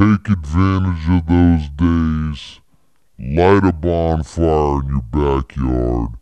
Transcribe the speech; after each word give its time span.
take 0.00 0.30
advantage 0.30 1.10
of 1.10 1.26
those 1.26 1.68
days. 1.76 2.60
Light 3.18 3.64
a 3.64 3.72
bonfire 3.72 4.80
in 4.80 4.88
your 4.88 5.04
backyard. 5.12 6.12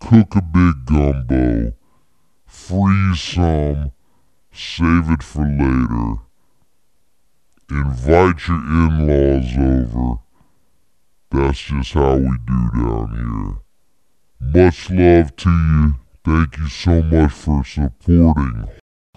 Cook 0.00 0.34
a 0.34 0.42
big 0.42 0.84
gumbo. 0.86 1.72
Freeze 2.46 3.20
some. 3.20 3.92
Save 4.52 5.08
it 5.10 5.22
for 5.22 5.46
later. 5.46 6.14
Invite 7.70 8.48
your 8.48 8.58
in 8.58 9.06
laws 9.06 9.56
over. 9.56 10.18
That's 11.30 11.60
just 11.60 11.92
how 11.92 12.16
we 12.16 12.36
do 12.44 12.70
down 12.74 13.60
here. 14.42 14.64
Much 14.64 14.90
love 14.90 15.36
to 15.36 15.50
you. 15.50 15.94
Thank 16.24 16.58
you 16.58 16.66
so 16.66 17.02
much 17.04 17.30
for 17.30 17.64
supporting 17.64 18.68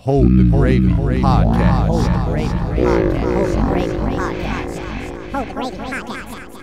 Mm-hmm. 0.05 0.11
Hold 0.11 0.37
the 0.37 0.43
Gravy 0.43 1.21
Podcast. 1.21 1.88
Hold 1.88 2.05
the 2.05 2.09
Gravy 2.25 2.53
Podcast. 2.53 3.17
Hold 3.33 3.49
the 3.49 3.61
Gravy 3.65 3.97
Podcast. 3.97 4.77
Hold 5.31 5.47
the 5.47 5.81
Gravy 5.81 6.05
Podcast. 6.05 6.61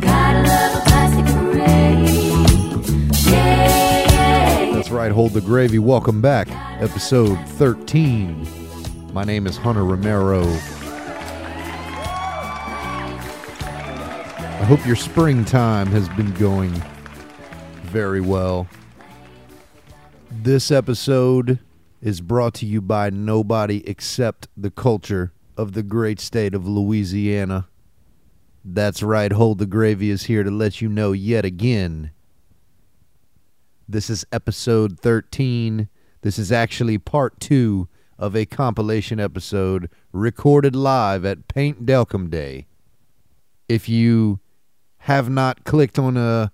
Gotta 0.00 0.42
love 0.48 0.74
a 0.74 0.80
classic 0.88 1.26
parade. 1.32 2.10
Yeah. 3.32 4.70
That's 4.74 4.90
right, 4.90 5.12
Hold 5.12 5.32
the 5.32 5.40
Gravy. 5.40 5.78
Welcome 5.78 6.20
back. 6.20 6.48
Episode 6.82 7.38
13. 7.50 8.48
My 9.12 9.22
name 9.22 9.46
is 9.46 9.56
Hunter 9.58 9.84
Romero. 9.84 10.42
I 14.52 14.64
hope 14.64 14.84
your 14.84 14.96
springtime 14.96 15.86
has 15.86 16.08
been 16.10 16.32
going 16.34 16.82
very 17.90 18.20
well. 18.20 18.66
This 20.30 20.70
episode 20.70 21.58
is 22.00 22.20
brought 22.20 22.54
to 22.54 22.66
you 22.66 22.80
by 22.80 23.10
nobody 23.10 23.86
except 23.86 24.48
the 24.56 24.70
culture 24.70 25.32
of 25.56 25.72
the 25.72 25.82
great 25.82 26.20
state 26.20 26.54
of 26.54 26.66
Louisiana. 26.66 27.68
That's 28.64 29.02
right, 29.02 29.32
Hold 29.32 29.58
the 29.58 29.66
Gravy 29.66 30.10
is 30.10 30.24
here 30.24 30.42
to 30.42 30.50
let 30.50 30.80
you 30.80 30.88
know 30.88 31.12
yet 31.12 31.44
again 31.44 32.12
this 33.90 34.08
is 34.08 34.24
episode 34.30 35.00
13. 35.00 35.88
This 36.22 36.38
is 36.38 36.52
actually 36.52 36.96
part 36.98 37.40
two 37.40 37.88
of 38.18 38.36
a 38.36 38.46
compilation 38.46 39.18
episode 39.18 39.90
recorded 40.12 40.76
live 40.76 41.24
at 41.24 41.48
Paint 41.48 41.86
Delcambre 41.86 42.30
Day. 42.30 42.66
If 43.68 43.88
you 43.88 44.38
have 44.98 45.28
not 45.28 45.64
clicked 45.64 45.98
on 45.98 46.16
a 46.16 46.52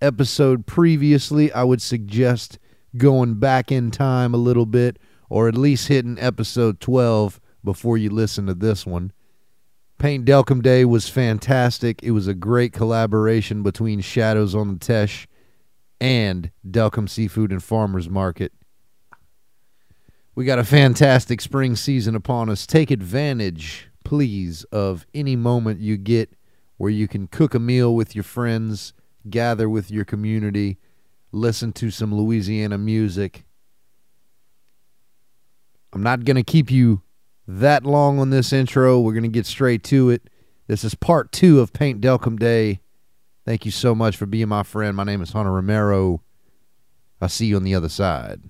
episode 0.00 0.66
previously, 0.66 1.52
I 1.52 1.64
would 1.64 1.82
suggest 1.82 2.58
going 2.96 3.34
back 3.34 3.70
in 3.70 3.90
time 3.90 4.34
a 4.34 4.38
little 4.38 4.66
bit 4.66 4.98
or 5.28 5.48
at 5.48 5.56
least 5.56 5.88
hitting 5.88 6.18
episode 6.18 6.80
12 6.80 7.40
before 7.64 7.98
you 7.98 8.10
listen 8.10 8.46
to 8.46 8.54
this 8.54 8.86
one. 8.86 9.12
Paint 9.98 10.26
Delcambre 10.26 10.62
Day 10.62 10.84
was 10.84 11.08
fantastic. 11.08 12.02
It 12.02 12.10
was 12.10 12.28
a 12.28 12.34
great 12.34 12.72
collaboration 12.72 13.62
between 13.62 14.00
Shadows 14.00 14.54
on 14.54 14.68
the 14.68 14.78
Teche 14.78 15.26
and 16.00 16.50
Delcambre 16.68 17.08
Seafood 17.08 17.50
and 17.50 17.62
Farmers 17.62 18.08
Market. 18.08 18.52
We 20.34 20.44
got 20.44 20.58
a 20.58 20.64
fantastic 20.64 21.40
spring 21.40 21.76
season 21.76 22.14
upon 22.14 22.50
us. 22.50 22.66
Take 22.66 22.90
advantage, 22.90 23.88
please, 24.04 24.64
of 24.64 25.06
any 25.14 25.34
moment 25.34 25.80
you 25.80 25.96
get 25.96 26.30
where 26.76 26.90
you 26.90 27.08
can 27.08 27.26
cook 27.26 27.54
a 27.54 27.58
meal 27.58 27.94
with 27.94 28.14
your 28.14 28.22
friends, 28.22 28.92
gather 29.30 29.68
with 29.68 29.90
your 29.90 30.04
community, 30.04 30.78
listen 31.32 31.72
to 31.74 31.90
some 31.90 32.14
Louisiana 32.14 32.78
music. 32.78 33.44
I'm 35.92 36.02
not 36.02 36.24
going 36.24 36.36
to 36.36 36.42
keep 36.42 36.70
you 36.70 37.02
that 37.48 37.84
long 37.84 38.18
on 38.18 38.30
this 38.30 38.52
intro. 38.52 39.00
We're 39.00 39.12
going 39.12 39.22
to 39.22 39.28
get 39.28 39.46
straight 39.46 39.82
to 39.84 40.10
it. 40.10 40.28
This 40.66 40.84
is 40.84 40.94
part 40.94 41.32
two 41.32 41.60
of 41.60 41.72
Paint 41.72 42.00
Delcambre 42.00 42.38
Day. 42.38 42.80
Thank 43.44 43.64
you 43.64 43.70
so 43.70 43.94
much 43.94 44.16
for 44.16 44.26
being 44.26 44.48
my 44.48 44.64
friend. 44.64 44.96
My 44.96 45.04
name 45.04 45.22
is 45.22 45.30
Hunter 45.32 45.52
Romero. 45.52 46.22
I'll 47.20 47.28
see 47.28 47.46
you 47.46 47.56
on 47.56 47.62
the 47.62 47.74
other 47.74 47.88
side. 47.88 48.42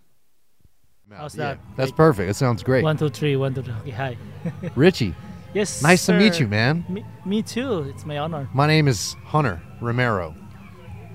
How's 1.13 1.35
that? 1.35 1.59
That's 1.77 1.93
perfect. 1.93 2.27
That 2.29 2.35
sounds 2.35 2.63
great. 2.63 2.83
One, 2.83 2.97
two, 2.97 3.09
three, 3.11 3.37
one, 3.37 3.55
two, 3.55 3.63
three. 3.63 3.75
Okay, 3.75 3.91
hi. 3.91 4.17
Richie, 4.75 5.15
Yes. 5.55 5.83
nice 5.83 6.05
to 6.07 6.19
meet 6.19 6.41
you, 6.41 6.49
man. 6.49 6.85
Me, 6.89 7.05
me 7.25 7.43
too. 7.43 7.85
It's 7.95 8.05
my 8.05 8.19
honor. 8.19 8.49
My 8.53 8.67
name 8.67 8.89
is 8.89 9.15
Hunter 9.25 9.61
Romero. 9.81 10.35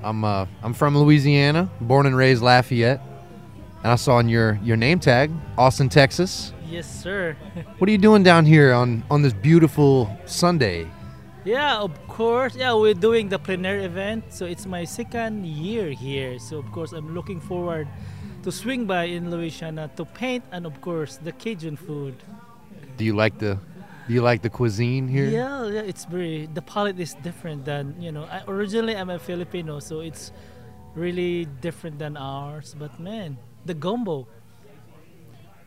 I'm 0.03 0.23
uh, 0.23 0.45
I'm 0.63 0.73
from 0.73 0.97
Louisiana, 0.97 1.69
born 1.79 2.05
and 2.05 2.15
raised 2.15 2.41
Lafayette. 2.41 3.01
And 3.83 3.91
I 3.91 3.95
saw 3.95 4.15
on 4.17 4.29
your, 4.29 4.59
your 4.63 4.77
name 4.77 4.99
tag, 4.99 5.31
Austin, 5.57 5.89
Texas. 5.89 6.53
Yes, 6.69 6.85
sir. 7.01 7.35
What 7.79 7.89
are 7.89 7.91
you 7.91 7.97
doing 7.97 8.21
down 8.21 8.45
here 8.45 8.73
on, 8.73 9.03
on 9.09 9.23
this 9.23 9.33
beautiful 9.33 10.15
Sunday? 10.25 10.87
yeah, 11.43 11.79
of 11.79 11.91
course. 12.07 12.55
Yeah, 12.55 12.75
we're 12.75 12.93
doing 12.93 13.29
the 13.29 13.39
plein 13.39 13.65
air 13.65 13.79
event. 13.79 14.25
So 14.29 14.45
it's 14.45 14.67
my 14.67 14.83
second 14.85 15.45
year 15.45 15.89
here. 15.89 16.37
So 16.37 16.59
of 16.59 16.71
course, 16.71 16.91
I'm 16.93 17.15
looking 17.15 17.41
forward 17.41 17.87
to 18.43 18.51
swing 18.51 18.85
by 18.85 19.05
in 19.05 19.31
Louisiana 19.31 19.89
to 19.97 20.05
paint 20.05 20.43
and 20.51 20.67
of 20.67 20.79
course 20.81 21.17
the 21.17 21.31
Cajun 21.31 21.75
food. 21.75 22.15
Do 22.97 23.03
you 23.05 23.15
like 23.15 23.39
the 23.39 23.57
do 24.07 24.13
you 24.13 24.21
like 24.21 24.41
the 24.41 24.49
cuisine 24.49 25.07
here? 25.07 25.29
Yeah, 25.29 25.67
yeah, 25.67 25.81
it's 25.81 26.05
very 26.05 26.47
the 26.53 26.61
palate 26.61 26.99
is 26.99 27.13
different 27.21 27.65
than 27.65 27.95
you 27.99 28.11
know. 28.11 28.23
I, 28.25 28.43
originally, 28.47 28.95
I'm 28.95 29.09
a 29.09 29.19
Filipino, 29.19 29.79
so 29.79 29.99
it's 29.99 30.31
really 30.95 31.45
different 31.61 31.99
than 31.99 32.17
ours. 32.17 32.75
But 32.77 32.99
man, 32.99 33.37
the 33.65 33.73
gumbo. 33.73 34.27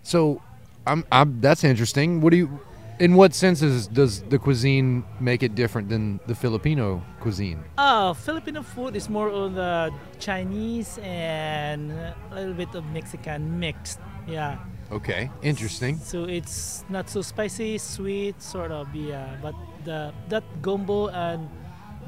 So, 0.03 0.43
I'm, 0.87 1.05
I'm 1.11 1.41
that's 1.41 1.65
interesting. 1.65 2.21
What 2.21 2.31
do 2.31 2.37
you 2.37 2.61
in 2.99 3.15
what 3.15 3.35
senses 3.35 3.87
does 3.87 4.23
the 4.23 4.39
cuisine 4.39 5.05
make 5.19 5.43
it 5.43 5.55
different 5.55 5.89
than 5.89 6.21
the 6.27 6.35
Filipino 6.35 7.03
cuisine? 7.21 7.65
Uh, 7.77 8.13
Filipino 8.13 8.63
food 8.63 8.97
is 8.97 9.09
more 9.09 9.31
on 9.31 9.55
the 9.55 9.93
Chinese 10.19 10.99
and 11.03 11.91
a 11.93 12.15
little 12.35 12.55
bit 12.55 12.75
of 12.75 12.85
Mexican 12.87 13.59
mixed. 13.59 13.99
Yeah. 14.27 14.59
Okay, 14.93 15.31
interesting. 15.43 15.99
So 15.99 16.25
it's 16.25 16.85
not 16.89 17.09
so 17.09 17.23
spicy, 17.23 17.79
sweet, 17.79 18.41
sort 18.43 18.71
of. 18.71 18.95
Yeah. 18.95 19.37
But 19.43 19.55
the 19.85 20.13
that 20.29 20.45
gumbo 20.63 21.09
and 21.09 21.49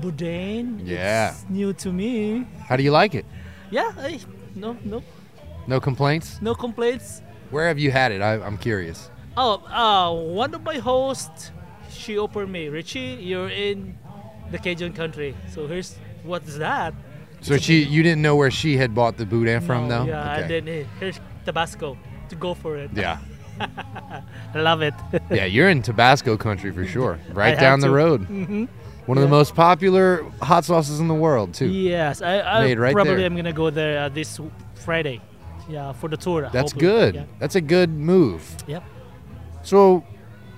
boudin. 0.00 0.80
Yeah. 0.84 1.30
It's 1.32 1.44
new 1.48 1.72
to 1.72 1.92
me. 1.92 2.46
How 2.68 2.76
do 2.76 2.82
you 2.82 2.92
like 2.92 3.14
it? 3.14 3.24
Yeah. 3.70 3.92
I, 3.98 4.20
no, 4.54 4.76
no, 4.84 5.02
No 5.66 5.80
complaints? 5.80 6.38
no 6.40 6.54
complaints. 6.54 7.22
Where 7.50 7.66
have 7.68 7.78
you 7.78 7.90
had 7.90 8.12
it? 8.12 8.20
I, 8.20 8.34
I'm 8.44 8.58
curious. 8.58 9.10
Oh, 9.36 9.60
uh, 9.68 10.12
one 10.14 10.54
of 10.54 10.62
my 10.62 10.76
hosts, 10.78 11.50
she 11.90 12.18
offered 12.18 12.48
me, 12.48 12.68
Richie, 12.68 13.18
you're 13.20 13.48
in 13.50 13.98
the 14.50 14.58
Cajun 14.58 14.92
country. 14.92 15.34
So 15.52 15.66
here's 15.66 15.96
what's 16.24 16.56
that? 16.58 16.94
So 17.42 17.56
she, 17.58 17.82
you 17.84 18.02
didn't 18.02 18.22
know 18.22 18.34
where 18.36 18.50
she 18.50 18.76
had 18.76 18.94
bought 18.94 19.16
the 19.18 19.26
boudin 19.26 19.60
from, 19.60 19.88
No, 19.88 20.04
though. 20.04 20.04
Yeah, 20.10 20.34
and 20.34 20.44
Okay. 20.44 20.60
then 20.60 20.66
hey, 20.66 20.86
here's 21.00 21.20
Tabasco 21.44 21.96
to 22.30 22.36
go 22.36 22.54
for 22.54 22.76
it. 22.76 22.90
yeah, 22.94 23.18
I 24.54 24.58
love 24.58 24.82
it. 24.82 24.94
yeah. 25.30 25.44
You're 25.44 25.68
in 25.68 25.82
Tabasco 25.82 26.36
country 26.36 26.70
for 26.72 26.84
sure. 26.86 27.18
Right 27.32 27.50
have 27.50 27.60
down 27.60 27.80
the 27.80 27.90
road. 27.90 28.24
hmm 28.24 28.64
One 29.06 29.18
of 29.18 29.22
the 29.22 29.30
most 29.30 29.54
popular 29.54 30.24
hot 30.42 30.64
sauces 30.64 30.98
in 31.00 31.06
the 31.08 31.14
world, 31.14 31.54
too. 31.54 31.68
Yes, 31.68 32.22
I, 32.22 32.40
I 32.40 32.64
Made 32.64 32.78
right 32.78 32.92
probably 32.94 33.16
there. 33.16 33.26
am 33.26 33.36
gonna 33.36 33.52
go 33.52 33.70
there 33.70 34.02
uh, 34.04 34.08
this 34.08 34.40
Friday. 34.74 35.20
Yeah, 35.68 35.92
for 35.94 36.08
the 36.08 36.16
tour. 36.16 36.42
That's 36.52 36.72
hopefully. 36.72 36.80
good. 36.80 37.14
Yeah. 37.14 37.24
That's 37.38 37.54
a 37.56 37.60
good 37.60 37.90
move. 37.90 38.42
Yep. 38.66 38.82
So, 39.62 40.02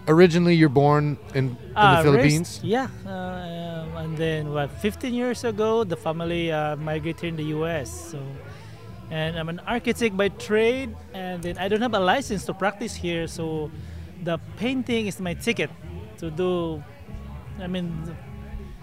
originally 0.07 0.55
you're 0.55 0.69
born 0.73 1.17
in, 1.35 1.57
in 1.57 1.57
Uh, 1.77 2.03
the 2.03 2.13
raised- 2.13 2.57
Philippines. 2.57 2.61
yeah, 2.63 2.89
uh, 3.09 4.01
and 4.05 4.17
then 4.17 4.53
what? 4.53 4.71
15 4.81 5.13
years 5.15 5.45
ago, 5.45 5.85
the 5.85 5.97
family 5.97 6.53
uh, 6.53 6.77
migrated 6.77 7.25
in 7.25 7.37
the 7.37 7.49
U.S. 7.57 7.89
So, 8.13 8.19
and 9.11 9.39
I'm 9.39 9.49
an 9.49 9.61
architect 9.67 10.17
by 10.17 10.29
trade, 10.29 10.95
and 11.15 11.43
then 11.43 11.59
I 11.59 11.69
don't 11.69 11.81
have 11.83 11.95
a 11.95 12.01
license 12.01 12.45
to 12.47 12.55
practice 12.55 12.95
here. 12.95 13.27
So, 13.27 13.71
the 14.23 14.39
painting 14.57 15.07
is 15.07 15.21
my 15.21 15.35
ticket 15.35 15.71
to 16.19 16.31
do. 16.31 16.83
I 17.61 17.67
mean, 17.67 18.17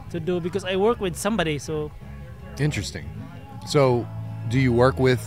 to 0.10 0.19
do 0.19 0.39
because 0.39 0.63
I 0.66 0.75
work 0.75 1.00
with 1.00 1.16
somebody. 1.16 1.60
So 1.60 1.92
Interesting. 2.60 3.06
So, 3.68 4.07
do 4.50 4.60
you 4.60 4.72
work 4.72 5.00
with 5.00 5.22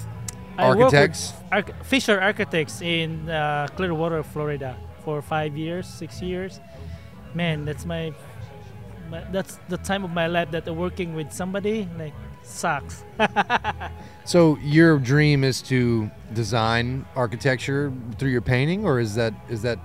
I 0.56 0.68
work 0.68 0.78
with 0.78 0.94
architects? 0.94 1.32
arch- 1.52 1.72
Fisher 1.82 2.20
Architects 2.20 2.80
in 2.80 3.28
uh, 3.28 3.68
Clearwater, 3.76 4.22
Florida, 4.22 4.76
for 5.04 5.20
five 5.22 5.56
years, 5.56 5.86
six 5.86 6.22
years. 6.22 6.60
Man, 7.34 7.64
that's 7.64 7.84
my, 7.84 8.12
my 9.10 9.24
that's 9.30 9.58
the 9.68 9.76
time 9.78 10.04
of 10.04 10.10
my 10.10 10.26
life 10.26 10.50
that 10.52 10.66
I'm 10.66 10.76
working 10.76 11.14
with 11.14 11.32
somebody 11.32 11.88
like 11.98 12.14
sucks. 12.42 13.04
So, 14.28 14.58
your 14.60 14.98
dream 14.98 15.42
is 15.42 15.62
to 15.72 16.10
design 16.34 17.06
architecture 17.16 17.90
through 18.18 18.28
your 18.28 18.42
painting, 18.42 18.84
or 18.84 19.00
is 19.00 19.14
that 19.14 19.32
is 19.48 19.62
that 19.62 19.78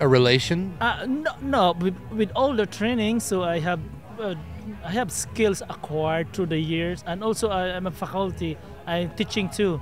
a 0.00 0.08
relation? 0.08 0.74
Uh, 0.80 1.04
no, 1.06 1.32
no. 1.42 1.72
With, 1.72 2.00
with 2.10 2.32
all 2.34 2.56
the 2.56 2.64
training, 2.64 3.20
so 3.20 3.42
I 3.44 3.58
have, 3.60 3.80
uh, 4.18 4.34
I 4.82 4.92
have 4.92 5.12
skills 5.12 5.60
acquired 5.68 6.32
through 6.32 6.46
the 6.46 6.58
years, 6.58 7.04
and 7.06 7.22
also 7.22 7.50
I, 7.50 7.76
I'm 7.76 7.86
a 7.86 7.90
faculty. 7.90 8.56
I'm 8.86 9.10
teaching 9.10 9.50
too, 9.50 9.78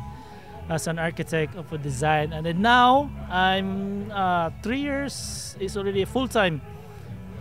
as 0.68 0.88
an 0.88 0.98
architect 0.98 1.54
of 1.54 1.72
a 1.72 1.78
design, 1.78 2.32
and 2.32 2.44
then 2.44 2.60
now 2.60 3.12
I'm 3.30 4.10
uh, 4.10 4.50
three 4.64 4.80
years 4.80 5.54
is 5.60 5.76
already 5.76 6.04
full 6.04 6.26
time. 6.26 6.62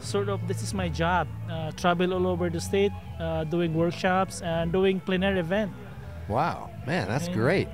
Sort 0.01 0.29
of, 0.29 0.47
this 0.47 0.61
is 0.61 0.75
my 0.75 0.87
job. 0.87 1.27
Uh, 1.49 1.71
travel 1.71 2.13
all 2.13 2.27
over 2.27 2.47
the 2.47 2.61
state, 2.61 2.91
uh, 3.19 3.43
doing 3.45 3.73
workshops 3.73 4.43
and 4.43 4.71
doing 4.71 4.99
plein 4.99 5.23
air 5.23 5.37
event. 5.37 5.73
Wow, 6.29 6.69
man, 6.87 7.07
that's 7.07 7.25
And- 7.27 7.35
great. 7.35 7.67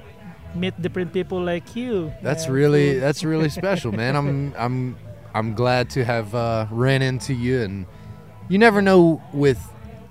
Meet 0.56 0.82
different 0.82 1.12
people 1.12 1.42
like 1.44 1.76
you. 1.76 2.14
That's 2.24 2.46
and 2.46 2.54
really 2.54 2.98
that's 2.98 3.26
really 3.26 3.50
special, 3.50 3.92
man. 3.92 4.16
I'm 4.16 4.54
I'm 4.58 4.96
I'm 5.34 5.54
glad 5.54 5.90
to 5.92 6.06
have 6.06 6.34
uh, 6.34 6.66
ran 6.72 7.02
into 7.02 7.34
you, 7.34 7.62
and 7.62 7.86
you 8.48 8.58
never 8.58 8.82
know 8.82 9.22
with 9.34 9.60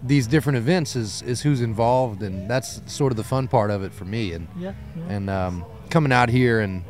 these 0.02 0.26
different 0.26 0.58
events 0.58 0.96
is 0.96 1.22
is 1.22 1.40
who's 1.40 1.62
involved, 1.62 2.22
and 2.22 2.46
that's 2.50 2.82
sort 2.92 3.10
of 3.10 3.16
the 3.16 3.24
fun 3.24 3.48
part 3.48 3.70
of 3.70 3.82
it 3.82 3.92
for 3.94 4.04
me. 4.04 4.34
And 4.34 4.46
yeah. 4.58 4.74
yeah. 4.94 5.14
and 5.14 5.30
um, 5.30 5.64
coming 5.88 6.12
out 6.12 6.28
here 6.28 6.60
and 6.60 6.84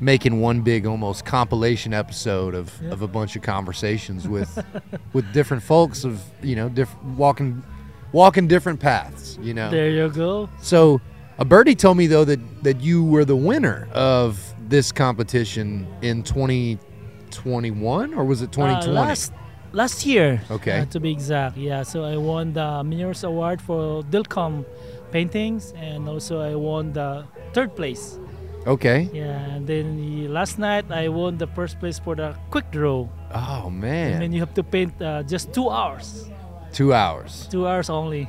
making 0.00 0.40
one 0.40 0.60
big 0.62 0.84
almost 0.84 1.24
compilation 1.24 1.94
episode 1.94 2.54
of, 2.54 2.70
Yeah. 2.82 2.90
of 2.90 3.02
a 3.02 3.08
bunch 3.08 3.36
of 3.36 3.40
conversations 3.42 4.28
with 4.28 4.62
with 5.14 5.32
different 5.32 5.62
folks 5.62 6.04
of 6.04 6.20
you 6.42 6.54
know 6.56 6.68
different 6.68 7.16
walking 7.16 7.62
walking 8.12 8.46
different 8.48 8.78
paths 8.80 9.38
you 9.42 9.54
know 9.54 9.70
There 9.70 9.90
you 9.90 10.08
go. 10.10 10.48
so 10.60 11.00
a 11.38 11.44
birdie 11.44 11.74
told 11.74 11.96
me 11.96 12.06
though 12.06 12.24
that 12.24 12.40
that 12.62 12.80
you 12.80 13.04
were 13.04 13.24
the 13.24 13.36
winner 13.36 13.88
of 13.92 14.38
this 14.68 14.92
competition 14.92 15.86
in 16.02 16.22
2021 16.22 18.14
or 18.14 18.24
was 18.24 18.42
it 18.42 18.52
2020 18.52 18.96
Uh, 18.98 19.00
last 19.02 19.32
last 19.72 20.04
year. 20.06 20.40
Okay. 20.50 20.80
uh, 20.80 20.84
to 20.86 21.00
be 21.00 21.10
exact, 21.10 21.56
yeah. 21.56 21.82
So 21.82 22.04
I 22.04 22.16
won 22.18 22.52
the 22.52 22.84
Mayor's 22.84 23.24
Award 23.24 23.60
for 23.62 24.02
Delcambre 24.04 24.66
paintings, 25.10 25.72
and 25.76 26.08
also 26.08 26.40
I 26.40 26.54
won 26.54 26.92
the 26.92 27.24
third 27.54 27.74
place. 27.74 28.18
okay 28.66 29.08
Yeah, 29.12 29.54
and 29.56 29.66
then 29.66 29.96
the, 29.96 30.28
last 30.28 30.58
night 30.58 30.84
I 30.92 31.08
won 31.08 31.36
the 31.38 31.46
first 31.56 31.80
place 31.80 31.98
for 31.98 32.14
the 32.14 32.36
quick 32.50 32.70
draw. 32.70 33.08
oh 33.34 33.70
man. 33.70 34.12
And 34.12 34.22
then 34.22 34.32
you 34.32 34.40
have 34.40 34.52
to 34.54 34.62
paint 34.62 34.92
uh, 35.00 35.22
just 35.24 35.52
two 35.56 35.68
hours, 35.70 36.28
two 36.72 36.92
hours 36.94 37.46
two 37.50 37.66
hours 37.66 37.88
only. 37.90 38.28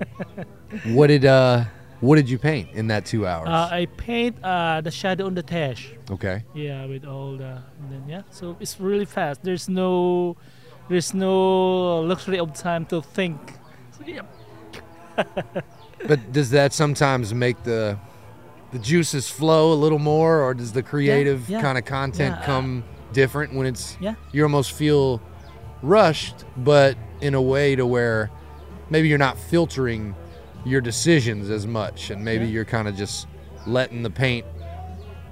what 0.86 1.08
did 1.08 1.24
uh 1.24 1.64
what 2.00 2.16
did 2.16 2.28
you 2.30 2.38
paint 2.38 2.70
in 2.72 2.86
that 2.88 3.04
two 3.04 3.26
hours 3.26 3.48
Uh, 3.48 3.68
I 3.70 3.86
paint 3.96 4.36
uh, 4.42 4.80
the 4.80 4.90
shadow 4.90 5.26
on 5.26 5.34
the 5.34 5.42
Teche. 5.42 5.96
okay 6.10 6.44
Yeah, 6.54 6.86
with 6.86 7.04
all 7.04 7.36
the 7.36 7.62
and 7.80 7.90
then 7.92 8.04
yeah, 8.08 8.22
so 8.30 8.56
it's 8.60 8.80
really 8.80 9.04
fast. 9.04 9.42
There's 9.42 9.68
no, 9.68 10.36
there's 10.88 11.12
no 11.12 12.00
luxury 12.00 12.38
of 12.38 12.54
time 12.54 12.86
to 12.86 13.02
think. 13.02 13.38
So, 13.92 14.04
yeah, 14.06 14.22
But 16.08 16.32
does 16.32 16.48
that 16.50 16.72
sometimes 16.72 17.34
make 17.34 17.62
the 17.64 17.98
the 18.72 18.78
juices 18.78 19.28
flow 19.28 19.72
a 19.72 19.78
little 19.84 19.98
more, 19.98 20.40
or 20.42 20.54
does 20.54 20.72
the 20.72 20.82
creative 20.82 21.50
yeah, 21.50 21.60
kind 21.60 21.76
of 21.76 21.84
content 21.84 22.36
yeah, 22.38 22.46
come 22.46 22.82
different 23.12 23.52
when 23.52 23.66
it's 23.66 23.98
Yeah. 24.00 24.14
you 24.32 24.42
almost 24.44 24.72
feel 24.72 25.20
rushed, 25.82 26.44
but 26.56 26.96
in 27.20 27.34
a 27.34 27.42
way 27.42 27.76
to 27.76 27.86
where 27.86 28.30
maybe 28.88 29.08
you're 29.08 29.18
not 29.18 29.38
filtering 29.38 30.14
your 30.64 30.80
decisions 30.80 31.50
as 31.50 31.66
much, 31.66 32.10
and 32.10 32.24
maybe 32.24 32.44
Yeah. 32.44 32.50
you're 32.52 32.64
kind 32.64 32.88
of 32.88 32.96
just 32.96 33.26
letting 33.66 34.02
the 34.02 34.10
paint 34.10 34.44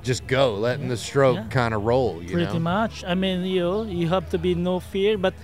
just 0.03 0.27
go, 0.27 0.55
letting 0.55 0.89
the 0.89 0.97
stroke 0.97 1.37
Yeah. 1.37 1.45
kind 1.51 1.75
of 1.75 1.83
roll. 1.85 2.23
You 2.23 2.33
pretty 2.35 2.53
know? 2.55 2.61
much. 2.61 3.05
I 3.07 3.15
mean, 3.15 3.45
you 3.45 3.61
know, 3.61 3.83
you 3.83 4.09
have 4.09 4.31
to 4.31 4.39
be 4.39 4.55
no 4.55 4.81
fear, 4.81 5.19
but 5.19 5.35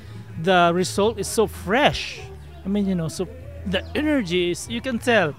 the 0.42 0.70
result 0.74 1.18
is 1.18 1.26
so 1.26 1.46
fresh. 1.46 2.20
I 2.64 2.68
mean, 2.68 2.86
you 2.86 2.94
know, 2.94 3.08
so 3.08 3.26
the 3.66 3.82
energy 3.94 4.52
is 4.52 4.68
you 4.68 4.80
can 4.80 4.98
tell, 4.98 5.34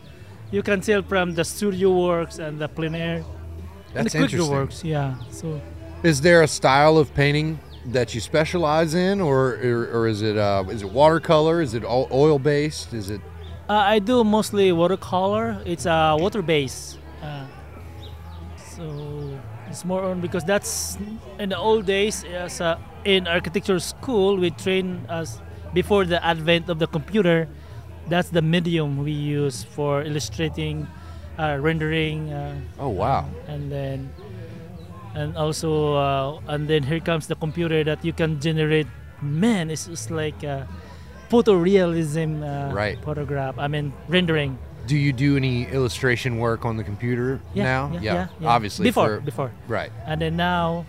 you 0.51 0.61
can 0.61 0.81
tell 0.81 1.01
from 1.01 1.33
the 1.33 1.43
studio 1.43 1.89
works 1.91 2.37
and 2.39 2.59
the 2.59 2.67
plein 2.67 2.93
air, 2.93 3.23
that's 3.93 3.97
and 3.97 4.05
the 4.05 4.09
quick 4.11 4.33
interesting. 4.33 4.51
works. 4.55 4.83
Yeah, 4.83 5.15
so 5.31 5.59
Is 6.03 6.21
there 6.21 6.43
a 6.43 6.47
style 6.47 6.97
of 6.97 7.11
painting 7.15 7.57
that 7.91 8.13
you 8.15 8.21
specialize 8.21 8.93
in, 8.93 9.21
or 9.21 9.59
or, 9.63 9.89
or 9.93 10.07
is 10.07 10.21
it 10.21 10.37
uh, 10.37 10.63
is 10.69 10.81
it 10.81 10.89
watercolor? 10.91 11.61
Is 11.61 11.73
it 11.73 11.83
oil 11.85 12.39
based? 12.39 12.93
Is 12.93 13.09
it 13.09 13.21
uh, 13.69 13.73
I 13.73 13.99
do 13.99 14.23
mostly 14.23 14.71
watercolor. 14.71 15.61
It's 15.65 15.85
a 15.85 15.91
uh, 16.13 16.17
water 16.19 16.41
base. 16.43 16.97
Uh, 17.21 17.45
so 18.57 19.39
it's 19.69 19.83
more 19.83 20.03
on 20.03 20.21
because 20.21 20.43
that's 20.43 20.97
in 21.39 21.49
the 21.49 21.57
old 21.57 21.85
days 21.85 22.23
as 22.25 22.61
a, 22.61 22.79
in 23.05 23.27
architecture 23.27 23.79
school 23.79 24.37
we 24.37 24.51
train 24.51 25.01
us 25.09 25.41
before 25.73 26.05
the 26.05 26.23
advent 26.23 26.69
of 26.69 26.77
the 26.77 26.87
computer 26.87 27.47
that's 28.07 28.29
the 28.29 28.41
medium 28.41 29.03
we 29.03 29.11
use 29.11 29.63
for 29.63 30.03
illustrating 30.03 30.87
uh, 31.39 31.57
rendering 31.59 32.31
uh, 32.31 32.55
Oh 32.79 32.89
wow! 32.89 33.27
and 33.47 33.71
then 33.71 34.09
and 35.15 35.35
also 35.37 35.95
uh, 35.95 36.39
and 36.53 36.67
then 36.67 36.83
here 36.83 36.99
comes 36.99 37.27
the 37.27 37.35
computer 37.35 37.83
that 37.83 38.03
you 38.03 38.11
can 38.13 38.39
generate 38.39 38.87
man 39.21 39.71
it's 39.71 39.87
just 39.87 40.11
like 40.11 40.43
a 40.43 40.67
photorealism 41.31 42.41
uh, 42.43 42.73
Right. 42.73 42.97
photograph 43.03 43.55
i 43.57 43.67
mean 43.67 43.93
rendering 44.07 44.57
Do 44.85 44.93
you 44.95 45.13
do 45.13 45.33
any 45.37 45.65
illustration 45.65 46.37
work 46.37 46.61
on 46.65 46.77
the 46.77 46.83
computer 46.85 47.41
yeah, 47.57 47.63
now? 47.63 47.83
yeah, 47.93 48.01
yeah, 48.01 48.27
yeah. 48.39 48.47
obviously. 48.55 48.83
before 48.85 49.17
for- 49.17 49.25
before 49.25 49.51
right, 49.67 49.89
and 50.05 50.21
then 50.21 50.35
now 50.37 50.85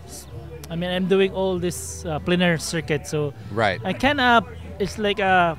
i 0.69 0.75
mean 0.75 0.89
i'm 0.91 1.07
doing 1.07 1.31
all 1.33 1.57
this 1.57 2.05
uh, 2.05 2.19
plein 2.19 2.41
air 2.41 2.57
circuit 2.59 3.07
so 3.07 3.33
right. 3.51 3.79
i 3.83 3.93
kind 3.93 4.21
of 4.21 4.45
it's 4.79 4.97
like 5.01 5.17
a 5.19 5.57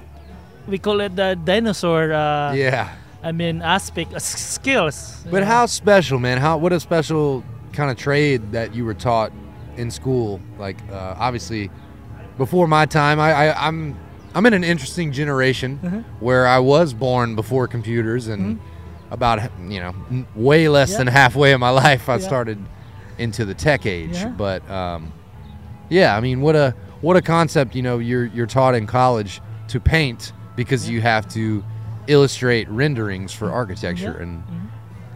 we 0.71 0.79
call 0.79 1.01
it 1.01 1.17
the 1.17 1.35
dinosaur 1.45 2.13
uh, 2.13 2.53
yeah. 2.55 2.95
i 3.25 3.33
mean 3.33 3.59
aspect 3.63 4.15
uh, 4.15 4.21
skills 4.23 5.25
But 5.31 5.43
Yeah. 5.43 5.51
how 5.51 5.67
special, 5.67 6.19
man? 6.23 6.39
How 6.39 6.57
what 6.63 6.73
a 6.73 6.79
special 6.81 7.43
kind 7.79 7.91
of 7.93 7.97
trade 7.97 8.51
that 8.53 8.75
you 8.75 8.85
were 8.85 8.93
taught 8.95 9.31
in 9.77 9.89
school. 9.91 10.41
Like 10.59 10.77
uh, 10.91 11.15
obviously, 11.17 11.71
before 12.37 12.67
my 12.67 12.87
time, 12.87 13.21
I, 13.21 13.31
I 13.51 13.67
I'm 13.69 13.97
I'm 14.35 14.45
in 14.47 14.53
an 14.53 14.65
interesting 14.65 15.13
generation 15.13 15.79
Mhm. 15.83 16.05
where 16.21 16.47
I 16.49 16.59
was 16.59 16.93
born 16.93 17.37
before 17.37 17.69
computers, 17.69 18.27
and 18.27 18.59
about 19.13 19.39
you 19.69 19.79
know 19.81 19.95
way 20.35 20.69
less 20.69 20.91
Yeah. 20.91 20.99
than 20.99 21.07
halfway 21.07 21.53
of 21.53 21.61
my 21.61 21.71
life 21.87 22.09
I 22.09 22.17
Yeah. 22.17 22.27
started 22.27 22.59
into 23.17 23.45
the 23.45 23.55
tech 23.55 23.87
age. 23.87 24.17
Yeah. 24.17 24.29
But 24.37 24.69
um, 24.69 25.13
yeah, 25.89 26.17
I 26.17 26.21
mean, 26.21 26.41
what 26.41 26.57
a 26.57 26.75
what 27.01 27.17
a 27.17 27.23
concept. 27.23 27.77
You 27.77 27.83
know, 27.83 27.99
you're 28.01 28.27
you're 28.27 28.47
taught 28.59 28.75
in 28.75 28.87
college 28.89 29.41
to 29.69 29.79
paint 29.79 30.33
because 30.57 30.91
you 30.91 31.01
have 31.01 31.29
to 31.35 31.63
illustrate 32.09 32.69
renderings 32.71 33.33
for 33.33 33.53
architecture 33.53 34.15
Yeah. 34.17 34.23
and 34.25 34.43
Mhm. 34.43 34.68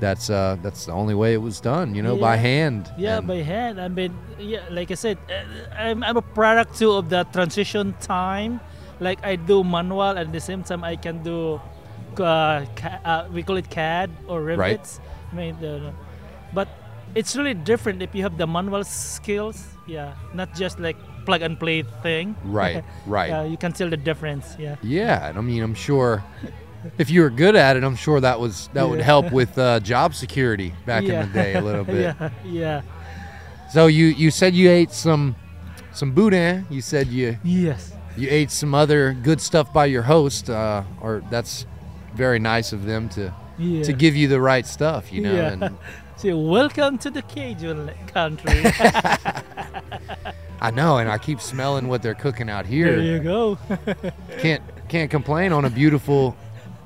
That's 0.03 0.27
uh 0.31 0.57
that's 0.65 0.83
the 0.87 0.93
only 1.03 1.15
way 1.23 1.31
it 1.39 1.43
was 1.49 1.57
done 1.63 1.95
you 1.97 2.03
know 2.07 2.17
by 2.29 2.35
hand 2.51 2.91
Yeah, 2.99 3.19
And- 3.19 3.27
by 3.33 3.41
hand. 3.55 3.75
I 3.81 3.87
mean, 3.99 4.13
yeah, 4.53 4.67
like 4.79 4.91
I 4.91 4.99
said, 5.05 5.17
uh, 5.31 5.85
I'm, 5.87 6.03
I'm 6.03 6.17
a 6.25 6.27
product 6.39 6.71
too 6.81 6.91
of 7.01 7.05
the 7.15 7.23
transition 7.37 7.95
time. 8.03 8.53
Like 9.07 9.21
I 9.33 9.35
do 9.51 9.63
manual, 9.77 10.11
and 10.19 10.27
at 10.27 10.33
the 10.39 10.41
same 10.51 10.63
time 10.69 10.83
I 10.93 10.95
can 11.05 11.23
do, 11.23 11.61
uh, 12.19 12.67
ca- 12.81 13.01
uh, 13.11 13.23
we 13.35 13.41
call 13.47 13.57
it 13.63 13.69
CAD 13.71 14.11
or 14.31 14.43
Revit. 14.43 14.59
Right. 14.69 14.87
I 15.31 15.35
mean, 15.35 15.55
the, 15.63 15.93
but 16.53 16.69
it's 17.15 17.33
really 17.39 17.55
different 17.55 18.03
if 18.03 18.11
you 18.15 18.23
have 18.27 18.37
the 18.43 18.47
manual 18.47 18.85
skills. 18.85 19.59
Yeah, 19.87 20.15
not 20.35 20.55
just 20.55 20.79
like 20.79 20.97
plug 21.27 21.43
and 21.43 21.55
play 21.59 21.83
thing. 22.03 22.35
right 22.45 22.83
right 23.07 23.31
Yeah, 23.31 23.45
you 23.53 23.57
can 23.57 23.73
tell 23.73 23.89
the 23.91 23.97
difference. 24.11 24.47
Yeah. 24.59 24.75
yeah 24.83 25.29
and 25.31 25.39
i 25.39 25.41
mean 25.41 25.63
i'm 25.63 25.75
sure 25.89 26.23
if 26.99 27.11
you 27.11 27.21
were 27.23 27.31
good 27.31 27.55
at 27.57 27.77
it 27.77 27.85
i'm 27.85 27.97
sure 27.97 28.21
that 28.21 28.39
was 28.41 28.69
that 28.73 28.89
would 28.89 29.01
help 29.01 29.31
with 29.33 29.57
uh, 29.59 29.79
job 29.81 30.15
security 30.15 30.75
back 30.87 31.05
yeah. 31.05 31.23
in 31.23 31.29
the 31.29 31.35
day 31.35 31.55
a 31.55 31.61
little 31.61 31.85
bit 31.95 32.15
yeah, 32.19 32.31
yeah. 32.45 32.83
so 33.73 33.87
you 33.87 34.07
you 34.07 34.31
said 34.31 34.55
you 34.55 34.71
ate 34.71 34.91
some 34.91 35.37
some 35.93 36.13
boudin 36.13 36.67
you 36.71 36.81
said 36.81 37.07
you 37.09 37.39
Yes. 37.45 37.93
you 38.17 38.29
ate 38.31 38.51
some 38.51 38.75
other 38.75 39.13
good 39.13 39.41
stuff 39.41 39.73
by 39.73 39.87
your 39.87 40.03
host 40.03 40.49
uh, 40.51 40.83
or 41.01 41.23
that's 41.31 41.67
very 42.15 42.39
nice 42.39 42.73
of 42.73 42.85
them 42.85 43.09
to 43.11 43.33
Yeah. 43.59 43.83
to 43.85 43.93
give 43.93 44.17
you 44.17 44.29
the 44.29 44.41
right 44.41 44.67
stuff 44.67 45.13
you 45.13 45.21
know 45.23 45.33
Yeah. 45.35 45.53
and 45.53 45.79
So 46.17 46.39
welcome 46.39 46.99
to 46.99 47.11
the 47.11 47.23
Cajun 47.23 47.91
country. 48.07 48.63
i 50.61 50.71
know 50.71 50.99
and 50.99 51.11
i 51.11 51.19
keep 51.19 51.41
smelling 51.41 51.89
what 51.89 52.01
they're 52.03 52.15
cooking 52.15 52.49
out 52.49 52.65
here. 52.67 52.97
there 52.97 53.01
you 53.17 53.19
go. 53.19 53.59
can't 54.39 54.63
can't 54.89 55.11
complain 55.11 55.53
on 55.53 55.65
a 55.65 55.71
beautiful 55.71 56.37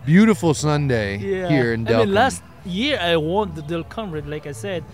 beautiful 0.07 0.55
sunday 0.55 1.19
yeah. 1.19 1.49
here 1.49 1.73
in 1.75 1.87
I 1.89 1.99
mean, 1.99 2.15
last 2.15 2.43
year 2.65 2.99
I 3.01 3.17
won 3.17 3.55
the 3.55 3.63
Delcambre 3.63 4.15
Red, 4.15 4.29
like 4.29 4.47
I 4.47 4.53
said. 4.53 4.85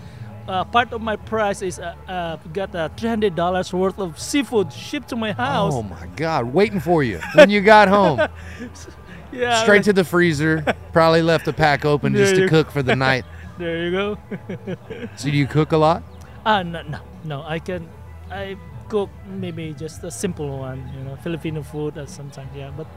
Uh, 0.47 0.65
part 0.65 0.91
of 0.91 1.01
my 1.01 1.15
prize 1.15 1.61
is 1.61 1.79
uh, 1.79 1.95
uh, 2.07 2.35
got 2.51 2.75
uh, 2.75 2.89
$300 2.97 3.73
worth 3.73 3.97
of 3.97 4.19
seafood 4.19 4.73
shipped 4.73 5.07
to 5.09 5.15
my 5.15 5.31
house. 5.31 5.73
Oh 5.73 5.83
my 5.83 6.05
God! 6.17 6.53
Waiting 6.53 6.81
for 6.81 7.01
you 7.01 7.21
when 7.35 7.49
you 7.49 7.61
got 7.61 7.87
home. 7.87 8.19
yeah, 9.31 9.63
Straight 9.63 9.83
to 9.83 9.93
the 9.93 10.03
freezer. 10.03 10.65
Probably 10.91 11.21
left 11.21 11.45
the 11.45 11.53
pack 11.53 11.85
open 11.85 12.13
just 12.13 12.35
to 12.35 12.49
cook 12.49 12.71
for 12.75 12.83
the 12.83 12.95
night. 12.95 13.23
There 13.57 13.85
you 13.85 13.91
go. 13.91 14.17
So 15.15 15.29
do 15.29 15.37
you 15.37 15.47
cook 15.47 15.71
a 15.71 15.77
lot? 15.77 16.03
Ah, 16.45 16.63
no, 16.63 16.81
no, 16.81 16.99
no. 17.23 17.43
I 17.43 17.59
can, 17.59 17.87
I 18.29 18.57
cook 18.89 19.09
maybe 19.25 19.73
just 19.73 20.03
a 20.03 20.11
simple 20.11 20.59
one, 20.59 20.91
you 20.97 21.03
know, 21.05 21.15
Filipino 21.17 21.63
food 21.63 21.97
or 21.97 22.07
sometimes, 22.07 22.49
yeah. 22.55 22.71
But, 22.75 22.87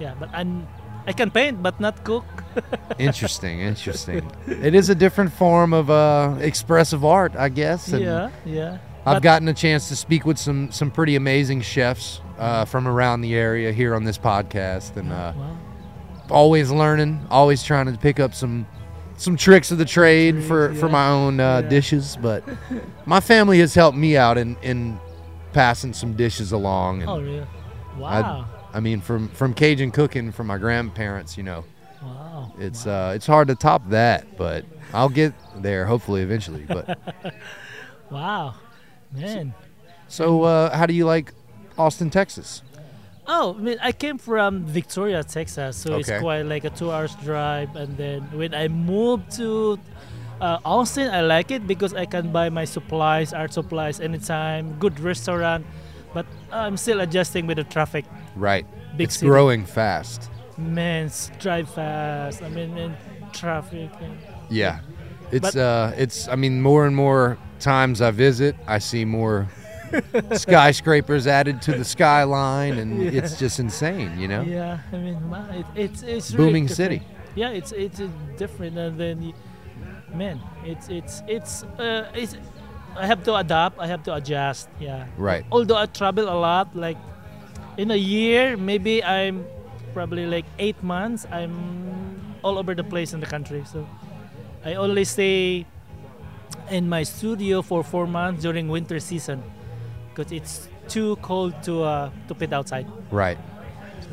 yeah, 0.00 0.14
but 0.18 0.30
I'm, 0.32 0.66
I 1.08 1.12
can 1.12 1.30
paint, 1.30 1.62
but 1.62 1.80
not 1.80 2.04
cook. 2.04 2.24
Interesting, 2.98 3.60
interesting. 3.60 4.30
it 4.46 4.74
is 4.74 4.90
a 4.90 4.94
different 4.94 5.32
form 5.32 5.72
of 5.72 5.88
uh, 5.90 6.34
expressive 6.40 7.04
art, 7.04 7.32
I 7.36 7.48
guess. 7.48 7.88
yeah, 7.88 8.30
yeah. 8.44 8.78
I've 9.06 9.16
But- 9.16 9.22
gotten 9.22 9.48
a 9.48 9.54
chance 9.54 9.88
to 9.88 9.96
speak 9.96 10.26
with 10.26 10.38
some 10.38 10.70
some 10.72 10.90
pretty 10.90 11.16
amazing 11.16 11.62
chefs 11.62 12.20
uh, 12.38 12.64
from 12.66 12.86
around 12.88 13.22
the 13.22 13.34
area 13.34 13.72
here 13.72 13.94
on 13.94 14.04
this 14.04 14.18
podcast, 14.18 14.96
and 14.96 15.12
uh, 15.12 15.32
Wow. 15.36 15.56
always 16.30 16.70
learning, 16.70 17.20
always 17.30 17.62
trying 17.62 17.86
to 17.92 17.98
pick 17.98 18.18
up 18.20 18.34
some 18.34 18.66
some 19.16 19.36
tricks 19.36 19.70
of 19.72 19.78
the 19.78 19.84
trade 19.86 20.42
for 20.44 20.74
for 20.74 20.86
yeah. 20.86 20.92
my 20.92 21.08
own 21.08 21.40
uh, 21.40 21.60
Yeah. 21.62 21.68
dishes. 21.70 22.18
But 22.20 22.42
my 23.06 23.20
family 23.20 23.60
has 23.60 23.74
helped 23.74 23.96
me 23.96 24.16
out 24.16 24.36
in 24.36 24.56
in 24.62 24.98
passing 25.52 25.94
some 25.94 26.14
dishes 26.14 26.52
along. 26.52 27.02
And 27.02 27.10
Oh, 27.10 27.20
really? 27.20 27.46
Wow. 27.96 28.46
I 28.50 28.57
mean, 28.80 29.00
from 29.00 29.28
from 29.28 29.54
Cajun 29.54 29.90
cooking 29.90 30.32
from 30.32 30.46
my 30.46 30.58
grandparents, 30.58 31.36
you 31.36 31.42
know, 31.42 31.64
wow. 32.02 32.52
it's 32.58 32.86
uh 32.86 33.12
it's 33.14 33.26
hard 33.26 33.48
to 33.48 33.54
top 33.54 33.88
that, 33.90 34.36
but 34.36 34.64
I'll 34.92 35.08
get 35.08 35.32
there 35.56 35.86
hopefully 35.86 36.22
eventually. 36.22 36.64
But 36.68 36.98
Wow. 38.10 38.54
Man. 39.12 39.54
so, 40.08 40.42
uh, 40.42 40.74
how 40.76 40.86
do 40.86 40.94
you 40.94 41.04
like 41.06 41.32
Austin, 41.76 42.10
Texas? 42.10 42.62
Oh, 43.26 43.54
I 43.58 43.60
mean, 43.60 43.78
I 43.82 43.92
came 43.92 44.16
from 44.16 44.64
Victoria, 44.64 45.22
Texas, 45.22 45.76
so 45.76 45.94
Okay. 45.94 46.14
it's 46.14 46.20
quite 46.22 46.42
like 46.42 46.64
a 46.64 46.70
two 46.70 46.90
hours 46.90 47.14
drive. 47.16 47.76
And 47.76 47.96
then 47.98 48.22
when 48.32 48.54
I 48.54 48.68
moved 48.68 49.30
to 49.36 49.78
uh, 50.40 50.58
Austin, 50.64 51.10
I 51.10 51.20
like 51.20 51.50
it 51.50 51.66
because 51.66 51.92
I 51.92 52.06
can 52.06 52.32
buy 52.32 52.48
my 52.48 52.64
supplies, 52.64 53.34
art 53.34 53.52
supplies, 53.52 54.00
anytime. 54.00 54.78
Good 54.78 54.98
restaurant, 55.00 55.66
but 56.14 56.26
I'm 56.52 56.76
still 56.76 57.00
adjusting 57.00 57.46
with 57.46 57.56
the 57.56 57.64
traffic. 57.64 58.04
Right, 58.36 58.66
Big 58.96 59.06
it's 59.06 59.16
city. 59.16 59.28
growing 59.28 59.64
fast. 59.64 60.30
Man, 60.56 61.10
drive 61.38 61.68
fast. 61.70 62.42
I 62.42 62.48
mean, 62.48 62.76
and 62.78 62.96
traffic. 63.32 63.90
And, 64.00 64.16
Yeah, 64.50 64.80
it's 65.30 65.52
But- 65.52 65.56
uh, 65.56 65.92
it's. 65.96 66.26
I 66.28 66.36
mean, 66.36 66.60
more 66.62 66.86
and 66.86 66.96
more 66.96 67.36
times 67.60 68.00
I 68.00 68.10
visit, 68.10 68.56
I 68.66 68.78
see 68.78 69.04
more 69.04 69.46
skyscrapers 70.32 71.26
added 71.26 71.62
to 71.62 71.72
the 71.72 71.84
skyline, 71.84 72.78
and 72.78 73.02
Yeah. 73.02 73.10
it's 73.22 73.38
just 73.38 73.58
insane. 73.60 74.18
You 74.18 74.28
know, 74.28 74.42
yeah, 74.42 74.78
I 74.92 74.96
mean, 74.96 75.30
wow, 75.30 75.46
it, 75.52 75.66
it's 75.74 76.02
it's 76.02 76.32
really 76.32 76.46
booming 76.50 76.66
different. 76.66 76.76
city. 77.02 77.06
Yeah, 77.34 77.50
it's 77.50 77.72
it's 77.72 78.00
different, 78.36 78.76
and 78.78 78.98
then 78.98 79.32
man, 80.14 80.40
it's 80.64 80.88
it's 80.88 81.22
it's 81.26 81.62
uh, 81.78 82.10
it's. 82.14 82.36
I 82.98 83.06
have 83.06 83.22
to 83.24 83.34
adapt. 83.36 83.78
I 83.78 83.86
have 83.86 84.02
to 84.04 84.14
adjust. 84.14 84.68
Yeah. 84.80 85.06
Right. 85.16 85.44
Although 85.52 85.76
I 85.76 85.86
travel 85.86 86.28
a 86.28 86.34
lot, 86.34 86.74
like 86.74 86.98
in 87.76 87.90
a 87.90 87.96
year, 87.96 88.56
maybe 88.56 89.02
I'm 89.02 89.46
probably 89.94 90.26
like 90.26 90.44
eight 90.58 90.82
months. 90.82 91.26
I'm 91.30 91.54
all 92.42 92.58
over 92.58 92.74
the 92.74 92.84
place 92.84 93.12
in 93.12 93.20
the 93.20 93.26
country. 93.26 93.62
So 93.70 93.86
I 94.64 94.74
only 94.74 95.04
stay 95.04 95.64
in 96.70 96.88
my 96.88 97.02
studio 97.02 97.62
for 97.62 97.82
four 97.82 98.06
months 98.06 98.42
during 98.42 98.68
winter 98.68 99.00
season 99.00 99.42
because 100.10 100.32
it's 100.32 100.68
too 100.88 101.16
cold 101.22 101.54
to 101.62 101.82
uh, 101.82 102.10
to 102.26 102.34
paint 102.34 102.52
outside. 102.52 102.86
Right. 103.10 103.38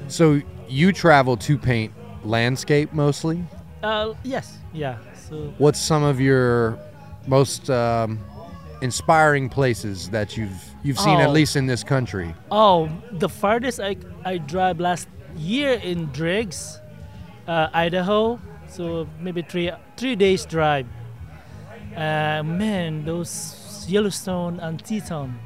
So 0.08 0.42
you 0.68 0.92
travel 0.92 1.38
to 1.38 1.58
paint 1.58 1.92
landscape 2.24 2.94
mostly. 2.94 3.44
Uh, 3.82 4.14
yes. 4.24 4.58
Yeah. 4.74 4.98
So 5.30 5.54
What's 5.58 5.80
some 5.80 6.04
of 6.04 6.20
your 6.20 6.78
most 7.28 7.70
um, 7.70 8.20
inspiring 8.82 9.50
places 9.50 10.10
that 10.10 10.36
you've 10.38 10.64
you've 10.84 11.00
seen 11.00 11.20
at 11.20 11.30
Oh. 11.30 11.32
least 11.32 11.56
in 11.56 11.66
this 11.66 11.84
country? 11.84 12.34
Oh, 12.52 12.90
the 13.12 13.30
farthest 13.30 13.80
I 13.80 13.98
I 14.26 14.38
drive 14.38 14.80
last 14.80 15.08
year 15.38 15.74
in 15.84 16.08
Driggs, 16.12 16.80
uh, 17.48 17.68
Idaho. 17.74 18.40
So 18.68 19.08
maybe 19.20 19.42
three 19.42 19.72
three 19.98 20.16
days 20.16 20.46
drive. 20.46 20.86
Uh, 21.96 22.44
man, 22.44 23.06
those 23.06 23.86
Yellowstone 23.88 24.60
and 24.60 24.84
Teton. 24.84 25.40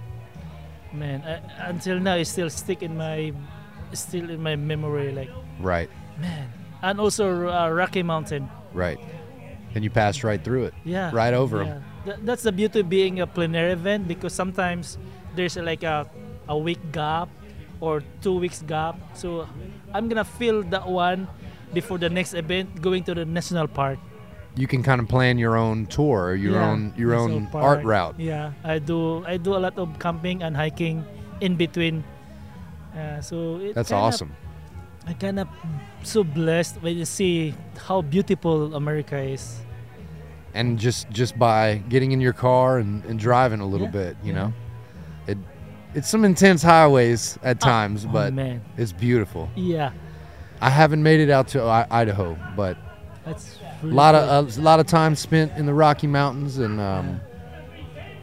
Man, 0.94 1.22
I, 1.22 1.70
until 1.70 2.00
now 2.00 2.16
it 2.16 2.26
still 2.26 2.50
stick 2.50 2.82
in 2.82 2.98
my, 2.98 3.32
still 3.94 4.30
in 4.30 4.42
my 4.42 4.56
memory. 4.56 5.12
Like 5.12 5.30
Right. 5.60 5.90
man, 6.20 6.50
and 6.82 7.00
also 7.00 7.48
uh, 7.48 7.70
Rocky 7.70 8.02
Mountain. 8.02 8.50
Right. 8.74 9.00
And 9.76 9.84
you 9.84 9.92
passed 9.92 10.24
right 10.24 10.44
through 10.44 10.66
it. 10.66 10.74
Yeah. 10.84 11.12
Right 11.14 11.36
over 11.36 11.64
yeah. 11.64 11.80
Th- 12.06 12.18
that's 12.24 12.44
the 12.44 12.52
beauty 12.52 12.80
of 12.82 12.90
being 12.90 13.20
a 13.20 13.28
plein 13.28 13.56
air 13.56 13.72
event 13.72 14.08
because 14.08 14.34
sometimes 14.34 14.98
there's 15.36 15.58
like 15.58 15.84
a, 15.84 16.08
a 16.48 16.58
week 16.58 16.80
gap 16.92 17.30
or 17.82 18.04
two 18.22 18.36
weeks 18.40 18.62
gap. 18.64 18.96
So 19.14 19.48
I'm 19.94 20.08
gonna 20.08 20.24
fill 20.26 20.64
that 20.72 20.88
one 20.88 21.28
before 21.74 21.98
the 21.98 22.10
next 22.10 22.34
event 22.34 22.82
going 22.82 23.04
to 23.06 23.14
the 23.14 23.26
national 23.26 23.68
park. 23.68 24.00
You 24.56 24.66
can 24.68 24.82
kind 24.84 25.00
of 25.00 25.08
plan 25.08 25.38
your 25.38 25.56
own 25.56 25.86
tour, 25.86 26.36
your 26.36 26.54
Yeah, 26.60 26.70
own 26.72 26.94
your 26.98 27.14
own 27.16 27.48
park. 27.48 27.64
art 27.64 27.82
route. 27.86 28.16
Yeah, 28.20 28.52
I 28.64 28.80
do. 28.80 29.24
I 29.26 29.38
do 29.38 29.56
a 29.56 29.62
lot 29.62 29.78
of 29.78 30.00
camping 30.00 30.42
and 30.44 30.56
hiking 30.58 31.06
in 31.40 31.56
between. 31.56 32.04
Uh, 32.98 33.22
so 33.22 33.58
it 33.62 33.76
That's 33.76 33.90
kinda- 33.90 34.02
awesome. 34.04 34.32
I 35.08 35.14
kind 35.14 35.40
of 35.40 35.48
so 36.04 36.24
blessed 36.24 36.82
when 36.82 36.98
you 36.98 37.06
see 37.06 37.54
how 37.88 38.02
beautiful 38.02 38.76
America 38.76 39.18
is. 39.18 39.62
And 40.54 40.78
just 40.80 41.10
just 41.10 41.38
by 41.38 41.76
getting 41.90 42.12
in 42.12 42.20
your 42.22 42.34
car 42.34 42.78
and, 42.80 43.04
and 43.06 43.20
driving 43.20 43.60
a 43.60 43.66
little 43.66 43.88
Yeah, 43.88 43.92
bit 43.92 44.18
you 44.24 44.34
yeah. 44.34 44.40
know 44.40 44.54
it 45.28 45.38
it's 45.94 46.10
some 46.10 46.24
intense 46.26 46.62
highways 46.64 47.38
at 47.44 47.60
times 47.60 48.06
oh, 48.06 48.10
but 48.12 48.34
man, 48.34 48.62
it's 48.78 48.92
beautiful 48.92 49.50
yeah, 49.56 49.92
i 50.62 50.70
haven't 50.70 51.04
made 51.04 51.20
it 51.20 51.30
out 51.30 51.48
to 51.50 51.64
I- 51.64 51.88
idaho 51.92 52.38
but 52.56 52.78
that's 53.26 53.60
a 53.84 53.86
lot 53.86 54.16
of 54.16 54.58
a 54.58 54.62
lot 54.62 54.80
of 54.80 54.88
time 54.88 55.16
spent 55.16 55.52
in 55.58 55.66
the 55.66 55.74
rocky 55.74 56.08
mountains 56.08 56.58
and 56.58 56.80
um, 56.80 57.20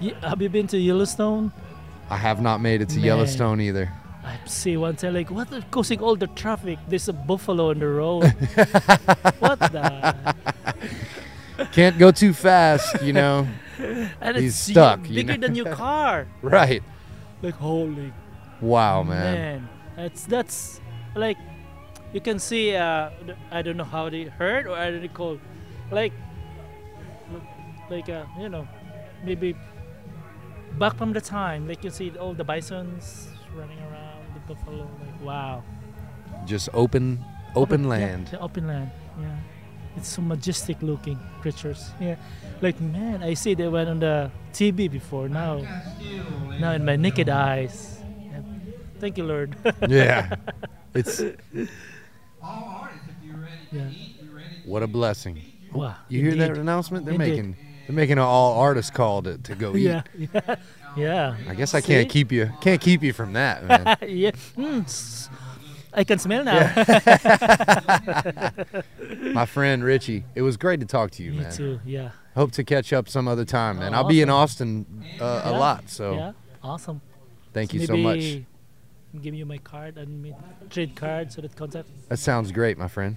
Ye- 0.01 0.15
have 0.23 0.43
you 0.43 0.49
been 0.49 0.67
to 0.69 0.79
Yellowstone? 0.79 1.53
i 2.11 2.17
have 2.17 2.41
not 2.43 2.61
made 2.61 2.81
it 2.83 2.89
to 2.91 2.97
Man. 2.97 3.05
yellowstone 3.05 3.61
either 3.61 3.91
I 4.25 4.39
see 4.45 4.77
one 4.77 4.97
time 4.97 5.15
like 5.15 5.31
what 5.31 5.49
causing 5.71 6.01
all 6.01 6.17
the 6.17 6.27
traffic? 6.27 6.81
There's 6.89 7.07
a 7.09 7.13
buffalo 7.13 7.71
on 7.71 7.79
the 7.79 7.87
road. 7.87 8.25
what 9.39 9.61
the? 9.61 10.35
Can't 11.73 11.99
go 11.99 12.11
too 12.11 12.33
fast 12.33 13.03
you 13.03 13.13
know 13.13 13.47
And 14.21 14.37
He's 14.37 14.57
it's 14.57 14.73
stuck, 14.73 15.01
y- 15.01 15.07
you 15.09 15.15
bigger 15.25 15.37
know? 15.37 15.47
than 15.49 15.55
your 15.55 15.75
car. 15.75 16.27
right 16.43 16.83
Like 17.43 17.55
holy 17.55 18.13
wow 18.61 19.03
man, 19.03 19.35
man. 19.35 19.69
That's 19.97 20.25
that's 20.25 20.81
like 21.15 21.37
you 22.15 22.21
can 22.21 22.39
see. 22.39 22.75
Uh, 22.75 23.11
I 23.51 23.61
don't 23.61 23.77
know 23.77 23.85
how 23.85 24.09
they 24.09 24.25
heard 24.25 24.67
or 24.67 24.73
I 24.77 24.91
don't 24.91 25.03
recall. 25.03 25.39
Like 25.91 26.13
like 27.91 28.09
uh, 28.09 28.25
you 28.41 28.49
know 28.49 28.67
maybe 29.25 29.55
back 30.79 30.97
from 30.97 31.13
the 31.13 31.21
time 31.21 31.69
like 31.69 31.85
you 31.85 31.91
see 31.91 32.11
all 32.19 32.35
the 32.35 32.45
bisons 32.45 33.29
running 33.55 33.79
around 33.81 34.25
the 34.35 34.41
buffalo 34.49 34.89
like 35.05 35.21
wow 35.23 35.63
just 36.45 36.69
open 36.75 37.23
open 37.55 37.85
yeah, 37.85 37.89
land 37.91 38.27
the 38.29 38.41
open 38.41 38.67
land. 38.67 38.91
Yeah. 39.97 40.01
It's 40.01 40.09
so 40.09 40.23
majestic 40.23 40.83
looking 40.83 41.19
creatures. 41.41 41.91
Yeah. 42.01 42.17
Like 42.61 42.81
man, 42.81 43.23
I 43.23 43.35
see 43.35 43.55
they 43.55 43.69
went 43.69 43.89
on 43.89 44.01
the 44.01 44.31
TV 44.53 44.91
before. 44.91 45.29
Now 45.29 45.61
now 46.61 46.73
in 46.73 46.85
my 46.85 46.97
naked 46.97 47.29
eyes. 47.29 47.99
Yeah. 48.21 48.41
Thank 49.01 49.17
you, 49.19 49.25
Lord. 49.25 49.57
yeah 49.89 50.37
it's 50.95 51.21
All 52.43 52.81
artists, 52.81 53.09
if 53.09 53.27
you're 53.29 53.37
ready 53.37 53.53
to 53.71 53.77
Yeah. 53.77 53.91
eat, 53.91 54.17
we're 54.23 54.37
ready 54.37 54.49
what 54.65 54.83
a 54.83 54.87
blessing 54.87 55.41
wow. 55.73 55.95
you 56.09 56.23
hear 56.23 56.35
that 56.37 56.57
announcement 56.57 57.05
they're 57.05 57.15
Indeed. 57.15 57.29
making 57.31 57.57
they're 57.87 57.95
making 57.97 58.13
an 58.19 58.25
all 58.25 58.59
artist 58.59 58.95
call 58.95 59.23
to, 59.23 59.37
to 59.39 59.55
go 59.55 59.77
eat 59.77 59.83
Yeah. 59.83 60.03
Yeah. 60.17 60.57
Yeah. 60.97 61.37
I 61.47 61.55
guess 61.55 61.75
I 61.75 61.83
can't 61.83 62.09
keep 62.09 62.33
you 62.33 62.51
can't 62.63 62.81
keep 62.81 63.03
you 63.03 63.13
from 63.13 63.35
that, 63.35 63.65
man. 63.67 63.99
yeah. 64.09 64.31
Mm, 64.57 65.29
I 65.97 66.05
can 66.05 66.19
smell 66.19 66.45
now. 66.45 66.73
My 69.33 69.47
friend 69.47 69.83
Richie, 69.83 70.25
it 70.35 70.43
was 70.43 70.57
great 70.57 70.81
to 70.81 70.87
talk 70.87 71.11
to 71.13 71.23
you, 71.23 71.33
Me 71.33 71.41
man. 71.41 71.53
too. 71.53 71.81
Yeah. 71.85 72.11
Hope 72.35 72.53
to 72.53 72.65
catch 72.65 72.93
up 72.93 73.09
some 73.09 73.29
other 73.29 73.45
time, 73.45 73.79
man. 73.79 73.95
Oh, 73.95 73.99
I'll 73.99 74.05
be 74.05 74.21
in. 74.21 74.29
Austin 74.31 74.85
uh, 75.21 75.43
a 75.45 75.53
lot, 75.53 75.89
so 75.89 76.15
Yeah. 76.15 76.33
Awesome. 76.63 77.01
thank 77.53 77.73
you 77.73 77.81
Maybe 77.81 77.87
so 77.87 77.97
much. 77.97 79.23
Give 79.23 79.35
you 79.35 79.47
my 79.47 79.59
card 79.59 79.97
and 79.97 80.21
me 80.23 80.35
trade 80.69 80.95
cards 80.95 81.37
so 81.37 81.43
that 81.43 81.57
contact. 81.57 81.89
That 82.11 82.19
sounds 82.19 82.53
great, 82.53 82.77
my 82.77 82.89
friend. 82.89 83.17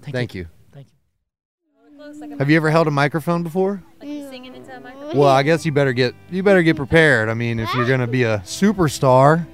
Thank, 0.00 0.14
Thank 0.14 0.34
you. 0.34 0.46
Thank 0.72 0.86
you. 0.86 2.36
Have 2.38 2.48
you 2.48 2.56
ever 2.56 2.70
held 2.70 2.86
a 2.86 2.90
microphone 2.90 3.42
before? 3.42 3.82
Like 4.00 4.08
singing 4.08 4.54
into 4.54 4.74
a 4.74 4.80
microphone? 4.80 5.18
Well, 5.18 5.28
I 5.28 5.42
guess 5.42 5.66
you 5.66 5.72
better 5.72 5.92
get 5.92 6.14
you 6.30 6.42
better 6.42 6.62
get 6.62 6.76
prepared. 6.76 7.28
I 7.28 7.34
mean, 7.34 7.58
if 7.58 7.74
you're 7.74 7.86
gonna 7.88 8.06
be 8.06 8.22
a 8.22 8.38
superstar, 8.38 9.44
Yeah. 9.46 9.52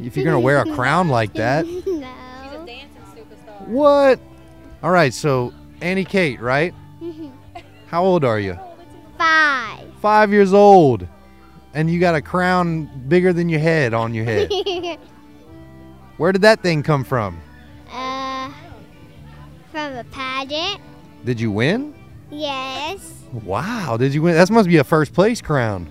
If 0.00 0.16
you're 0.16 0.24
gonna 0.24 0.40
wear 0.40 0.58
a 0.60 0.74
crown 0.74 1.08
like 1.08 1.32
that, 1.34 1.66
She's 1.66 1.86
a 1.86 1.90
No. 1.90 2.64
dancing 2.66 2.88
superstar. 3.16 3.66
what? 3.66 4.20
All 4.82 4.90
right, 4.90 5.12
so 5.12 5.52
Annie 5.80 6.04
Kate, 6.04 6.40
right? 6.40 6.74
How 7.88 8.04
old 8.04 8.24
are 8.24 8.38
you? 8.38 8.58
Five. 9.16 9.86
Five 10.00 10.30
years 10.32 10.52
old, 10.52 11.06
and 11.74 11.90
you 11.90 11.98
got 11.98 12.14
a 12.14 12.22
crown 12.22 12.88
bigger 13.08 13.32
than 13.32 13.48
your 13.48 13.60
head 13.60 13.94
on 13.94 14.14
your 14.14 14.24
head. 14.24 14.50
Where 16.18 16.32
did 16.32 16.42
that 16.42 16.62
thing 16.62 16.82
come 16.82 17.04
from? 17.04 17.40
uh, 17.92 18.50
from 19.72 19.96
a 19.96 20.04
pageant. 20.10 20.80
Did 21.24 21.40
you 21.40 21.50
win? 21.50 21.94
Yes. 22.30 23.14
Wow, 23.32 23.96
did 23.96 24.12
you 24.14 24.22
win? 24.22 24.34
That 24.34 24.50
must 24.50 24.68
be 24.68 24.76
a 24.76 24.84
first 24.84 25.12
place 25.12 25.40
crown. 25.40 25.88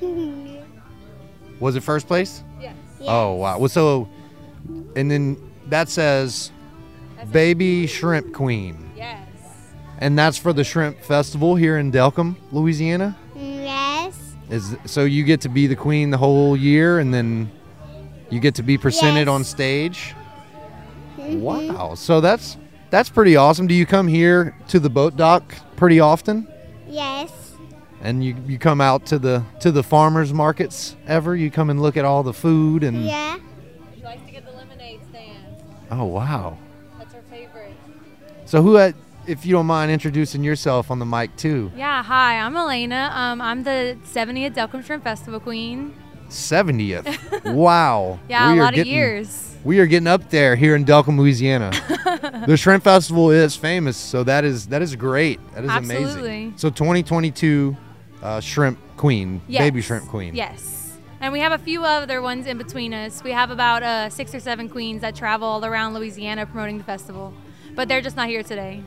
Was 1.60 1.74
it 1.76 1.82
first 1.82 2.06
place? 2.06 2.42
Yes. 2.60 2.74
Oh 3.08 3.32
wow. 3.34 3.58
Well, 3.58 3.68
so, 3.68 4.08
and 4.96 5.10
then 5.10 5.36
that 5.66 5.88
says 5.88 6.50
baby 7.32 7.86
shrimp 7.86 8.32
queen, 8.32 8.90
Yes. 8.96 9.26
and 9.98 10.18
that's 10.18 10.38
for 10.38 10.52
the 10.52 10.64
shrimp 10.64 11.00
festival 11.02 11.56
here 11.56 11.78
in 11.78 11.90
Delcambre, 11.92 12.36
Louisiana. 12.52 13.16
Yes. 13.36 14.18
Is 14.50 14.76
so 14.86 15.04
you 15.04 15.24
get 15.24 15.40
to 15.42 15.48
be 15.48 15.66
the 15.66 15.76
queen 15.76 16.10
the 16.10 16.18
whole 16.18 16.56
year, 16.56 16.98
and 16.98 17.12
then 17.12 17.50
you 18.30 18.40
get 18.40 18.54
to 18.56 18.62
be 18.62 18.78
presented 18.78 19.20
Yes. 19.20 19.28
on 19.28 19.44
stage. 19.44 20.14
Wow. 21.18 21.94
So 21.94 22.20
that's 22.20 22.56
that's 22.90 23.10
pretty 23.10 23.36
awesome. 23.36 23.66
Do 23.66 23.74
you 23.74 23.84
come 23.86 24.06
here 24.08 24.56
to 24.68 24.80
the 24.80 24.88
boat 24.90 25.16
dock 25.16 25.54
pretty 25.76 26.00
often? 26.00 26.48
Yes. 26.88 27.30
And 28.00 28.22
you, 28.24 28.36
you 28.46 28.58
come 28.58 28.80
out 28.80 29.06
to 29.06 29.18
the 29.18 29.44
to 29.60 29.72
the 29.72 29.82
farmers 29.82 30.32
markets 30.32 30.94
ever? 31.06 31.34
You 31.34 31.50
come 31.50 31.68
and 31.70 31.82
look 31.82 31.96
at 31.96 32.04
all 32.04 32.22
the 32.22 32.32
food 32.32 32.84
and 32.84 33.04
Yeah. 33.04 33.38
She 33.96 34.02
likes 34.02 34.24
to 34.24 34.30
get 34.32 34.44
the 34.46 34.52
lemonade 34.52 35.00
stand. 35.10 35.44
oh 35.90 36.04
wow. 36.04 36.58
That's 36.98 37.12
her 37.14 37.22
favorite. 37.30 37.72
So 38.44 38.62
who 38.62 38.76
had, 38.76 38.94
if 39.26 39.44
you 39.44 39.52
don't 39.52 39.66
mind 39.66 39.90
introducing 39.90 40.44
yourself 40.44 40.90
on 40.92 41.00
the 41.00 41.04
mic 41.06 41.34
too? 41.36 41.72
Yeah, 41.76 42.02
hi, 42.04 42.38
I'm 42.38 42.56
Elena. 42.56 43.10
Um, 43.14 43.40
I'm 43.40 43.64
the 43.64 43.98
70th 44.04 44.54
Delcambre 44.54 44.84
Shrimp 44.84 45.02
Festival 45.04 45.40
Queen. 45.40 45.92
70th. 46.30 47.52
wow. 47.52 48.18
Yeah, 48.28 48.52
We 48.52 48.58
a 48.58 48.60
are 48.60 48.64
lot 48.64 48.74
getting- 48.74 48.92
of 48.92 48.94
years. 48.96 49.44
We 49.64 49.80
are 49.80 49.86
getting 49.86 50.06
up 50.06 50.30
there 50.30 50.54
here 50.54 50.76
in 50.76 50.84
Delcambre, 50.84 51.18
Louisiana. 51.18 51.72
the 52.46 52.56
Shrimp 52.56 52.84
Festival 52.84 53.32
is 53.32 53.56
famous, 53.56 53.96
so 53.96 54.22
that 54.24 54.44
is 54.44 54.68
that 54.68 54.82
is 54.82 54.94
great. 54.94 55.40
That 55.52 55.64
is 55.64 55.70
Absolutely. 55.70 56.04
amazing. 56.44 56.54
So 56.56 56.70
2022 56.70 57.76
uh, 58.22 58.40
Shrimp 58.40 58.78
Queen, 58.96 59.40
Yes. 59.48 59.60
baby 59.62 59.80
Shrimp 59.80 60.08
Queen. 60.08 60.34
Yes. 60.34 60.96
And 61.20 61.32
we 61.32 61.40
have 61.40 61.52
a 61.52 61.58
few 61.58 61.84
other 61.84 62.22
ones 62.22 62.46
in 62.46 62.58
between 62.58 62.94
us. 62.94 63.24
We 63.24 63.32
have 63.32 63.50
about 63.50 63.82
uh, 63.82 64.08
six 64.08 64.34
or 64.34 64.40
seven 64.40 64.68
queens 64.68 65.00
that 65.00 65.16
travel 65.16 65.48
all 65.48 65.64
around 65.64 65.94
Louisiana 65.94 66.46
promoting 66.46 66.78
the 66.78 66.84
festival, 66.84 67.32
but 67.74 67.88
they're 67.88 68.00
just 68.00 68.16
not 68.16 68.28
here 68.28 68.42
today. 68.44 68.82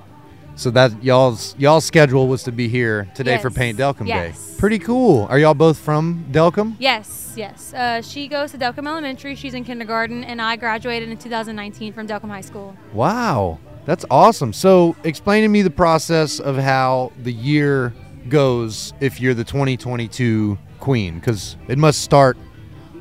So 0.55 0.69
that 0.71 1.01
y'all's 1.03 1.55
y'all's 1.57 1.85
schedule 1.85 2.27
was 2.27 2.43
to 2.43 2.51
be 2.51 2.67
here 2.67 3.09
today 3.15 3.37
for 3.37 3.49
Paint 3.49 3.79
Delcambre 3.79 4.07
Yes. 4.07 4.51
Day. 4.51 4.57
Pretty 4.59 4.79
cool. 4.79 5.25
Are 5.29 5.39
y'all 5.39 5.53
both 5.53 5.77
from 5.77 6.25
Delcambre? 6.31 6.75
Yes, 6.77 7.33
yes. 7.37 7.73
Uh, 7.73 8.01
she 8.01 8.27
goes 8.27 8.51
to 8.51 8.57
Delcambre 8.57 8.87
Elementary. 8.87 9.35
She's 9.35 9.53
in 9.53 9.63
kindergarten, 9.63 10.23
and 10.25 10.41
I 10.41 10.57
graduated 10.57 11.09
in 11.09 11.17
2019 11.17 11.93
from 11.93 12.05
Delcambre 12.05 12.27
High 12.29 12.41
School. 12.41 12.75
Wow, 12.93 13.59
that's 13.85 14.03
awesome. 14.11 14.51
So, 14.51 14.95
explain 15.05 15.43
to 15.43 15.47
me 15.47 15.61
the 15.61 15.69
process 15.69 16.39
of 16.39 16.57
how 16.57 17.13
the 17.23 17.31
year 17.33 17.93
goes 18.31 18.93
if 18.99 19.19
you're 19.21 19.33
the 19.35 19.43
2022 19.43 20.57
queen, 20.79 21.19
because 21.19 21.55
it 21.67 21.77
must 21.77 22.01
start 22.01 22.37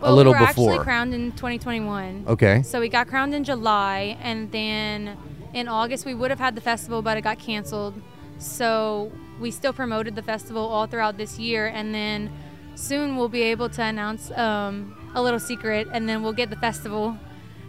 Well, 0.00 0.12
a 0.12 0.14
little 0.14 0.34
we 0.34 0.40
were 0.40 0.46
before. 0.48 0.70
actually 0.72 0.84
crowned 0.84 1.14
in 1.14 1.32
2021. 1.32 2.24
okay. 2.28 2.62
So 2.62 2.80
we 2.80 2.88
got 2.90 3.08
crowned 3.08 3.34
in 3.34 3.44
July, 3.44 4.18
and 4.20 4.50
then 4.52 5.16
in 5.54 5.68
August 5.68 6.04
we 6.04 6.14
would 6.14 6.30
have 6.30 6.40
had 6.40 6.54
the 6.54 6.60
festival, 6.60 7.00
but 7.00 7.16
it 7.16 7.22
got 7.22 7.38
canceled. 7.38 7.94
So 8.38 9.10
we 9.40 9.50
still 9.50 9.72
promoted 9.72 10.14
the 10.16 10.22
festival 10.22 10.66
all 10.66 10.86
throughout 10.86 11.16
this 11.16 11.38
year, 11.38 11.66
and 11.66 11.94
then 11.94 12.30
soon 12.74 13.16
we'll 13.16 13.28
be 13.28 13.42
able 13.42 13.68
to 13.70 13.82
announce 13.82 14.30
um, 14.32 14.96
a 15.14 15.22
little 15.22 15.40
secret, 15.40 15.88
and 15.92 16.08
then 16.08 16.22
we'll 16.22 16.32
get 16.32 16.50
the 16.50 16.56
festival. 16.56 17.16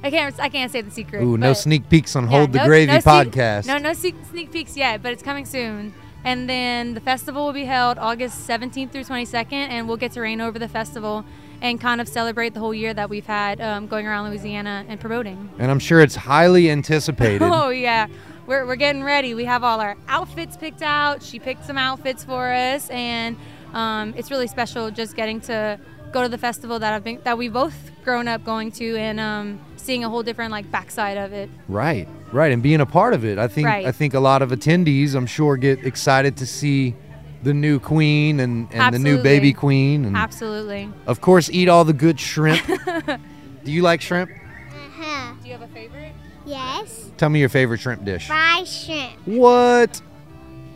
I 0.03 0.09
can't. 0.09 0.37
I 0.39 0.49
can't 0.49 0.71
say 0.71 0.81
the 0.81 0.89
secret. 0.89 1.21
Ooh, 1.21 1.37
no 1.37 1.53
sneak 1.53 1.87
peeks 1.87 2.15
on 2.15 2.23
yeah, 2.23 2.29
Hold 2.39 2.53
the 2.53 2.57
no- 2.59 2.65
Gravy 2.65 2.91
no 2.91 2.97
podcast. 2.99 3.67
No, 3.67 3.77
no 3.77 3.93
sneak 3.93 4.51
peeks 4.51 4.75
yet, 4.75 5.03
but 5.03 5.11
it's 5.13 5.21
coming 5.21 5.45
soon. 5.45 5.93
And 6.23 6.49
then 6.49 6.93
the 6.93 6.99
festival 7.01 7.45
will 7.45 7.53
be 7.53 7.65
held 7.65 7.97
August 7.97 8.47
17th 8.47 8.91
through 8.91 9.03
22nd, 9.03 9.51
and 9.53 9.87
we'll 9.87 9.97
get 9.97 10.11
to 10.13 10.21
reign 10.21 10.39
over 10.41 10.59
the 10.59 10.67
festival 10.67 11.25
and 11.61 11.79
kind 11.79 12.01
of 12.01 12.07
celebrate 12.07 12.53
the 12.53 12.59
whole 12.59 12.73
year 12.73 12.93
that 12.93 13.09
we've 13.09 13.25
had 13.25 13.61
um, 13.61 13.87
going 13.87 14.07
around 14.07 14.29
Louisiana 14.29 14.85
and 14.87 14.99
promoting. 14.99 15.49
And 15.59 15.71
I'm 15.71 15.79
sure 15.79 16.01
it's 16.01 16.15
highly 16.15 16.69
anticipated. 16.71 17.41
Oh 17.43 17.69
yeah, 17.69 18.07
we're, 18.47 18.65
we're 18.65 18.75
getting 18.75 19.03
ready. 19.03 19.33
We 19.33 19.45
have 19.45 19.63
all 19.63 19.79
our 19.79 19.97
outfits 20.07 20.57
picked 20.57 20.81
out. 20.81 21.23
She 21.23 21.39
picked 21.39 21.65
some 21.65 21.77
outfits 21.77 22.23
for 22.23 22.51
us, 22.51 22.89
and 22.89 23.37
um, 23.73 24.13
it's 24.17 24.31
really 24.31 24.47
special 24.47 24.91
just 24.91 25.15
getting 25.15 25.39
to 25.41 25.79
go 26.11 26.21
to 26.23 26.29
the 26.29 26.37
festival 26.37 26.79
that 26.79 26.93
I've 26.93 27.03
been 27.03 27.19
that 27.23 27.37
we've 27.37 27.53
both 27.53 27.91
grown 28.03 28.27
up 28.27 28.43
going 28.43 28.71
to 28.73 28.95
and 28.97 29.19
um, 29.19 29.59
seeing 29.77 30.03
a 30.03 30.09
whole 30.09 30.23
different 30.23 30.51
like 30.51 30.69
backside 30.71 31.17
of 31.17 31.33
it. 31.33 31.49
Right, 31.67 32.07
right, 32.31 32.51
and 32.51 32.61
being 32.63 32.81
a 32.81 32.85
part 32.85 33.13
of 33.13 33.23
it. 33.25 33.37
I 33.37 33.47
think 33.47 33.67
Right. 33.67 33.85
I 33.85 33.91
think 33.91 34.13
a 34.13 34.19
lot 34.19 34.41
of 34.41 34.51
attendees, 34.51 35.15
I'm 35.15 35.27
sure, 35.27 35.57
get 35.57 35.85
excited 35.85 36.37
to 36.37 36.45
see 36.45 36.95
the 37.43 37.53
new 37.53 37.79
queen 37.79 38.39
and, 38.39 38.67
and 38.71 38.93
the 38.93 38.99
new 38.99 39.21
baby 39.21 39.51
queen, 39.53 40.05
and 40.05 40.15
Absolutely. 40.15 40.89
of 41.07 41.21
course, 41.21 41.49
eat 41.49 41.69
all 41.69 41.83
the 41.83 41.93
good 41.93 42.19
shrimp. 42.19 42.65
Do 43.63 43.71
you 43.71 43.81
like 43.81 44.01
shrimp? 44.01 44.29
Uh-huh. 44.31 45.33
Do 45.41 45.47
you 45.47 45.53
have 45.53 45.61
a 45.63 45.67
favorite? 45.73 46.13
Yes. 46.45 47.11
Tell 47.17 47.29
me 47.29 47.39
your 47.39 47.49
favorite 47.49 47.79
shrimp 47.79 48.03
dish. 48.03 48.27
Fried 48.27 48.67
shrimp. 48.67 49.13
What? 49.25 50.01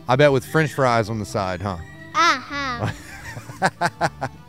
I 0.08 0.14
bet 0.16 0.30
with 0.32 0.44
French 0.46 0.72
fries 0.72 1.10
on 1.10 1.18
the 1.18 1.24
side, 1.24 1.60
huh? 1.60 1.76
Uh-huh. 2.14 2.90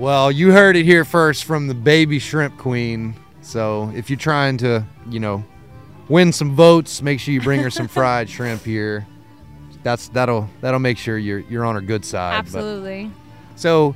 Well, 0.00 0.32
you 0.32 0.50
heard 0.50 0.76
it 0.76 0.86
here 0.86 1.04
first 1.04 1.44
from 1.44 1.66
the 1.66 1.74
baby 1.74 2.18
shrimp 2.18 2.56
queen. 2.56 3.14
So 3.42 3.92
if 3.94 4.08
you're 4.08 4.18
trying 4.18 4.56
to, 4.56 4.82
you 5.10 5.20
know, 5.20 5.44
win 6.08 6.32
some 6.32 6.56
votes, 6.56 7.02
make 7.02 7.20
sure 7.20 7.34
you 7.34 7.42
bring 7.42 7.60
her 7.60 7.68
some 7.68 7.86
fried 7.98 8.30
shrimp 8.30 8.64
here. 8.64 9.06
That's 9.82 10.08
that'll 10.08 10.48
that'll 10.62 10.80
make 10.80 10.96
sure 10.96 11.18
you're 11.18 11.40
you're 11.40 11.66
on 11.66 11.74
her 11.74 11.82
good 11.82 12.06
side. 12.06 12.30
But- 12.30 12.46
Absolutely. 12.46 13.10
so 13.56 13.94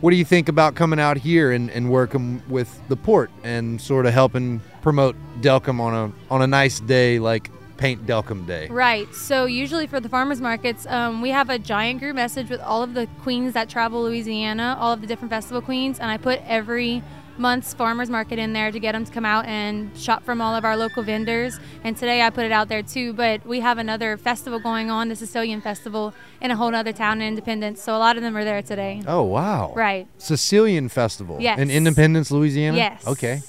what 0.00 0.12
do 0.12 0.16
you 0.16 0.24
think 0.24 0.48
about 0.48 0.76
coming 0.76 0.98
out 0.98 1.18
here 1.18 1.52
and, 1.52 1.70
and 1.72 1.90
working 1.90 2.42
with 2.48 2.80
the 2.88 2.96
port 2.96 3.30
and 3.44 3.78
sort 3.78 4.06
of 4.06 4.14
helping 4.14 4.62
promote 4.80 5.14
Delcambre 5.42 5.80
on 5.80 5.94
a 5.94 6.32
on 6.32 6.40
a 6.40 6.46
nice 6.46 6.80
day 6.80 7.18
like 7.18 7.50
Paint 7.78 8.04
Delcambre 8.06 8.46
Day? 8.46 8.68
Right. 8.68 9.12
So 9.14 9.46
usually 9.46 9.86
for 9.86 10.00
the 10.00 10.08
farmers 10.08 10.40
markets, 10.40 10.86
um, 10.86 11.22
we 11.22 11.30
have 11.30 11.48
a 11.48 11.58
giant 11.58 12.00
group 12.00 12.14
message 12.16 12.50
with 12.50 12.60
all 12.60 12.82
of 12.82 12.92
the 12.94 13.06
queens 13.22 13.54
that 13.54 13.68
travel 13.68 14.02
Louisiana, 14.02 14.76
all 14.78 14.92
of 14.92 15.00
the 15.00 15.06
different 15.06 15.30
festival 15.30 15.62
queens, 15.62 15.98
and 15.98 16.10
I 16.10 16.16
put 16.18 16.40
every 16.46 17.02
month's 17.38 17.72
farmers 17.72 18.10
market 18.10 18.36
in 18.36 18.52
there 18.52 18.72
to 18.72 18.80
get 18.80 18.92
them 18.92 19.04
to 19.04 19.12
come 19.12 19.24
out 19.24 19.46
and 19.46 19.96
shop 19.96 20.24
from 20.24 20.40
all 20.40 20.56
of 20.56 20.64
our 20.64 20.76
local 20.76 21.04
vendors. 21.04 21.60
And 21.84 21.96
today 21.96 22.20
I 22.22 22.30
put 22.30 22.44
it 22.44 22.50
out 22.50 22.68
there 22.68 22.82
too. 22.82 23.12
But 23.12 23.46
we 23.46 23.60
have 23.60 23.78
another 23.78 24.16
festival 24.16 24.58
going 24.58 24.90
on, 24.90 25.08
the 25.08 25.14
Sicilian 25.14 25.60
Festival, 25.60 26.12
in 26.40 26.50
a 26.50 26.56
whole 26.56 26.74
other 26.74 26.92
town 26.92 27.20
in 27.20 27.28
Independence. 27.28 27.80
So 27.80 27.94
a 27.96 27.98
lot 27.98 28.16
of 28.16 28.24
them 28.24 28.36
are 28.36 28.42
there 28.44 28.60
today. 28.60 29.02
Oh 29.06 29.22
wow! 29.22 29.72
Right. 29.76 30.08
Sicilian 30.18 30.88
Festival 30.88 31.36
Yes. 31.40 31.60
in 31.60 31.70
Independence, 31.70 32.32
Louisiana. 32.32 32.76
Yes. 32.76 33.06
Okay, 33.06 33.40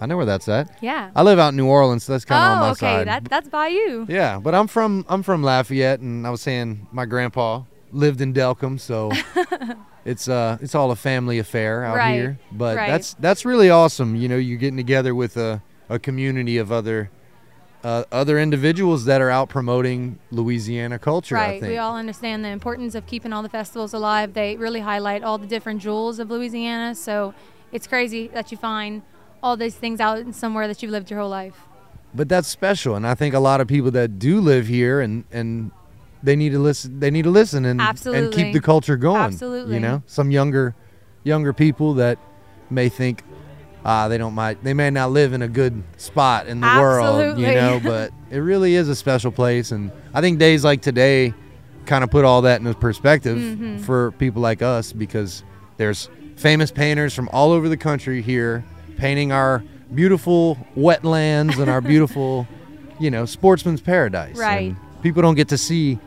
I 0.00 0.06
know 0.06 0.16
where 0.16 0.26
that's 0.26 0.48
at. 0.48 0.70
Yeah. 0.80 1.10
I 1.14 1.22
live 1.22 1.38
out 1.38 1.48
in 1.50 1.56
New 1.56 1.66
Orleans, 1.66 2.04
so 2.04 2.12
that's 2.12 2.24
kind 2.24 2.42
of 2.42 2.50
on 2.52 2.58
oh, 2.58 2.60
my 2.66 2.70
okay. 2.70 2.78
side. 2.80 3.06
That, 3.08 3.24
that's 3.24 3.48
by 3.48 3.68
you. 3.68 4.06
yeah, 4.08 4.38
but 4.38 4.54
I'm 4.54 4.66
from 4.66 5.04
I'm 5.08 5.22
from 5.22 5.42
Lafayette, 5.42 6.00
and 6.00 6.26
I 6.26 6.30
was 6.30 6.40
saying 6.40 6.86
my 6.92 7.04
grandpa 7.06 7.62
lived 7.92 8.20
in 8.20 8.32
Delcambre, 8.32 8.80
so 8.80 9.10
it's 10.04 10.28
uh 10.28 10.56
it's 10.60 10.74
all 10.74 10.90
a 10.90 10.96
family 10.96 11.38
affair 11.38 11.84
out 11.84 11.96
Right, 11.96 12.14
here. 12.14 12.38
But 12.52 12.76
right. 12.76 12.88
that's 12.90 13.14
that's 13.14 13.44
really 13.44 13.68
awesome. 13.70 14.16
You 14.16 14.28
know, 14.28 14.36
you're 14.36 14.58
getting 14.58 14.76
together 14.76 15.14
with 15.14 15.36
a, 15.36 15.62
a 15.88 15.98
community 15.98 16.56
of 16.58 16.72
other 16.72 17.10
uh, 17.82 18.04
other 18.12 18.38
individuals 18.38 19.06
that 19.06 19.22
are 19.22 19.30
out 19.30 19.48
promoting 19.48 20.18
Louisiana 20.30 20.98
culture. 20.98 21.36
I 21.36 21.40
Right. 21.40 21.60
think. 21.60 21.70
We 21.72 21.78
all 21.78 21.96
understand 21.96 22.44
the 22.44 22.50
importance 22.50 22.94
of 22.94 23.06
keeping 23.06 23.32
all 23.32 23.42
the 23.42 23.48
festivals 23.48 23.94
alive. 23.94 24.34
They 24.34 24.56
really 24.56 24.80
highlight 24.80 25.22
all 25.24 25.38
the 25.38 25.46
different 25.46 25.80
jewels 25.80 26.18
of 26.18 26.30
Louisiana. 26.30 26.94
So 26.94 27.32
it's 27.72 27.86
crazy 27.86 28.28
that 28.28 28.50
you 28.52 28.58
find 28.58 29.00
all 29.42 29.56
these 29.56 29.74
things 29.74 30.00
out 30.00 30.18
in 30.18 30.32
somewhere 30.32 30.66
that 30.68 30.82
you've 30.82 30.92
lived 30.92 31.10
your 31.10 31.20
whole 31.20 31.28
life. 31.30 31.56
but 32.14 32.28
that's 32.28 32.48
special 32.48 32.96
and 32.96 33.06
i 33.06 33.14
think 33.14 33.34
a 33.34 33.38
lot 33.40 33.60
of 33.60 33.68
people 33.68 33.90
that 33.90 34.18
do 34.18 34.40
live 34.40 34.66
here 34.66 35.00
and 35.00 35.24
and 35.30 35.70
they 36.22 36.36
need 36.36 36.50
to 36.52 36.58
listen 36.58 37.00
they 37.00 37.10
need 37.10 37.22
to 37.24 37.30
listen 37.30 37.64
and 37.64 37.80
and 37.80 38.32
keep 38.32 38.52
the 38.52 38.60
culture 38.60 38.96
going 38.96 39.16
Absolutely. 39.16 39.74
you 39.74 39.80
know 39.80 40.02
some 40.06 40.30
younger 40.30 40.74
younger 41.24 41.52
people 41.52 41.94
that 41.94 42.18
may 42.68 42.88
think 42.88 43.22
ah 43.84 44.08
they 44.08 44.18
don't 44.18 44.34
might 44.34 44.62
they 44.62 44.74
may 44.74 44.90
not 44.90 45.10
live 45.12 45.32
in 45.32 45.40
a 45.42 45.48
good 45.48 45.82
spot 45.96 46.46
in 46.46 46.60
the 46.60 46.66
world 46.78 47.38
you 47.38 47.46
know 47.46 47.80
but 47.84 48.10
it 48.30 48.38
really 48.38 48.74
is 48.74 48.88
a 48.88 48.94
special 48.94 49.30
place 49.32 49.70
and 49.72 49.90
i 50.12 50.20
think 50.20 50.38
days 50.38 50.64
like 50.64 50.82
today 50.82 51.32
kind 51.86 52.04
of 52.04 52.10
put 52.10 52.24
all 52.24 52.42
that 52.42 52.60
into 52.60 52.74
perspective 52.74 53.38
Mm-hmm. 53.38 53.78
for 53.78 54.10
people 54.12 54.42
like 54.42 54.60
us 54.62 54.92
because 54.92 55.42
there's 55.78 56.10
famous 56.36 56.70
painters 56.70 57.14
from 57.14 57.28
all 57.32 57.52
over 57.52 57.68
the 57.68 57.76
country 57.76 58.20
here 58.20 58.64
painting 59.00 59.32
our 59.32 59.64
beautiful 59.94 60.58
wetlands 60.76 61.58
and 61.58 61.70
our 61.70 61.80
beautiful, 61.80 62.46
you 63.00 63.10
know, 63.10 63.24
sportsman's 63.24 63.80
paradise. 63.80 64.36
Right. 64.36 64.70
And 64.70 65.02
people 65.02 65.22
don't 65.22 65.34
get 65.34 65.48
to 65.48 65.58
see 65.58 65.98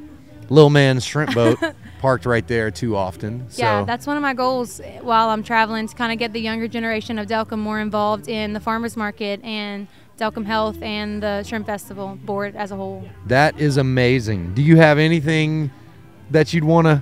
little 0.49 0.69
Man's 0.69 1.03
shrimp 1.03 1.33
boat 1.33 1.57
parked 1.99 2.25
right 2.25 2.47
there 2.47 2.69
too 2.69 2.95
often. 2.95 3.49
So 3.49 3.63
Yeah, 3.63 3.83
that's 3.83 4.05
one 4.05 4.15
of 4.15 4.21
my 4.21 4.35
goals 4.35 4.79
while 5.01 5.29
I'm 5.29 5.41
traveling 5.41 5.87
to 5.87 5.95
kind 5.95 6.13
of 6.13 6.19
get 6.19 6.33
the 6.33 6.39
younger 6.39 6.67
generation 6.67 7.17
of 7.17 7.27
Delcambre 7.27 7.57
more 7.57 7.79
involved 7.79 8.29
in 8.29 8.53
the 8.53 8.59
farmers 8.59 8.95
market 8.95 9.43
and 9.43 9.87
Delcambre 10.19 10.45
Health 10.45 10.81
and 10.81 11.23
the 11.23 11.43
Shrimp 11.43 11.65
Festival 11.65 12.19
board 12.23 12.55
as 12.55 12.71
a 12.71 12.75
whole. 12.75 13.07
That 13.25 13.59
is 13.59 13.77
amazing. 13.77 14.53
Do 14.53 14.61
you 14.61 14.77
have 14.77 14.99
anything 14.99 15.71
that 16.29 16.53
you'd 16.53 16.63
want 16.63 16.85
to 16.85 17.01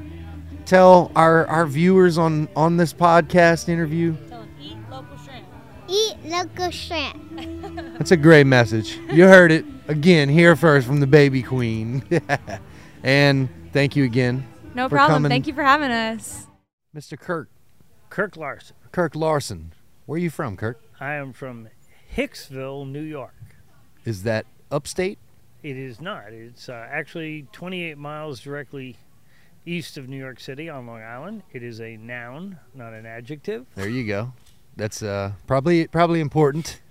tell 0.66 1.12
our, 1.16 1.46
our 1.48 1.66
viewers 1.66 2.18
on, 2.18 2.48
on 2.56 2.78
this 2.78 2.94
podcast 2.94 3.68
interview? 3.68 4.16
Eat 5.92 6.16
local 6.26 6.72
shrimp. 6.72 7.16
Eat 7.40 7.48
local 7.62 7.78
shrimp. 7.78 7.98
That's 7.98 8.12
a 8.12 8.18
great 8.18 8.48
message. 8.48 8.98
You 9.12 9.26
heard 9.26 9.52
it 9.52 9.66
again 9.88 10.30
here 10.30 10.56
first 10.56 10.88
from 10.88 11.00
the 11.00 11.08
baby 11.08 11.44
queen. 11.44 12.04
and 13.04 13.50
thank 13.74 13.96
you 13.96 14.04
again, 14.04 14.48
No 14.74 14.88
For 14.88 14.96
problem. 14.96 15.16
coming. 15.24 15.30
Thank 15.30 15.48
you 15.48 15.54
for 15.54 15.64
having 15.64 15.92
us. 15.92 16.48
Mr. 16.96 17.20
Kirk. 17.20 17.50
Kirk 18.10 18.36
Larson. 18.36 18.76
Kirk 18.92 19.16
Larson. 19.16 19.74
Where 20.06 20.16
are 20.16 20.20
you 20.20 20.30
from, 20.30 20.58
Kirk? 20.58 20.82
I 21.00 21.14
am 21.14 21.32
from 21.34 21.70
Hicksville, 22.16 22.88
New 22.88 23.02
York. 23.02 23.34
Is 24.04 24.24
that 24.24 24.46
upstate? 24.70 25.20
It 25.64 25.78
is 25.78 26.02
not. 26.02 26.34
It's 26.34 26.68
uh, 26.68 26.88
actually 26.92 27.48
28 27.52 27.98
miles 27.98 28.40
directly 28.42 28.98
east 29.66 29.98
of 29.98 30.10
New 30.10 30.18
York 30.18 30.40
City 30.40 30.70
on 30.70 30.88
Long 30.88 31.02
Island. 31.02 31.44
It 31.54 31.64
is 31.64 31.80
a 31.80 31.96
noun, 31.98 32.60
not 32.74 32.94
an 32.94 33.06
adjective. 33.06 33.68
There 33.76 33.88
you 33.88 34.06
go. 34.06 34.34
That's 34.76 35.04
uh, 35.04 35.34
probably 35.48 35.88
probably 35.88 36.20
important. 36.20 36.82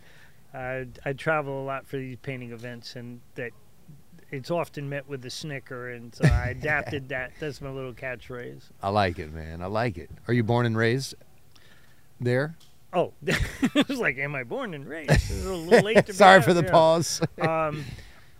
I, 0.52 0.86
I 1.04 1.12
travel 1.12 1.62
a 1.62 1.64
lot 1.64 1.86
for 1.86 1.96
these 1.96 2.16
painting 2.22 2.52
events, 2.52 2.96
and 2.96 3.20
that 3.36 3.52
it's 4.30 4.50
often 4.50 4.88
met 4.88 5.08
with 5.08 5.24
a 5.24 5.30
snicker, 5.30 5.90
and 5.90 6.14
so 6.14 6.26
I 6.26 6.48
adapted 6.50 7.08
that. 7.10 7.32
That's 7.40 7.60
my 7.60 7.70
little 7.70 7.92
catchphrase. 7.92 8.62
I 8.82 8.88
like 8.90 9.18
it, 9.18 9.32
man. 9.32 9.62
I 9.62 9.66
like 9.66 9.98
it. 9.98 10.10
Are 10.28 10.34
you 10.34 10.42
born 10.42 10.66
and 10.66 10.76
raised 10.76 11.14
there? 12.20 12.56
Oh, 12.92 13.12
it 13.26 13.88
was 13.88 13.98
like, 13.98 14.18
am 14.18 14.34
I 14.34 14.42
born 14.42 14.74
and 14.74 14.86
raised? 14.88 15.10
It's 15.10 15.44
a 15.44 15.54
little 15.54 15.84
late 15.84 16.06
to 16.06 16.12
Sorry 16.12 16.42
for 16.42 16.52
the 16.52 16.64
yeah. 16.64 16.70
pause. 16.70 17.20
um, 17.40 17.84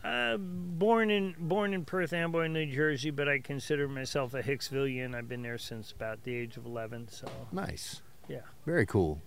uh, 0.02 0.36
born 0.38 1.10
in 1.10 1.36
born 1.38 1.74
in 1.74 1.84
Perth 1.84 2.12
Amboy, 2.12 2.48
New 2.48 2.66
Jersey, 2.66 3.10
but 3.10 3.28
I 3.28 3.38
consider 3.38 3.86
myself 3.86 4.34
a 4.34 4.42
Hicksvillian. 4.42 5.14
I've 5.14 5.28
been 5.28 5.42
there 5.42 5.58
since 5.58 5.92
about 5.92 6.24
the 6.24 6.34
age 6.34 6.56
of 6.56 6.66
11. 6.66 7.08
So 7.10 7.28
nice. 7.52 8.02
Yeah. 8.28 8.40
Very 8.64 8.86
cool. 8.86 9.20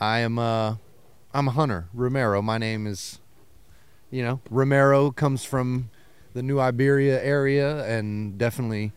I 0.00 0.20
am 0.20 0.38
uh 0.38 0.76
I'm 1.32 1.48
a 1.48 1.50
hunter, 1.50 1.88
Romero. 1.92 2.40
My 2.42 2.58
name 2.58 2.86
is 2.86 3.20
you 4.10 4.22
know, 4.22 4.40
Romero 4.50 5.10
comes 5.10 5.44
from 5.44 5.90
the 6.32 6.42
New 6.42 6.58
Iberia 6.58 7.22
area 7.22 7.84
and 7.84 8.38
definitely 8.38 8.92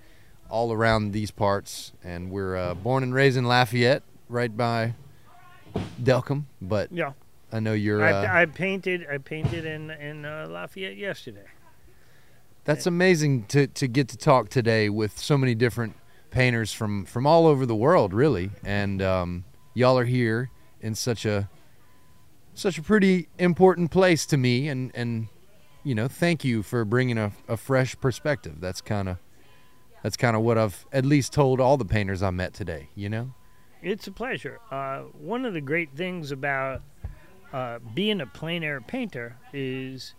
all 0.50 0.72
around 0.72 1.12
these 1.12 1.30
parts 1.30 1.92
and 2.04 2.32
we're 2.32 2.56
uh, 2.56 2.74
born 2.74 3.04
and 3.04 3.14
raised 3.14 3.38
in 3.38 3.46
Lafayette, 3.46 4.04
right 4.30 4.56
by 4.56 4.96
Delcambre, 6.02 6.46
but 6.62 6.92
yeah, 6.92 7.14
I 7.52 7.60
know 7.60 7.74
you're 7.74 8.04
uh, 8.04 8.24
I, 8.24 8.44
I 8.44 8.46
painted 8.46 9.06
I 9.12 9.18
painted 9.18 9.66
in 9.66 9.90
in 9.92 10.26
uh, 10.26 10.48
Lafayette 10.50 10.96
yesterday. 10.96 11.46
That's 12.66 12.86
amazing 12.86 13.44
to, 13.48 13.68
to 13.68 13.88
get 13.90 14.08
to 14.10 14.18
talk 14.18 14.48
today 14.48 14.90
with 14.90 15.20
so 15.20 15.38
many 15.38 15.54
different 15.54 15.98
painters 16.32 16.72
from, 16.72 17.04
from 17.04 17.28
all 17.28 17.46
over 17.46 17.66
the 17.66 17.76
world, 17.76 18.14
really. 18.14 18.52
And 18.64 19.02
um, 19.02 19.44
y'all 19.74 20.00
are 20.00 20.06
here 20.06 20.50
in 20.84 20.94
such 20.94 21.26
a 21.26 21.50
such 22.54 22.78
a 22.78 22.84
pretty 22.84 23.30
important 23.40 23.90
place 23.90 24.28
to 24.28 24.38
me. 24.38 24.68
And, 24.68 24.92
and 24.94 25.28
you 25.84 25.96
know, 25.96 26.08
thank 26.08 26.44
you 26.44 26.62
for 26.62 26.86
bringing 26.86 27.18
a, 27.18 27.32
a 27.48 27.58
fresh 27.58 28.00
perspective. 28.00 28.58
That's 28.60 28.82
kind 28.82 29.10
of 29.10 29.18
that's 30.04 30.18
kind 30.18 30.36
of 30.36 30.44
what 30.44 30.58
I've 30.58 30.86
at 30.92 31.06
least 31.06 31.34
told 31.34 31.60
all 31.60 31.78
the 31.78 31.86
painters 31.86 32.22
I 32.22 32.30
met 32.30 32.54
today. 32.54 32.90
You 32.94 33.10
know. 33.10 33.34
It's 33.82 34.08
a 34.08 34.12
pleasure. 34.12 34.60
Uh, 34.72 35.00
one 35.20 35.46
of 35.46 35.54
the 35.54 35.62
great 35.62 35.90
things 35.94 36.32
about 36.32 36.82
uh, 37.52 37.80
being 37.94 38.22
a 38.22 38.26
plein 38.26 38.64
air 38.64 38.80
painter 38.80 39.36
is 39.52 40.14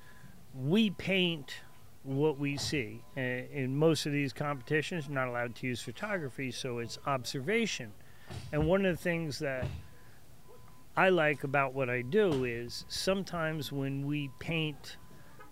we 0.55 0.90
paint 0.90 1.55
what 2.03 2.38
we 2.38 2.59
see. 2.59 3.00
Uh, 3.16 3.20
in 3.20 3.74
most 3.74 4.05
of 4.05 4.12
these 4.12 4.35
competitions, 4.35 5.07
you're 5.07 5.14
not 5.14 5.29
allowed 5.29 5.55
to 5.57 5.66
use 5.66 5.81
photography, 5.81 6.50
so 6.50 6.79
it's 6.79 6.98
observation. 7.07 7.92
And 8.53 8.66
one 8.66 8.85
of 8.85 8.96
the 8.96 9.03
things 9.03 9.38
that 9.38 9.66
I 10.96 11.09
like 11.09 11.42
about 11.42 11.74
what 11.74 11.90
I 11.90 12.02
do 12.02 12.44
is 12.44 12.85
sometimes 12.88 13.72
when 13.72 14.07
we 14.07 14.30
paint 14.38 14.96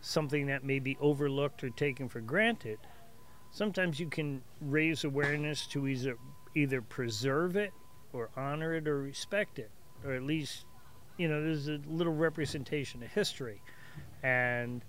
something 0.00 0.46
that 0.46 0.64
may 0.64 0.78
be 0.78 0.96
overlooked 1.00 1.64
or 1.64 1.70
taken 1.70 2.08
for 2.08 2.20
granted, 2.20 2.78
sometimes 3.50 3.98
you 3.98 4.08
can 4.08 4.42
raise 4.60 5.04
awareness 5.04 5.66
to 5.68 5.88
either 5.88 6.16
either 6.54 6.82
preserve 6.82 7.56
it 7.56 7.72
or 8.12 8.28
honor 8.36 8.74
it 8.74 8.86
or 8.86 8.98
respect 8.98 9.58
it, 9.58 9.70
or 10.04 10.12
at 10.12 10.22
least, 10.22 10.66
you 11.16 11.26
know, 11.26 11.42
there's 11.42 11.68
a 11.68 11.80
little 11.88 12.12
representation 12.12 13.02
of 13.02 13.10
history, 13.10 13.62
and 14.22 14.84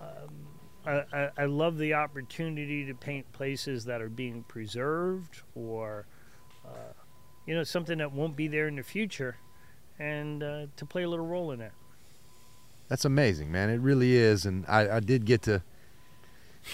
um, 0.00 1.04
I, 1.12 1.30
I, 1.36 1.44
love 1.44 1.76
the 1.78 1.94
opportunity 1.94 2.86
to 2.86 2.94
paint 2.94 3.30
places 3.32 3.84
that 3.84 4.00
are 4.00 4.08
being 4.08 4.42
preserved 4.48 5.42
or, 5.54 6.06
uh, 6.64 6.92
you 7.46 7.54
know, 7.54 7.62
something 7.62 7.98
that 7.98 8.10
won't 8.10 8.34
be 8.34 8.48
there 8.48 8.66
in 8.66 8.76
the 8.76 8.82
future, 8.82 9.36
and 9.98 10.42
uh, 10.42 10.66
to 10.76 10.86
play 10.86 11.02
a 11.02 11.08
little 11.08 11.26
role 11.26 11.50
in 11.52 11.58
that. 11.60 11.72
That's 12.88 13.04
amazing, 13.04 13.50
man. 13.50 13.70
It 13.70 13.80
really 13.80 14.14
is. 14.16 14.44
And 14.44 14.66
I, 14.68 14.96
I 14.96 15.00
did 15.00 15.24
get 15.24 15.42
to 15.42 15.62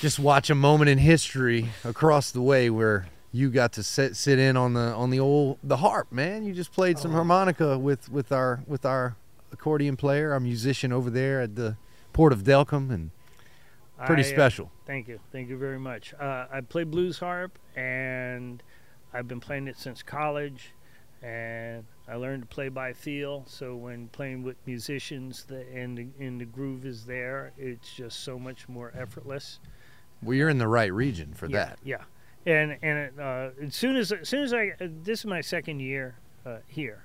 just 0.01 0.19
watch 0.19 0.51
a 0.51 0.55
moment 0.55 0.91
in 0.91 0.99
history 0.99 1.69
across 1.85 2.31
the 2.31 2.43
way 2.43 2.71
where 2.71 3.09
you 3.33 3.51
got 3.51 3.73
to 3.75 3.83
sit 3.83 4.17
sit 4.17 4.39
in 4.39 4.57
on 4.57 4.73
the 4.75 4.81
on 4.81 5.11
the 5.11 5.21
old 5.21 5.59
the 5.63 5.79
harp, 5.79 6.11
man. 6.11 6.45
You 6.45 6.55
just 6.55 6.73
played 6.73 6.99
some 6.99 7.13
harmonica 7.13 7.79
with 7.79 8.11
with 8.11 8.33
our 8.33 8.63
with 8.67 8.85
our 8.85 9.17
accordion 9.53 9.97
player, 9.97 10.33
our 10.33 10.41
musician 10.41 10.93
over 10.93 11.11
there 11.11 11.41
at 11.41 11.55
the 11.55 11.77
port 12.13 12.33
of 12.33 12.43
Delcambre, 12.43 12.95
and 12.95 13.11
pretty 14.07 14.23
I, 14.23 14.27
uh, 14.27 14.31
special. 14.31 14.73
Thank 14.87 15.09
you. 15.09 15.21
Thank 15.31 15.49
you 15.49 15.59
very 15.59 15.79
much. 15.79 16.15
Uh, 16.15 16.47
I 16.51 16.61
play 16.63 16.85
blues 16.85 17.19
harp, 17.19 17.59
and 17.77 18.63
I've 19.13 19.29
been 19.29 19.41
playing 19.41 19.69
it 19.69 19.79
since 19.79 20.03
college. 20.03 20.73
And 21.23 21.85
I 22.07 22.15
learned 22.15 22.43
to 22.43 22.49
play 22.49 22.69
by 22.69 22.93
feel. 22.93 23.45
So 23.47 23.75
when 23.75 24.09
playing 24.09 24.43
with 24.43 24.57
musicians, 24.67 25.45
the 25.45 25.67
and 25.75 25.99
the, 25.99 26.07
and 26.25 26.41
the 26.41 26.45
groove 26.45 26.87
is 26.87 27.05
there, 27.05 27.53
it's 27.59 27.93
just 27.93 28.21
so 28.21 28.39
much 28.39 28.69
more 28.69 28.93
effortless. 28.97 29.59
Well, 30.23 30.35
you're 30.37 30.49
in 30.49 30.59
the 30.59 30.69
right 30.69 30.93
region 30.93 31.33
for 31.35 31.47
yeah, 31.47 31.65
that. 31.65 31.79
Yeah. 31.83 32.03
And 32.47 32.79
and 32.83 32.99
it, 32.99 33.15
uh, 33.19 33.51
as 33.61 33.75
soon 33.75 33.97
as 33.97 34.13
as 34.13 34.29
soon 34.29 34.43
as 34.43 34.55
I 34.55 34.75
this 34.79 35.21
is 35.21 35.27
my 35.27 35.41
second 35.41 35.81
year 35.81 36.17
uh, 36.47 36.59
here, 36.67 37.05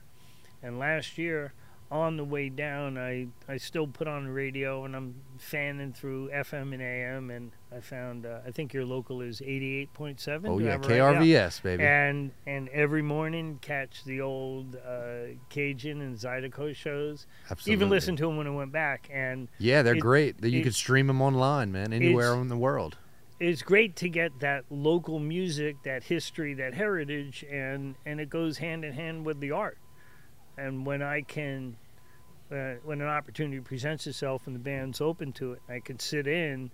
and 0.62 0.78
last 0.78 1.18
year 1.18 1.54
on 1.94 2.18
the 2.18 2.24
way 2.24 2.50
down, 2.50 2.98
I 2.98 3.28
I 3.48 3.58
still 3.58 3.86
put 3.88 4.08
on 4.08 4.26
the 4.26 4.32
radio 4.32 4.84
and 4.84 4.96
I'm 4.96 5.14
fanning 5.38 5.94
through 5.94 6.30
FM 6.32 6.74
and 6.74 6.82
AM, 6.82 7.30
and 7.30 7.52
I 7.72 7.80
found 7.82 8.26
uh, 8.26 8.40
I 8.46 8.52
think 8.52 8.74
your 8.74 8.84
local 8.84 9.22
is 9.22 9.42
eighty 9.42 9.78
eight 9.78 9.94
point 9.94 10.20
seven. 10.20 10.50
Oh 10.52 10.58
yeah, 10.60 10.78
KRVS 10.80 11.62
baby. 11.62 11.84
And 11.84 12.32
and 12.48 12.68
every 12.70 13.04
morning 13.04 13.60
catch 13.62 14.04
the 14.06 14.22
old 14.22 14.76
uh, 14.76 15.36
Cajun 15.50 16.02
and 16.02 16.18
Zydeco 16.18 16.76
shows. 16.76 17.28
Absolutely. 17.52 17.74
Even 17.74 17.90
listen 17.90 18.16
to 18.18 18.26
them 18.26 18.38
when 18.38 18.48
I 18.48 18.52
went 18.52 18.72
back, 18.72 19.08
and 19.14 19.48
Yeah, 19.60 19.84
they're 19.84 19.96
it- 19.96 20.00
great. 20.00 20.42
That 20.42 20.50
You 20.50 20.62
it- 20.62 20.64
could 20.64 20.76
stream 20.76 21.06
them 21.08 21.22
online, 21.22 21.72
man, 21.72 21.94
anywhere 21.94 22.34
in 22.34 22.48
the 22.48 22.58
world. 22.58 22.98
it's 23.40 23.62
great 23.62 23.96
to 23.98 24.10
get 24.10 24.40
that 24.40 24.64
local 24.72 25.20
music, 25.20 25.76
that 25.84 26.04
history, 26.06 26.54
that 26.56 26.74
heritage, 26.74 27.46
and 27.52 27.96
and 28.06 28.20
it 28.20 28.30
goes 28.30 28.58
hand 28.58 28.84
in 28.84 28.94
hand 28.94 29.26
with 29.28 29.40
the 29.40 29.52
art. 29.52 29.78
And 30.58 30.86
when 30.86 31.02
I 31.02 31.22
can, 31.22 31.76
uh, 32.52 32.76
when 32.84 33.02
an 33.02 33.08
opportunity 33.08 33.60
presents 33.60 34.08
itself 34.08 34.48
and 34.48 34.56
the 34.56 34.60
band's 34.60 35.02
open 35.02 35.32
to 35.34 35.54
it, 35.54 35.62
I 35.70 35.80
can 35.80 36.00
sit 36.00 36.28
in. 36.28 36.72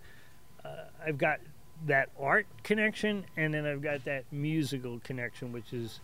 Uh, 0.64 0.86
I've 1.06 1.18
got 1.18 1.40
that 1.86 2.10
art 2.20 2.46
connection, 2.64 3.26
and 3.38 3.54
then 3.54 3.66
I've 3.66 3.82
got 3.82 4.06
that 4.06 4.26
musical 4.32 5.00
connection, 5.00 5.52
which 5.52 5.74
is 5.74 6.00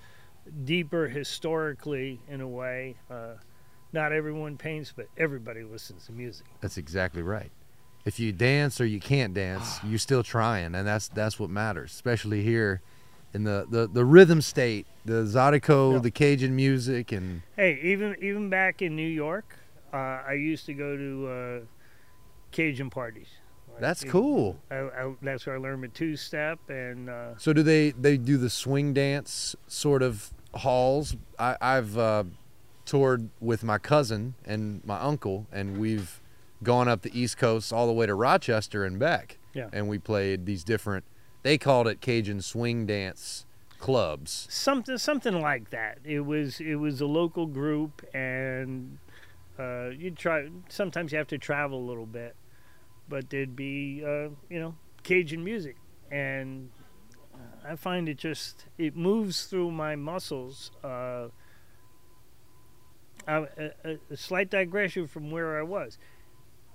deeper 0.64 1.08
historically 1.08 2.20
in 2.30 2.42
a 2.42 2.48
way. 2.48 2.96
Uh, 3.10 3.34
not 3.92 4.12
everyone 4.12 4.58
paints, 4.58 4.94
but 4.96 5.08
everybody 5.18 5.64
listens 5.64 6.06
to 6.06 6.12
music. 6.12 6.46
That's 6.62 6.78
exactly 6.78 7.22
right. 7.22 7.52
If 8.06 8.20
you 8.20 8.32
dance 8.32 8.80
or 8.80 8.86
you 8.86 9.00
can't 9.00 9.34
dance, 9.34 9.80
you're 9.84 10.00
still 10.00 10.24
trying, 10.24 10.76
and 10.76 10.88
that's 10.88 11.08
that's 11.10 11.40
what 11.40 11.50
matters. 11.50 11.92
Especially 11.92 12.42
here 12.44 12.82
in 13.36 13.43
the 13.43 13.67
the, 13.69 13.86
the 13.88 14.06
rhythm 14.06 14.41
state, 14.41 14.88
the 15.04 15.24
Zydeco, 15.26 15.93
Yeah. 15.93 16.00
the 16.00 16.10
Cajun 16.12 16.56
music, 16.56 17.12
and 17.12 17.41
Hey, 17.58 17.78
even 17.84 18.15
even 18.21 18.50
back 18.50 18.82
in 18.82 18.95
New 18.95 19.08
York, 19.08 19.58
uh, 19.93 19.98
I 20.28 20.34
used 20.34 20.65
to 20.67 20.74
go 20.74 20.95
to 20.95 21.28
uh, 21.28 21.65
Cajun 22.52 22.89
parties. 22.89 23.28
Like, 23.74 23.82
that's 23.82 24.04
it- 24.04 24.10
cool. 24.10 24.58
I, 24.71 24.76
I, 24.78 25.13
that's 25.21 25.45
where 25.45 25.56
I 25.56 25.60
learned 25.60 25.84
the 25.84 25.89
two 25.89 26.15
step, 26.15 26.60
and 26.69 27.10
uh, 27.10 27.38
So 27.38 27.52
do 27.54 27.62
they 27.62 27.91
they 27.91 28.17
do 28.17 28.38
the 28.38 28.50
swing 28.50 28.93
dance 28.93 29.56
sort 29.67 30.02
of 30.02 30.32
halls? 30.54 31.17
I, 31.38 31.58
I've 31.60 31.98
uh, 31.98 32.24
toured 32.86 33.30
with 33.41 33.63
my 33.65 33.78
cousin 33.78 34.36
and 34.45 34.82
my 34.86 35.00
uncle, 35.02 35.45
and 35.52 35.78
we've 35.78 36.21
gone 36.63 36.88
up 36.88 37.02
the 37.02 37.12
East 37.19 37.38
Coast 37.38 37.74
all 37.74 37.86
the 37.86 37.93
way 37.93 38.06
to 38.06 38.15
Rochester 38.15 38.86
and 38.86 38.98
back. 38.98 39.38
Yeah. 39.54 39.67
And 39.74 39.89
we 39.89 40.00
played 40.00 40.45
these 40.45 40.63
different. 40.63 41.04
They 41.45 41.60
called 41.60 41.88
it 41.88 42.01
Cajun 42.01 42.41
swing 42.41 42.88
dance 42.88 43.45
clubs. 43.77 44.47
something 44.49 44.97
something 44.97 45.39
like 45.39 45.69
that. 45.69 45.99
It 46.03 46.21
was 46.21 46.60
it 46.60 46.77
was 46.77 47.01
a 47.01 47.05
local 47.05 47.45
group, 47.45 48.03
and 48.15 48.97
Uh, 49.60 49.89
you 49.95 50.10
try. 50.10 50.49
Sometimes 50.69 51.12
you 51.12 51.19
have 51.19 51.27
to 51.27 51.38
travel 51.38 51.77
a 51.79 51.86
little 51.88 52.08
bit, 52.08 52.36
but 53.08 53.29
there'd 53.29 53.55
be 53.55 54.03
uh, 54.03 54.29
you 54.49 54.60
know 54.60 54.75
Cajun 55.03 55.43
music, 55.43 55.77
and 56.10 56.71
I 57.63 57.75
find 57.75 58.10
it 58.10 58.17
just 58.17 58.65
it 58.79 58.95
moves 58.97 59.45
through 59.45 59.69
my 59.69 59.95
muscles. 59.95 60.71
Uh, 60.84 61.27
a, 63.27 63.43
a, 63.86 63.99
a 64.10 64.17
slight 64.17 64.49
digression 64.49 65.08
from 65.08 65.29
where 65.29 65.60
I 65.60 65.63
was. 65.63 65.99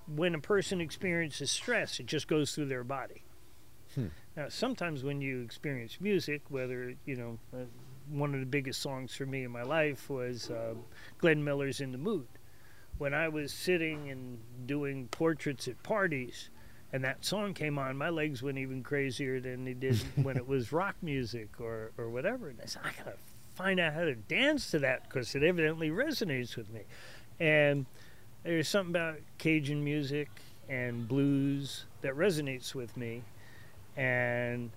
When 0.06 0.34
a 0.34 0.40
person 0.40 0.80
experiences 0.80 1.50
stress, 1.50 2.00
it 2.00 2.06
just 2.06 2.28
goes 2.28 2.54
through 2.54 2.66
their 2.66 2.84
body. 2.84 3.24
Hmm. 3.94 4.08
Now, 4.36 4.48
sometimes 4.48 5.02
when 5.02 5.20
you 5.20 5.40
experience 5.42 5.98
music, 6.00 6.42
whether 6.48 6.94
you 7.04 7.16
know, 7.16 7.38
uh, 7.52 7.64
one 8.08 8.34
of 8.34 8.40
the 8.40 8.46
biggest 8.46 8.80
songs 8.80 9.14
for 9.14 9.26
me 9.26 9.44
in 9.44 9.50
my 9.50 9.62
life 9.62 10.08
was 10.08 10.50
uh, 10.50 10.74
Glenn 11.18 11.42
Miller's 11.44 11.80
"In 11.80 11.92
the 11.92 11.98
Mood." 11.98 12.26
When 12.98 13.14
I 13.14 13.28
was 13.28 13.52
sitting 13.52 14.10
and 14.10 14.38
doing 14.66 15.08
portraits 15.08 15.66
at 15.68 15.82
parties, 15.82 16.50
and 16.92 17.04
that 17.04 17.24
song 17.24 17.54
came 17.54 17.78
on, 17.78 17.96
my 17.96 18.08
legs 18.08 18.42
went 18.42 18.58
even 18.58 18.82
crazier 18.82 19.40
than 19.40 19.64
they 19.64 19.74
did 19.74 19.96
when 20.22 20.36
it 20.36 20.46
was 20.46 20.72
rock 20.72 20.96
music 21.02 21.60
or, 21.60 21.92
or 21.96 22.10
whatever. 22.10 22.48
And 22.48 22.60
I 22.60 22.66
said, 22.66 22.82
I 22.84 22.92
gotta 22.96 23.16
find 23.54 23.80
out 23.80 23.94
how 23.94 24.04
to 24.04 24.14
dance 24.14 24.70
to 24.72 24.78
that 24.80 25.04
because 25.04 25.34
it 25.34 25.42
evidently 25.42 25.90
resonates 25.90 26.56
with 26.56 26.70
me. 26.70 26.82
And 27.38 27.86
there's 28.42 28.68
something 28.68 28.94
about 28.94 29.18
Cajun 29.38 29.82
music 29.84 30.28
and 30.68 31.06
blues 31.06 31.84
that 32.02 32.14
resonates 32.14 32.74
with 32.74 32.96
me. 32.96 33.22
And 33.96 34.70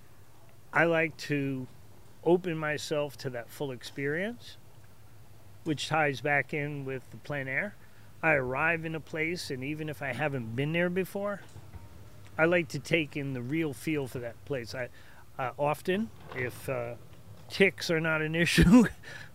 I 0.72 0.86
like 0.86 1.16
to 1.18 1.68
open 2.24 2.58
myself 2.58 3.18
to 3.18 3.30
that 3.32 3.50
full 3.50 3.72
experience, 3.72 4.58
which 5.64 5.88
ties 5.88 6.22
back 6.22 6.54
in 6.54 6.86
with 6.86 7.10
the 7.12 7.18
plein 7.18 7.48
air. 7.48 7.76
I 8.22 8.34
arrive 8.34 8.86
in 8.86 8.96
a 8.96 9.00
place, 9.00 9.52
and 9.52 9.64
even 9.64 9.90
if 9.90 10.02
I 10.02 10.14
haven't 10.14 10.56
been 10.56 10.72
there 10.72 10.90
before, 10.90 11.42
I 12.38 12.46
like 12.46 12.70
to 12.70 12.80
take 12.80 13.18
in 13.18 13.34
the 13.34 13.42
real 13.42 13.74
feel 13.74 14.08
for 14.08 14.20
that 14.20 14.44
place. 14.46 14.74
I 14.74 14.90
uh, 15.38 15.52
often, 15.60 16.10
if 16.36 16.70
uh, 16.70 16.94
ticks 17.50 17.92
are 17.92 18.00
not 18.00 18.22
an 18.22 18.36
issue, 18.44 18.86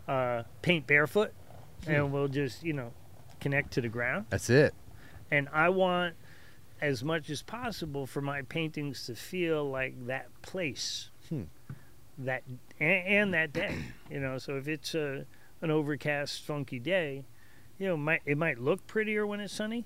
uh, 0.06 0.44
paint 0.62 0.86
barefoot, 0.86 1.32
and 1.86 2.12
we'll 2.12 2.28
just 2.28 2.64
you 2.64 2.72
know 2.72 2.92
connect 3.40 3.72
to 3.72 3.80
the 3.80 3.88
ground. 3.88 4.26
That's 4.30 4.50
it. 4.50 4.74
And 5.30 5.48
I 5.52 5.68
want 5.68 6.14
as 6.80 7.02
much 7.04 7.28
as 7.30 7.42
possible 7.42 8.06
for 8.06 8.20
my 8.20 8.42
paintings 8.42 9.06
to 9.06 9.14
feel 9.14 9.68
like 9.68 10.06
that 10.06 10.28
place, 10.42 11.10
Hmm. 11.28 11.42
that 12.18 12.42
and, 12.80 13.06
and 13.06 13.34
that 13.34 13.52
day. 13.52 13.76
You 14.10 14.20
know, 14.20 14.38
so 14.38 14.56
if 14.56 14.66
it's 14.68 14.94
a 14.94 15.26
an 15.60 15.70
overcast, 15.70 16.42
funky 16.42 16.78
day, 16.78 17.24
you 17.78 17.86
know, 17.86 17.96
might 17.96 18.22
it 18.24 18.38
might 18.38 18.58
look 18.58 18.86
prettier 18.86 19.26
when 19.26 19.38
it's 19.40 19.52
sunny, 19.52 19.84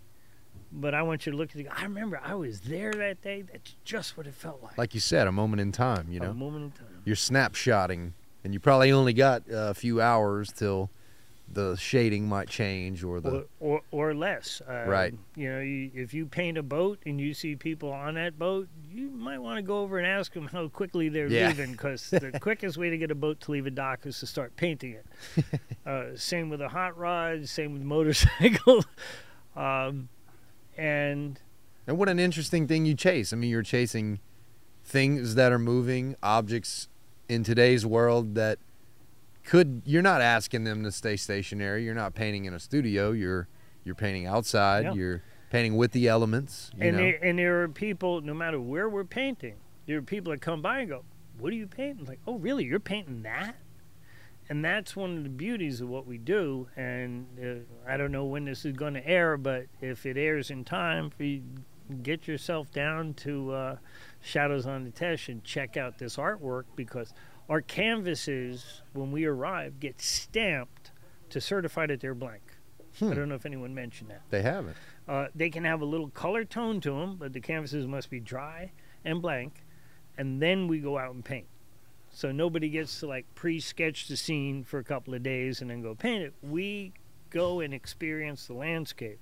but 0.70 0.94
I 0.94 1.02
want 1.02 1.26
you 1.26 1.32
to 1.32 1.38
look 1.38 1.50
at 1.50 1.56
it. 1.56 1.66
I 1.70 1.82
remember 1.82 2.20
I 2.22 2.34
was 2.34 2.60
there 2.60 2.92
that 2.92 3.20
day. 3.20 3.42
That's 3.42 3.74
just 3.84 4.16
what 4.16 4.26
it 4.28 4.34
felt 4.34 4.62
like. 4.62 4.78
Like 4.78 4.94
you 4.94 5.00
said, 5.00 5.26
a 5.26 5.32
moment 5.32 5.60
in 5.60 5.72
time. 5.72 6.06
You 6.10 6.20
know, 6.20 6.30
a 6.30 6.34
moment 6.34 6.64
in 6.66 6.70
time. 6.86 7.02
You're 7.04 7.16
snapshotting, 7.16 8.12
and 8.44 8.54
you 8.54 8.60
probably 8.60 8.92
only 8.92 9.12
got 9.12 9.42
a 9.50 9.74
few 9.74 10.00
hours 10.00 10.52
till 10.52 10.88
the 11.52 11.76
shading 11.76 12.26
might 12.28 12.48
change 12.48 13.04
or 13.04 13.20
the 13.20 13.46
or, 13.60 13.80
or, 13.90 14.08
or 14.08 14.14
less. 14.14 14.62
Uh, 14.66 14.84
Right. 14.86 15.14
You 15.36 15.50
know, 15.52 15.60
you, 15.60 15.90
if 15.94 16.14
you 16.14 16.26
paint 16.26 16.56
a 16.56 16.62
boat 16.62 16.98
and 17.04 17.20
you 17.20 17.34
see 17.34 17.56
people 17.56 17.92
on 17.92 18.14
that 18.14 18.38
boat, 18.38 18.68
you 18.90 19.10
might 19.10 19.38
want 19.38 19.56
to 19.58 19.62
go 19.62 19.80
over 19.80 19.98
and 19.98 20.06
ask 20.06 20.32
them 20.32 20.46
how 20.48 20.68
quickly 20.68 21.08
they're 21.10 21.28
Yeah. 21.28 21.48
leaving, 21.48 21.72
because 21.72 22.08
the 22.10 22.32
quickest 22.40 22.78
way 22.78 22.88
to 22.90 22.96
get 22.96 23.10
a 23.10 23.14
boat 23.14 23.40
to 23.40 23.50
leave 23.50 23.66
a 23.66 23.70
dock 23.70 24.06
is 24.06 24.18
to 24.20 24.26
start 24.26 24.56
painting 24.56 24.92
it. 24.94 25.60
uh, 25.86 26.16
same 26.16 26.48
with 26.48 26.60
a 26.62 26.68
hot 26.68 26.96
rod. 26.96 27.48
Same 27.48 27.72
with 27.74 27.82
motorcycle. 27.82 28.84
um, 29.56 30.08
and 30.76 31.38
And 31.86 31.98
what 31.98 32.08
an 32.08 32.18
interesting 32.18 32.66
thing 32.66 32.86
you 32.86 32.94
chase. 32.94 33.32
I 33.32 33.36
mean, 33.36 33.50
you're 33.50 33.62
chasing 33.62 34.20
things 34.84 35.34
that 35.34 35.52
are 35.52 35.58
moving, 35.58 36.16
objects 36.22 36.88
in 37.28 37.44
today's 37.44 37.84
world 37.86 38.34
that 38.34 38.58
could 39.44 39.82
you're 39.84 40.02
not 40.02 40.20
asking 40.20 40.64
them 40.64 40.82
to 40.84 40.92
stay 40.92 41.16
stationary. 41.16 41.84
You're 41.84 41.94
not 41.94 42.14
painting 42.14 42.44
in 42.44 42.54
a 42.54 42.60
studio. 42.60 43.12
You're 43.12 43.48
you're 43.84 43.94
painting 43.94 44.26
outside. 44.26 44.84
Yeah. 44.84 44.94
You're 44.94 45.22
painting 45.50 45.76
with 45.76 45.92
the 45.92 46.08
elements. 46.08 46.70
You 46.76 46.88
and 46.88 46.96
know? 46.96 47.02
there, 47.02 47.18
and 47.22 47.38
there 47.38 47.62
are 47.62 47.68
people, 47.68 48.20
no 48.20 48.34
matter 48.34 48.60
where 48.60 48.88
we're 48.88 49.04
painting, 49.04 49.56
there 49.86 49.98
are 49.98 50.02
people 50.02 50.32
that 50.32 50.40
come 50.40 50.62
by 50.62 50.80
and 50.80 50.88
go, 50.88 51.04
"What 51.38 51.52
are 51.52 51.56
you 51.56 51.66
painting?" 51.66 52.06
Like, 52.06 52.20
"Oh, 52.26 52.38
really? 52.38 52.64
You're 52.64 52.80
painting 52.80 53.22
that?" 53.22 53.56
And 54.48 54.64
that's 54.64 54.96
one 54.96 55.16
of 55.16 55.22
the 55.22 55.30
beauties 55.30 55.80
of 55.80 55.88
what 55.88 56.06
we 56.06 56.18
do. 56.18 56.68
And 56.76 57.26
uh, 57.40 57.90
I 57.90 57.96
don't 57.96 58.12
know 58.12 58.24
when 58.24 58.44
this 58.44 58.64
is 58.64 58.72
going 58.72 58.94
to 58.94 59.06
air, 59.06 59.36
but 59.36 59.66
if 59.80 60.04
it 60.04 60.16
airs 60.16 60.50
in 60.50 60.64
time, 60.64 61.10
for 61.10 61.22
you 61.22 61.42
get 62.02 62.26
yourself 62.26 62.70
down 62.72 63.14
to 63.14 63.52
uh, 63.52 63.76
Shadows 64.20 64.66
on 64.66 64.84
the 64.84 64.90
Teche 64.90 65.28
and 65.28 65.42
check 65.44 65.76
out 65.76 65.98
this 65.98 66.16
artwork 66.16 66.64
because 66.76 67.12
our 67.52 67.60
canvases, 67.60 68.80
when 68.94 69.12
we 69.12 69.26
arrive, 69.26 69.78
get 69.78 70.00
stamped 70.00 70.90
to 71.28 71.38
certify 71.38 71.86
that 71.86 72.00
they're 72.00 72.14
blank. 72.14 72.40
I 72.80 73.04
Hmm. 73.04 73.12
don't 73.12 73.28
know 73.28 73.34
if 73.34 73.44
anyone 73.44 73.74
mentioned 73.74 74.08
that. 74.08 74.22
they 74.30 74.40
haven't. 74.40 74.74
Uh, 75.06 75.28
they 75.34 75.50
can 75.50 75.64
have 75.64 75.82
a 75.82 75.84
little 75.84 76.08
color 76.08 76.46
tone 76.46 76.80
to 76.80 76.92
them, 76.92 77.16
but 77.16 77.34
the 77.34 77.40
canvases 77.40 77.86
must 77.86 78.08
be 78.08 78.20
dry 78.20 78.72
and 79.04 79.20
blank, 79.20 79.66
and 80.16 80.40
then 80.40 80.66
we 80.66 80.78
go 80.80 80.96
out 80.96 81.12
and 81.14 81.22
paint. 81.22 81.46
So 82.10 82.32
nobody 82.32 82.70
gets 82.70 83.00
to 83.00 83.06
like 83.06 83.26
pre-sketch 83.34 84.08
the 84.08 84.16
scene 84.16 84.64
for 84.64 84.78
a 84.78 84.84
couple 84.84 85.12
of 85.12 85.22
days 85.22 85.60
and 85.60 85.70
then 85.70 85.82
go 85.82 85.94
paint 85.94 86.22
it. 86.22 86.32
We 86.42 86.94
go 87.28 87.60
and 87.60 87.74
experience 87.74 88.46
the 88.46 88.54
landscape, 88.54 89.20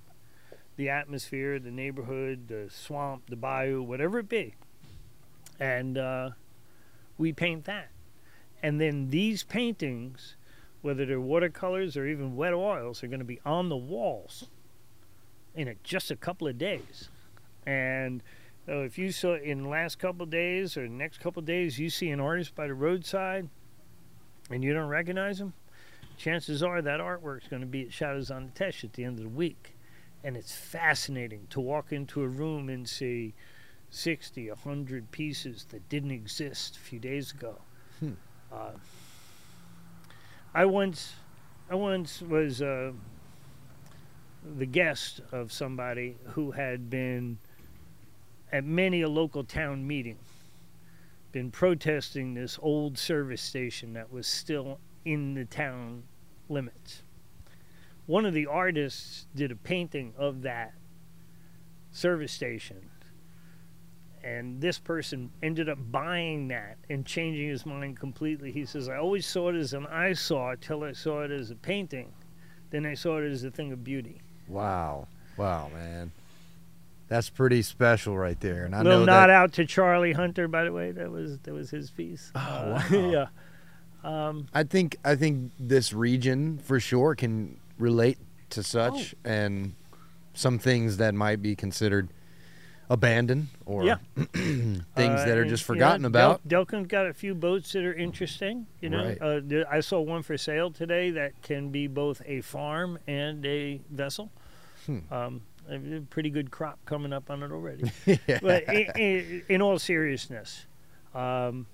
the 0.76 0.88
atmosphere, 0.88 1.58
the 1.58 1.72
neighborhood, 1.72 2.46
the 2.46 2.68
swamp, 2.70 3.28
the 3.28 3.34
bayou, 3.36 3.82
whatever 3.82 4.20
it 4.20 4.28
be, 4.28 4.54
and 5.58 5.98
uh, 5.98 6.30
we 7.18 7.32
paint 7.32 7.64
that. 7.64 7.88
And 8.62 8.80
then 8.80 9.10
these 9.10 9.42
paintings, 9.42 10.36
whether 10.82 11.06
they're 11.06 11.20
watercolors 11.20 11.96
or 11.96 12.06
even 12.06 12.36
wet 12.36 12.52
oils, 12.52 13.02
are 13.02 13.08
going 13.08 13.20
to 13.20 13.24
be 13.24 13.40
on 13.44 13.68
the 13.68 13.76
walls 13.76 14.48
in 15.54 15.68
a, 15.68 15.74
just 15.82 16.10
a 16.10 16.16
couple 16.16 16.46
of 16.46 16.58
days. 16.58 17.08
And 17.66 18.22
so 18.66 18.82
if 18.82 18.98
you 18.98 19.12
saw 19.12 19.36
in 19.36 19.62
the 19.62 19.68
last 19.68 19.98
couple 19.98 20.24
of 20.24 20.30
days 20.30 20.76
or 20.76 20.82
the 20.82 20.88
next 20.88 21.18
couple 21.18 21.40
of 21.40 21.46
days, 21.46 21.78
you 21.78 21.90
see 21.90 22.10
an 22.10 22.20
artist 22.20 22.54
by 22.54 22.66
the 22.66 22.74
roadside 22.74 23.48
and 24.50 24.62
you 24.62 24.72
don't 24.72 24.88
recognize 24.88 25.40
him, 25.40 25.54
chances 26.16 26.62
are 26.62 26.82
that 26.82 27.00
artwork's 27.00 27.48
going 27.48 27.62
to 27.62 27.66
be 27.66 27.82
at 27.82 27.92
Shadows 27.92 28.30
on 28.30 28.46
the 28.46 28.52
Teche 28.52 28.84
at 28.84 28.92
the 28.92 29.04
end 29.04 29.18
of 29.18 29.24
the 29.24 29.30
week. 29.30 29.76
And 30.22 30.36
it's 30.36 30.54
fascinating 30.54 31.46
to 31.50 31.60
walk 31.60 31.92
into 31.92 32.22
a 32.22 32.28
room 32.28 32.68
and 32.68 32.86
see 32.86 33.32
60, 33.90 34.50
100 34.50 35.10
pieces 35.10 35.66
that 35.70 35.88
didn't 35.88 36.10
exist 36.10 36.76
a 36.76 36.80
few 36.80 36.98
days 36.98 37.32
ago. 37.32 37.58
Hmm. 38.00 38.12
Uh, 38.52 38.70
I 40.52 40.64
once, 40.64 41.14
I 41.70 41.76
once 41.76 42.20
was 42.20 42.60
uh, 42.60 42.92
the 44.58 44.66
guest 44.66 45.20
of 45.30 45.52
somebody 45.52 46.16
who 46.30 46.50
had 46.50 46.90
been 46.90 47.38
at 48.50 48.64
many 48.64 49.02
a 49.02 49.08
local 49.08 49.44
town 49.44 49.86
meeting, 49.86 50.18
been 51.30 51.50
protesting 51.52 52.34
this 52.34 52.58
old 52.60 52.98
service 52.98 53.40
station 53.40 53.92
that 53.92 54.12
was 54.12 54.26
still 54.26 54.80
in 55.04 55.34
the 55.34 55.44
town 55.44 56.02
limits. 56.48 57.02
One 58.06 58.26
of 58.26 58.34
the 58.34 58.46
artists 58.46 59.26
did 59.36 59.52
a 59.52 59.56
painting 59.56 60.12
of 60.18 60.42
that 60.42 60.74
service 61.92 62.32
station. 62.32 62.90
And 64.22 64.60
this 64.60 64.78
person 64.78 65.30
ended 65.42 65.68
up 65.68 65.78
buying 65.90 66.48
that 66.48 66.76
and 66.90 67.06
changing 67.06 67.48
his 67.48 67.64
mind 67.64 67.98
completely. 67.98 68.52
He 68.52 68.64
says, 68.66 68.88
I 68.88 68.96
always 68.96 69.24
saw 69.26 69.48
it 69.48 69.56
as 69.56 69.72
an 69.72 69.86
eyesore 69.86 70.56
till 70.56 70.84
I 70.84 70.92
saw 70.92 71.22
it 71.22 71.30
as 71.30 71.50
a 71.50 71.54
painting. 71.54 72.12
Then 72.70 72.84
I 72.84 72.94
saw 72.94 73.18
it 73.18 73.30
as 73.30 73.44
a 73.44 73.50
thing 73.50 73.72
of 73.72 73.82
beauty. 73.82 74.20
Wow. 74.46 75.08
Wow, 75.38 75.70
man. 75.72 76.12
That's 77.08 77.30
pretty 77.30 77.62
special 77.62 78.16
right 78.16 78.38
there. 78.40 78.64
And 78.66 78.74
I 78.74 78.82
little 78.82 79.00
know 79.00 79.04
nod 79.06 79.28
that 79.28 79.30
out 79.30 79.52
to 79.54 79.64
Charlie 79.66 80.12
Hunter, 80.12 80.46
by 80.48 80.64
the 80.64 80.72
way. 80.72 80.92
That 80.92 81.10
was 81.10 81.38
that 81.40 81.52
was 81.52 81.70
his 81.70 81.90
piece. 81.90 82.30
Oh, 82.34 82.38
Uh, 82.38 82.82
wow. 82.90 82.98
yeah. 83.10 83.26
Um, 84.28 84.46
I 84.54 84.62
think 84.62 84.96
I 85.04 85.16
think 85.16 85.50
this 85.58 85.92
region 85.92 86.58
for 86.58 86.78
sure 86.78 87.14
can 87.14 87.58
relate 87.78 88.18
to 88.50 88.62
such 88.62 89.14
Oh. 89.24 89.28
and 89.30 89.74
some 90.34 90.58
things 90.58 90.98
that 90.98 91.14
might 91.14 91.42
be 91.42 91.56
considered 91.56 92.10
abandoned 92.90 93.46
or 93.64 93.84
Yeah. 93.84 93.96
things 94.16 94.84
uh, 94.96 95.24
that 95.24 95.38
are 95.38 95.42
and, 95.42 95.48
just 95.50 95.66
you 95.66 95.74
know, 95.74 95.78
forgotten 95.78 96.04
about. 96.04 96.46
Del- 96.46 96.66
Delcambre's 96.66 96.88
got 96.88 97.06
a 97.06 97.14
few 97.14 97.34
boats 97.34 97.72
that 97.72 97.84
are 97.84 97.94
interesting. 97.94 98.66
You 98.80 98.90
know, 98.90 99.04
Right. 99.04 99.18
uh, 99.22 99.40
there- 99.42 99.72
I 99.72 99.80
saw 99.80 100.00
one 100.00 100.22
for 100.22 100.36
sale 100.36 100.70
today 100.70 101.10
that 101.12 101.40
can 101.42 101.70
be 101.70 101.86
both 101.86 102.20
a 102.26 102.40
farm 102.42 102.98
and 103.06 103.46
a 103.46 103.80
vessel. 103.90 104.30
Hmm. 104.86 104.98
Um, 105.10 105.42
a 105.68 106.00
pretty 106.10 106.30
good 106.30 106.50
crop 106.50 106.80
coming 106.84 107.12
up 107.12 107.30
on 107.30 107.42
it 107.44 107.52
already. 107.52 107.90
but 108.42 108.64
in, 108.64 108.86
in, 108.96 109.42
in 109.48 109.62
all 109.62 109.78
seriousness, 109.78 110.66
um, 111.14 111.66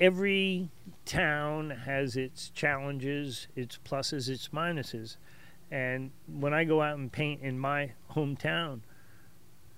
every 0.00 0.68
town 1.04 1.70
has 1.70 2.16
its 2.16 2.50
challenges, 2.50 3.46
its 3.54 3.78
pluses, 3.84 4.28
its 4.28 4.48
minuses, 4.48 5.16
And 5.70 6.10
when 6.26 6.52
I 6.52 6.64
go 6.64 6.82
out 6.82 6.98
and 6.98 7.10
paint 7.12 7.42
in 7.42 7.56
my 7.58 7.92
hometown, 8.10 8.80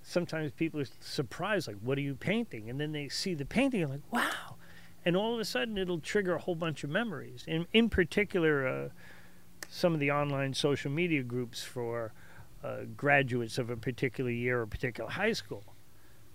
sometimes 0.05 0.51
people 0.51 0.79
are 0.79 0.87
surprised, 0.99 1.67
like, 1.67 1.77
"What 1.81 1.97
are 1.97 2.01
you 2.01 2.15
painting?" 2.15 2.69
And 2.69 2.79
then 2.79 2.91
they 2.91 3.09
see 3.09 3.33
the 3.33 3.45
painting, 3.45 3.81
and 3.81 3.91
like, 3.91 4.11
"Wow!" 4.11 4.57
And 5.03 5.17
all 5.17 5.33
of 5.33 5.39
a 5.39 5.45
sudden, 5.45 5.77
it'll 5.77 5.99
trigger 5.99 6.35
a 6.35 6.39
whole 6.39 6.55
bunch 6.55 6.83
of 6.83 6.89
memories. 6.89 7.43
In 7.47 7.67
in 7.73 7.89
particular, 7.89 8.67
uh, 8.67 8.89
some 9.69 9.93
of 9.93 9.99
the 9.99 10.11
online 10.11 10.53
social 10.53 10.91
media 10.91 11.23
groups 11.23 11.63
for 11.63 12.13
uh, 12.63 12.83
graduates 12.95 13.57
of 13.57 13.69
a 13.69 13.77
particular 13.77 14.31
year 14.31 14.61
or 14.61 14.67
particular 14.67 15.09
high 15.09 15.33
school, 15.33 15.75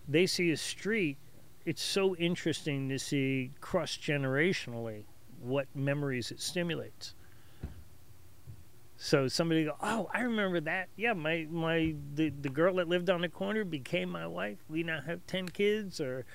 they 0.09 0.27
see 0.27 0.51
a 0.51 0.57
street. 0.57 1.17
It's 1.65 1.83
so 1.83 2.17
interesting 2.17 2.89
to 2.89 2.99
see 2.99 3.53
cross 3.61 3.97
generationally 3.97 5.05
what 5.41 5.67
memories 5.75 6.31
it 6.31 6.41
stimulates. 6.41 7.15
So 9.03 9.29
somebody 9.29 9.65
go, 9.65 9.77
oh, 9.81 10.11
I 10.13 10.21
remember 10.21 10.61
that. 10.61 10.91
Yeah, 10.95 11.15
my 11.15 11.47
my 11.51 11.95
the, 12.15 12.29
the 12.29 12.51
girl 12.51 12.75
that 12.75 12.87
lived 12.87 13.09
on 13.09 13.23
the 13.23 13.31
corner 13.31 13.65
became 13.65 14.11
my 14.11 14.27
wife. 14.27 14.59
We 14.69 14.83
now 14.83 15.01
have 15.01 15.27
ten 15.27 15.49
kids, 15.49 16.03
or 16.03 16.27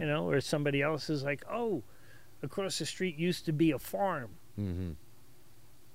you 0.00 0.06
know, 0.06 0.26
or 0.30 0.40
somebody 0.40 0.80
else 0.80 1.10
is 1.10 1.22
like, 1.22 1.44
oh, 1.52 1.82
across 2.42 2.78
the 2.78 2.86
street 2.86 3.18
used 3.18 3.44
to 3.44 3.52
be 3.52 3.72
a 3.72 3.78
farm. 3.78 4.30
Mm-hmm. 4.58 4.92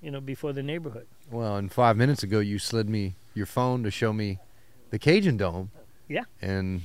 You 0.04 0.12
know, 0.12 0.22
before 0.22 0.54
the 0.54 0.62
neighborhood. 0.62 1.08
Well, 1.32 1.56
and 1.56 1.72
five 1.72 1.98
minutes 1.98 2.22
ago, 2.22 2.40
you 2.40 2.60
slid 2.60 2.88
me 2.88 3.16
your 3.34 3.48
phone 3.48 3.82
to 3.82 3.90
show 3.90 4.14
me 4.14 4.38
the 4.92 5.00
Cajun 5.00 5.36
Dome. 5.36 5.72
Yeah. 6.08 6.26
And 6.44 6.84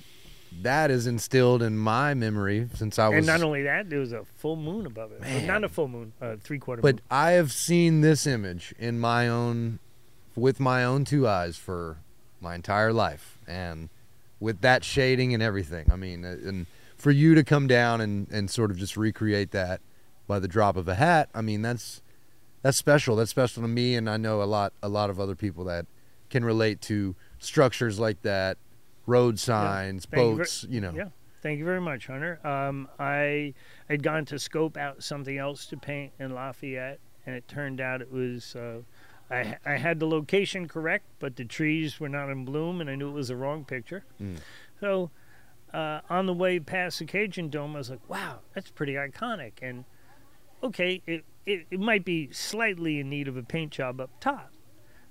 that 0.62 0.90
is 0.90 1.06
instilled 1.06 1.62
in 1.62 1.76
my 1.76 2.14
memory 2.14 2.68
since 2.74 2.98
I 2.98 3.08
was. 3.08 3.18
and 3.18 3.26
not 3.26 3.42
only 3.42 3.62
that, 3.62 3.90
there 3.90 3.98
was 3.98 4.12
a 4.12 4.24
full 4.36 4.56
moon 4.56 4.86
above 4.86 5.12
it. 5.12 5.20
Man. 5.20 5.46
not 5.46 5.64
a 5.64 5.68
full 5.68 5.88
moon, 5.88 6.12
uh, 6.20 6.36
three 6.40 6.58
quarter 6.58 6.82
But 6.82 6.96
moon. 6.96 7.02
I 7.10 7.32
have 7.32 7.52
seen 7.52 8.00
this 8.00 8.26
image 8.26 8.74
in 8.78 8.98
my 8.98 9.28
own, 9.28 9.78
with 10.34 10.60
my 10.60 10.84
own 10.84 11.04
two 11.04 11.26
eyes 11.28 11.56
for 11.56 11.98
my 12.40 12.54
entire 12.54 12.92
life, 12.92 13.38
and 13.46 13.88
with 14.40 14.60
that 14.60 14.84
shading 14.84 15.34
and 15.34 15.42
everything. 15.42 15.90
I 15.90 15.96
mean, 15.96 16.24
uh, 16.24 16.36
and 16.44 16.66
for 16.96 17.10
you 17.10 17.34
to 17.34 17.44
come 17.44 17.66
down 17.66 18.00
and 18.00 18.28
and 18.30 18.50
sort 18.50 18.70
of 18.70 18.76
just 18.76 18.96
recreate 18.96 19.50
that 19.52 19.80
by 20.26 20.38
the 20.38 20.48
drop 20.48 20.76
of 20.76 20.88
a 20.88 20.94
hat. 20.94 21.28
I 21.34 21.40
mean, 21.42 21.62
that's 21.62 22.02
that's 22.62 22.76
special. 22.76 23.16
That's 23.16 23.30
special 23.30 23.62
to 23.62 23.68
me, 23.68 23.94
and 23.94 24.08
I 24.08 24.16
know 24.16 24.42
a 24.42 24.44
lot 24.44 24.72
a 24.82 24.88
lot 24.88 25.10
of 25.10 25.20
other 25.20 25.34
people 25.34 25.64
that 25.64 25.86
can 26.30 26.44
relate 26.44 26.80
to 26.80 27.14
structures 27.38 27.98
like 27.98 28.22
that, 28.22 28.56
road 29.06 29.38
signs, 29.38 30.06
Thank 30.06 30.22
you 30.22 30.30
ver- 30.32 30.36
boats. 30.38 30.66
You, 30.68 30.80
know, 30.80 30.92
Yeah. 30.94 31.08
Thank 31.42 31.58
you 31.58 31.66
very 31.66 31.80
much, 31.80 32.06
Hunter. 32.06 32.40
Um, 32.46 32.88
I 32.98 33.52
had 33.90 34.02
gone 34.02 34.24
to 34.26 34.38
scope 34.38 34.78
out 34.78 35.02
something 35.02 35.36
else 35.36 35.66
to 35.66 35.76
paint 35.76 36.14
in 36.18 36.32
Lafayette, 36.32 37.00
and 37.26 37.36
it 37.36 37.46
turned 37.46 37.82
out 37.82 38.00
it 38.00 38.10
was. 38.10 38.56
Uh, 38.56 38.78
I, 39.30 39.56
I 39.66 39.76
had 39.76 40.00
the 40.00 40.06
location 40.06 40.68
correct, 40.68 41.04
but 41.18 41.36
the 41.36 41.44
trees 41.44 42.00
were 42.00 42.08
not 42.08 42.30
in 42.30 42.46
bloom, 42.46 42.80
and 42.80 42.88
I 42.88 42.94
knew 42.94 43.10
it 43.10 43.12
was 43.12 43.28
the 43.28 43.36
wrong 43.36 43.64
picture. 43.66 44.04
Mm. 44.22 44.38
So, 44.80 45.10
uh, 45.74 46.00
on 46.08 46.24
the 46.24 46.32
way 46.32 46.60
past 46.60 46.98
the 46.98 47.04
Cajun 47.04 47.50
Dome, 47.50 47.74
I 47.74 47.78
was 47.78 47.90
like, 47.90 48.08
"Wow, 48.08 48.40
that's 48.54 48.70
pretty 48.70 48.94
iconic." 48.94 49.52
And 49.60 49.84
okay, 50.62 51.02
it, 51.06 51.26
it 51.44 51.66
it 51.70 51.80
might 51.80 52.06
be 52.06 52.30
slightly 52.32 53.00
in 53.00 53.10
need 53.10 53.28
of 53.28 53.36
a 53.36 53.42
paint 53.42 53.72
job 53.72 54.00
up 54.00 54.10
top, 54.18 54.50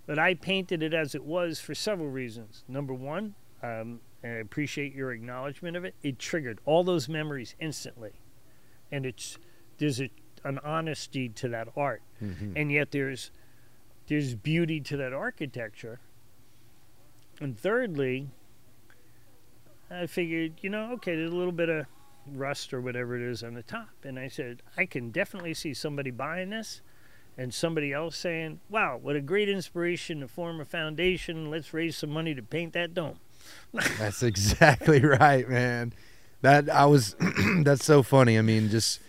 but 0.08 0.17
I 0.17 0.34
painted 0.34 0.82
it 0.82 0.95
as 0.95 1.13
it 1.13 1.23
was 1.23 1.60
for 1.60 1.75
several 1.75 2.10
reasons. 2.10 2.63
Number 2.67 2.93
one, 2.93 3.36
um, 3.63 4.02
and 4.21 4.34
I 4.34 4.39
appreciate 4.39 4.93
your 4.93 5.12
acknowledgement 5.12 5.76
of 5.76 5.84
it. 5.86 5.95
It 6.04 6.19
triggered 6.19 6.60
all 6.65 6.84
those 6.84 7.10
memories 7.10 7.56
instantly, 7.60 8.12
and 8.91 9.06
it's 9.06 9.38
there's 9.80 9.99
a, 10.02 10.10
an 10.43 10.60
honesty 10.60 11.30
to 11.30 11.47
that 11.49 11.69
art, 11.76 12.02
Mhm. 12.21 12.54
and 12.56 12.71
yet 12.71 12.91
there's 12.91 13.32
there's 14.08 14.36
beauty 14.36 14.80
to 14.82 14.97
that 14.97 15.13
architecture. 15.13 15.99
And 17.41 17.58
thirdly, 17.58 18.30
I 19.89 20.06
figured, 20.08 20.54
you 20.62 20.69
know, 20.69 20.91
okay, 20.93 21.15
there's 21.15 21.32
a 21.32 21.36
little 21.36 21.52
bit 21.54 21.69
of 21.69 21.86
rust 22.28 22.73
or 22.73 22.82
whatever 22.82 23.15
it 23.15 23.21
is 23.21 23.43
on 23.43 23.54
the 23.54 23.63
top, 23.63 23.89
and 24.04 24.19
I 24.19 24.28
said 24.28 24.62
I 24.78 24.86
can 24.86 25.10
definitely 25.12 25.54
see 25.54 25.73
somebody 25.73 26.12
buying 26.12 26.49
this. 26.49 26.82
And 27.36 27.52
somebody 27.52 27.91
else 27.91 28.15
saying, 28.15 28.60
"Wow, 28.69 28.97
what 29.02 29.15
a 29.15 29.21
great 29.21 29.49
inspiration 29.49 30.19
to 30.19 30.28
form 30.28 30.60
a 30.62 30.65
foundation! 30.65 31.49
Let's 31.49 31.73
raise 31.73 31.97
some 31.97 32.12
money 32.12 32.36
to 32.36 32.43
paint 32.43 32.73
that 32.73 32.93
dome." 32.93 33.19
That's 33.97 34.21
exactly 34.23 35.01
right, 35.03 35.47
man. 35.49 35.93
That 36.41 36.69
I 36.69 36.86
was. 36.86 37.15
that's 37.63 37.86
so 37.86 38.03
funny. 38.03 38.38
I 38.38 38.41
mean, 38.41 38.69
just 38.69 38.99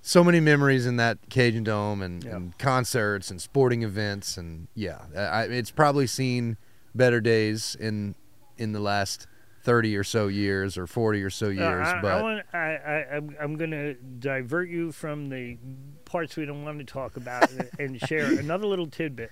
so 0.00 0.24
many 0.24 0.40
memories 0.40 0.86
in 0.86 0.96
that 0.96 1.18
Cajun 1.28 1.64
Dome 1.64 2.00
and, 2.02 2.24
Yeah. 2.24 2.36
and 2.36 2.56
concerts 2.58 3.30
and 3.30 3.40
sporting 3.42 3.82
events 3.82 4.36
and 4.38 4.68
yeah, 4.74 5.00
I, 5.16 5.42
it's 5.44 5.70
probably 5.70 6.06
seen 6.06 6.56
better 6.94 7.20
days 7.20 7.76
in 7.78 8.14
in 8.56 8.72
the 8.72 8.80
last 8.80 9.26
thirty 9.64 9.96
or 9.96 10.04
so 10.04 10.28
years 10.28 10.78
or 10.78 10.86
forty 10.86 11.22
or 11.22 11.28
so 11.30 11.48
Uh, 11.48 11.50
years. 11.50 11.86
I, 11.88 12.00
but 12.00 12.12
I 12.12 12.22
want, 12.22 12.46
I, 12.54 12.58
I, 12.58 13.16
I'm, 13.16 13.36
I'm 13.40 13.56
going 13.56 13.72
to 13.72 13.94
divert 13.94 14.68
you 14.70 14.92
from 14.92 15.28
the 15.28 15.58
parts 16.06 16.36
we 16.36 16.46
don't 16.46 16.64
want 16.64 16.78
to 16.78 16.84
talk 16.84 17.16
about 17.18 17.50
and 17.78 18.00
share 18.00 18.26
another 18.38 18.66
little 18.66 18.86
tidbit. 18.86 19.30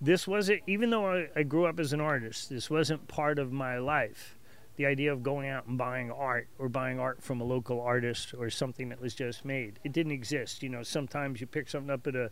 This 0.00 0.28
wasn't, 0.28 0.62
even 0.66 0.90
though 0.90 1.06
I, 1.06 1.28
I 1.34 1.42
grew 1.42 1.66
up 1.66 1.80
as 1.80 1.92
an 1.92 2.00
artist, 2.00 2.50
this 2.50 2.70
wasn't 2.70 3.08
part 3.08 3.38
of 3.38 3.52
my 3.52 3.78
life. 3.78 4.36
The 4.76 4.86
idea 4.86 5.12
of 5.12 5.24
going 5.24 5.48
out 5.48 5.66
and 5.66 5.76
buying 5.76 6.12
art 6.12 6.46
or 6.56 6.68
buying 6.68 7.00
art 7.00 7.20
from 7.20 7.40
a 7.40 7.44
local 7.44 7.80
artist 7.80 8.32
or 8.32 8.48
something 8.48 8.90
that 8.90 9.00
was 9.00 9.14
just 9.14 9.44
made, 9.44 9.80
it 9.82 9.92
didn't 9.92 10.12
exist. 10.12 10.62
You 10.62 10.68
know, 10.68 10.84
sometimes 10.84 11.40
you 11.40 11.48
pick 11.48 11.68
something 11.68 11.90
up 11.90 12.06
at 12.06 12.14
a, 12.14 12.30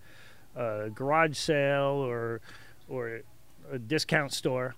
a 0.54 0.90
garage 0.90 1.36
sale 1.36 2.04
or, 2.06 2.40
or 2.88 3.22
a 3.72 3.78
discount 3.80 4.32
store 4.32 4.76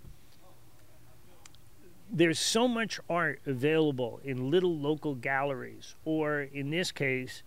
there's 2.11 2.39
so 2.39 2.67
much 2.67 3.01
art 3.09 3.41
available 3.47 4.21
in 4.25 4.51
little 4.51 4.77
local 4.77 5.15
galleries, 5.15 5.95
or 6.05 6.41
in 6.41 6.71
this 6.71 6.91
case, 6.91 7.43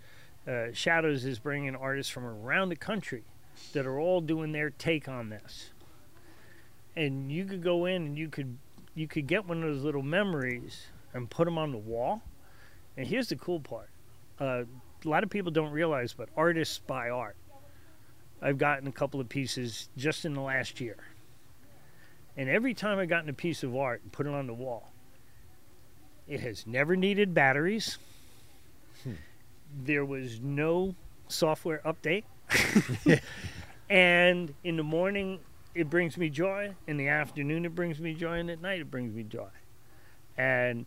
uh, 0.48 0.68
Shadows 0.74 1.26
is 1.26 1.40
bringing 1.40 1.76
artists 1.76 2.12
from 2.12 2.26
around 2.26 2.70
the 2.70 2.76
country 2.76 3.24
that 3.74 3.86
are 3.86 4.00
all 4.00 4.22
doing 4.22 4.52
their 4.52 4.70
take 4.70 5.08
on 5.08 5.30
this. 5.30 5.72
And 6.96 7.32
you 7.32 7.46
could 7.46 7.64
go 7.64 7.86
in 7.86 8.06
and 8.06 8.18
you 8.18 8.30
could 8.30 8.58
you 8.96 9.08
could 9.08 9.28
get 9.28 9.46
one 9.46 9.64
of 9.64 9.74
those 9.74 9.84
little 9.84 10.02
memories 10.02 10.88
and 11.14 11.30
put 11.30 11.46
them 11.46 11.58
on 11.58 11.72
the 11.72 11.78
wall. 11.78 12.22
And 12.98 13.08
here's 13.08 13.30
the 13.30 13.38
cool 13.38 13.60
part: 13.60 13.90
uh, 14.40 14.64
a 15.06 15.10
lot 15.10 15.24
of 15.24 15.30
people 15.30 15.52
don't 15.52 15.72
realize, 15.72 16.14
but 16.14 16.30
artists 16.36 16.80
buy 16.80 17.10
art. 17.10 17.38
I've 18.42 18.58
gotten 18.58 18.88
a 18.88 18.92
couple 18.92 19.22
of 19.22 19.30
pieces 19.30 19.90
just 19.96 20.26
in 20.26 20.34
the 20.34 20.42
last 20.42 20.82
year. 20.82 20.98
And 22.36 22.50
every 22.50 22.74
time 22.74 22.98
I've 22.98 23.10
gotten 23.10 23.30
a 23.30 23.34
piece 23.34 23.64
of 23.64 23.76
art 23.76 24.02
and 24.02 24.12
put 24.12 24.26
it 24.26 24.34
on 24.34 24.48
the 24.48 24.54
wall, 24.54 24.92
it 26.28 26.40
has 26.40 26.66
never 26.66 26.96
needed 26.96 27.34
batteries. 27.34 27.98
There 29.84 30.06
was 30.06 30.40
no 30.42 30.96
software 31.28 31.82
update. 31.86 32.24
and 33.90 34.54
in 34.64 34.78
the 34.78 34.84
morning, 34.84 35.40
it 35.74 35.90
brings 35.90 36.18
me 36.18 36.30
joy. 36.30 36.76
In 36.88 36.98
the 36.98 37.08
afternoon, 37.08 37.66
it 37.66 37.76
brings 37.76 38.00
me 38.00 38.14
joy. 38.14 38.40
And 38.40 38.50
at 38.50 38.62
night, 38.62 38.82
it 38.82 38.92
brings 38.92 39.14
me 39.14 39.24
joy. 39.24 39.50
And 40.38 40.86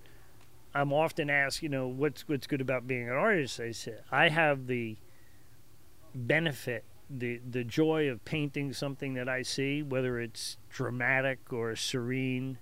I'm 0.75 0.93
often 0.93 1.31
asked, 1.31 1.63
you 1.63 1.69
know, 1.69 1.87
what's 1.87 2.29
what's 2.29 2.47
good 2.47 2.61
about 2.61 2.87
being 2.87 3.09
an 3.09 3.15
artist? 3.15 3.61
I 3.61 3.71
said, 3.71 4.03
I 4.11 4.29
have 4.29 4.67
the 4.67 4.97
benefit, 6.15 6.85
the 7.09 7.41
the 7.49 7.65
joy 7.65 8.09
of 8.09 8.25
painting 8.25 8.73
something 8.73 9.15
that 9.15 9.29
I 9.29 9.43
see, 9.43 9.83
whether 9.83 10.19
it's 10.19 10.57
dramatic 10.71 11.53
or 11.53 11.77
serene, 11.77 12.59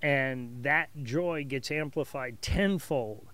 and 0.00 0.62
that 0.62 0.90
joy 1.02 1.44
gets 1.44 1.70
amplified 1.70 2.40
tenfold 2.40 3.26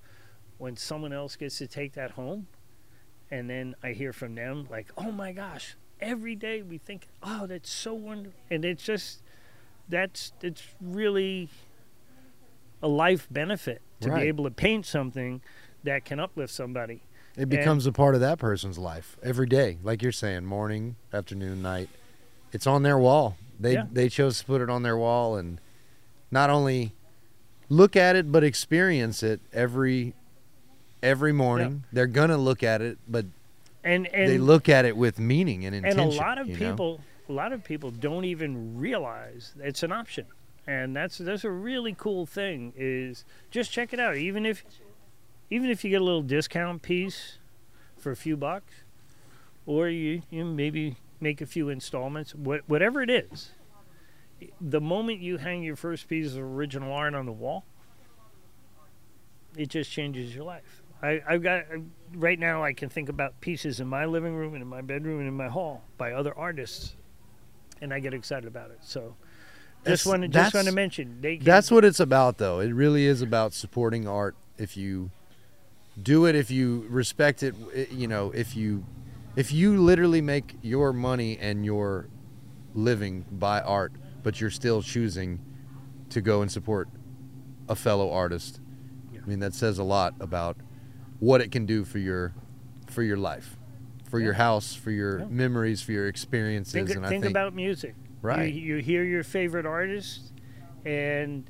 when 0.56 0.76
someone 0.76 1.12
else 1.12 1.36
gets 1.36 1.58
to 1.58 1.66
take 1.66 1.92
that 1.94 2.12
home, 2.12 2.46
and 3.30 3.48
then 3.48 3.74
I 3.82 3.92
hear 3.92 4.12
from 4.12 4.34
them 4.34 4.66
like, 4.70 4.88
"Oh 4.96 5.10
my 5.12 5.32
gosh!" 5.32 5.76
Every 6.00 6.34
day 6.36 6.62
we 6.62 6.78
think, 6.78 7.08
"Oh, 7.22 7.46
that's 7.46 7.70
so 7.70 7.94
wonderful," 7.94 8.38
and 8.50 8.64
it's 8.64 8.82
just 8.84 9.22
that's 9.88 10.32
it's 10.42 10.62
really 10.80 11.48
a 12.82 12.88
life 12.88 13.26
benefit 13.30 13.80
to 14.00 14.10
Right. 14.10 14.22
be 14.22 14.28
able 14.28 14.44
to 14.44 14.50
paint 14.50 14.86
something 14.86 15.40
that 15.84 16.04
can 16.04 16.20
uplift 16.20 16.52
somebody. 16.52 17.02
it 17.36 17.48
becomes 17.48 17.86
a 17.86 17.92
part 17.92 18.16
of 18.16 18.20
that 18.20 18.36
person's 18.36 18.78
life 18.78 19.16
every 19.22 19.46
day, 19.46 19.78
like 19.84 20.02
you're 20.02 20.10
saying, 20.10 20.44
morning, 20.44 20.96
afternoon, 21.12 21.62
night. 21.62 21.88
It's 22.52 22.66
on 22.66 22.82
their 22.82 22.98
wall. 22.98 23.36
They 23.60 23.74
Yeah. 23.74 23.86
they 23.92 24.08
chose 24.08 24.40
to 24.40 24.44
put 24.44 24.60
it 24.60 24.68
on 24.68 24.82
their 24.82 24.96
wall 24.96 25.36
and 25.36 25.60
not 26.32 26.50
only 26.50 26.94
look 27.68 27.94
at 27.96 28.16
it 28.16 28.32
but 28.32 28.42
experience 28.42 29.22
it 29.22 29.40
every 29.52 30.14
every 31.02 31.32
morning. 31.32 31.84
They're 31.92 32.06
gonna 32.06 32.38
look 32.38 32.62
at 32.62 32.82
it, 32.82 32.98
but 33.08 33.26
and 33.84 34.06
and 34.08 34.30
they 34.30 34.38
look 34.38 34.68
at 34.68 34.84
it 34.84 34.96
with 34.96 35.18
meaning 35.18 35.64
and 35.64 35.74
intention. 35.74 36.00
and 36.00 36.12
a 36.12 36.16
lot 36.16 36.38
of 36.38 36.48
you 36.48 36.54
know? 36.54 36.70
people 36.70 37.00
a 37.28 37.32
lot 37.32 37.52
of 37.52 37.62
people 37.62 37.90
don't 37.90 38.24
even 38.24 38.78
realize 38.78 39.52
it's 39.60 39.82
an 39.82 39.92
option 39.92 40.24
and 40.66 40.96
that's 40.96 41.18
that's 41.18 41.44
a 41.44 41.50
really 41.50 41.94
cool 41.96 42.24
thing 42.24 42.72
is 42.74 43.24
just 43.50 43.70
check 43.70 43.92
it 43.92 44.00
out 44.00 44.16
even 44.16 44.46
if 44.46 44.64
even 45.50 45.70
if 45.70 45.84
you 45.84 45.90
get 45.90 46.00
a 46.00 46.04
little 46.04 46.22
discount 46.22 46.82
piece 46.82 47.38
for 47.98 48.10
a 48.10 48.16
few 48.16 48.36
bucks 48.36 48.72
or 49.66 49.88
you 49.88 50.22
you 50.30 50.44
maybe 50.44 50.96
make 51.20 51.40
a 51.40 51.46
few 51.46 51.68
installments, 51.68 52.34
what, 52.34 52.62
whatever 52.68 53.02
it 53.02 53.10
is. 53.10 53.50
The 54.60 54.80
moment 54.80 55.20
you 55.20 55.38
hang 55.38 55.62
your 55.62 55.76
first 55.76 56.08
piece 56.08 56.34
of 56.34 56.38
original 56.38 56.92
art 56.92 57.14
on 57.14 57.26
the 57.26 57.32
wall, 57.32 57.64
it 59.56 59.68
just 59.68 59.90
changes 59.90 60.34
your 60.34 60.44
life. 60.44 60.82
I, 61.02 61.22
I've 61.28 61.42
got 61.42 61.60
uh, 61.72 61.78
right 62.14 62.38
now. 62.38 62.64
I 62.64 62.72
can 62.72 62.88
think 62.88 63.08
about 63.08 63.40
pieces 63.40 63.80
in 63.80 63.86
my 63.86 64.04
living 64.04 64.34
room 64.34 64.54
and 64.54 64.62
in 64.62 64.68
my 64.68 64.80
bedroom 64.80 65.20
and 65.20 65.28
in 65.28 65.34
my 65.34 65.48
hall 65.48 65.82
by 65.96 66.12
other 66.12 66.36
artists, 66.36 66.94
and 67.80 67.92
I 67.92 68.00
get 68.00 68.14
excited 68.14 68.46
about 68.46 68.70
it. 68.70 68.78
So, 68.82 69.14
just 69.86 70.06
want 70.06 70.22
to 70.22 70.28
just 70.28 70.54
want 70.54 70.66
to 70.66 70.72
mention 70.72 71.20
they 71.20 71.36
can, 71.36 71.44
That's 71.44 71.70
what 71.70 71.84
it's 71.84 72.00
about, 72.00 72.38
though. 72.38 72.60
It 72.60 72.72
really 72.72 73.06
is 73.06 73.22
about 73.22 73.52
supporting 73.52 74.08
art. 74.08 74.36
If 74.56 74.76
you 74.76 75.10
do 76.02 76.26
it, 76.26 76.34
if 76.34 76.50
you 76.50 76.86
respect 76.88 77.42
it, 77.42 77.54
eh, 77.74 77.86
you 77.90 78.08
know, 78.08 78.32
if 78.32 78.56
you 78.56 78.84
if 79.36 79.52
you 79.52 79.80
literally 79.80 80.20
make 80.20 80.56
your 80.62 80.92
money 80.92 81.38
and 81.38 81.64
your 81.64 82.08
living 82.74 83.24
by 83.30 83.60
art, 83.60 83.92
but 84.24 84.40
you're 84.40 84.50
still 84.50 84.82
choosing 84.82 85.40
to 86.10 86.20
go 86.20 86.42
and 86.42 86.50
support 86.50 86.88
a 87.68 87.76
fellow 87.76 88.10
artist, 88.10 88.60
I 89.14 89.26
mean, 89.28 89.38
that 89.40 89.54
says 89.54 89.78
a 89.78 89.84
lot 89.84 90.14
about 90.18 90.56
what 91.20 91.40
it 91.40 91.50
can 91.50 91.66
do 91.66 91.84
for 91.84 91.98
your 91.98 92.32
for 92.88 93.02
your 93.02 93.16
life, 93.18 93.56
for 94.04 94.18
your 94.18 94.32
house, 94.34 94.74
for 94.74 94.90
your 94.90 95.20
Yeah. 95.20 95.26
memories, 95.28 95.82
for 95.82 95.92
your 95.92 96.06
experiences. 96.08 96.72
think, 96.72 96.90
and 96.90 97.04
I 97.04 97.08
think 97.10 97.24
think 97.24 97.30
about 97.32 97.54
music. 97.54 97.94
Right. 98.22 98.52
You, 98.52 98.76
you 98.76 98.82
hear 98.82 99.04
your 99.04 99.22
favorite 99.22 99.66
artist, 99.66 100.32
and 100.84 101.44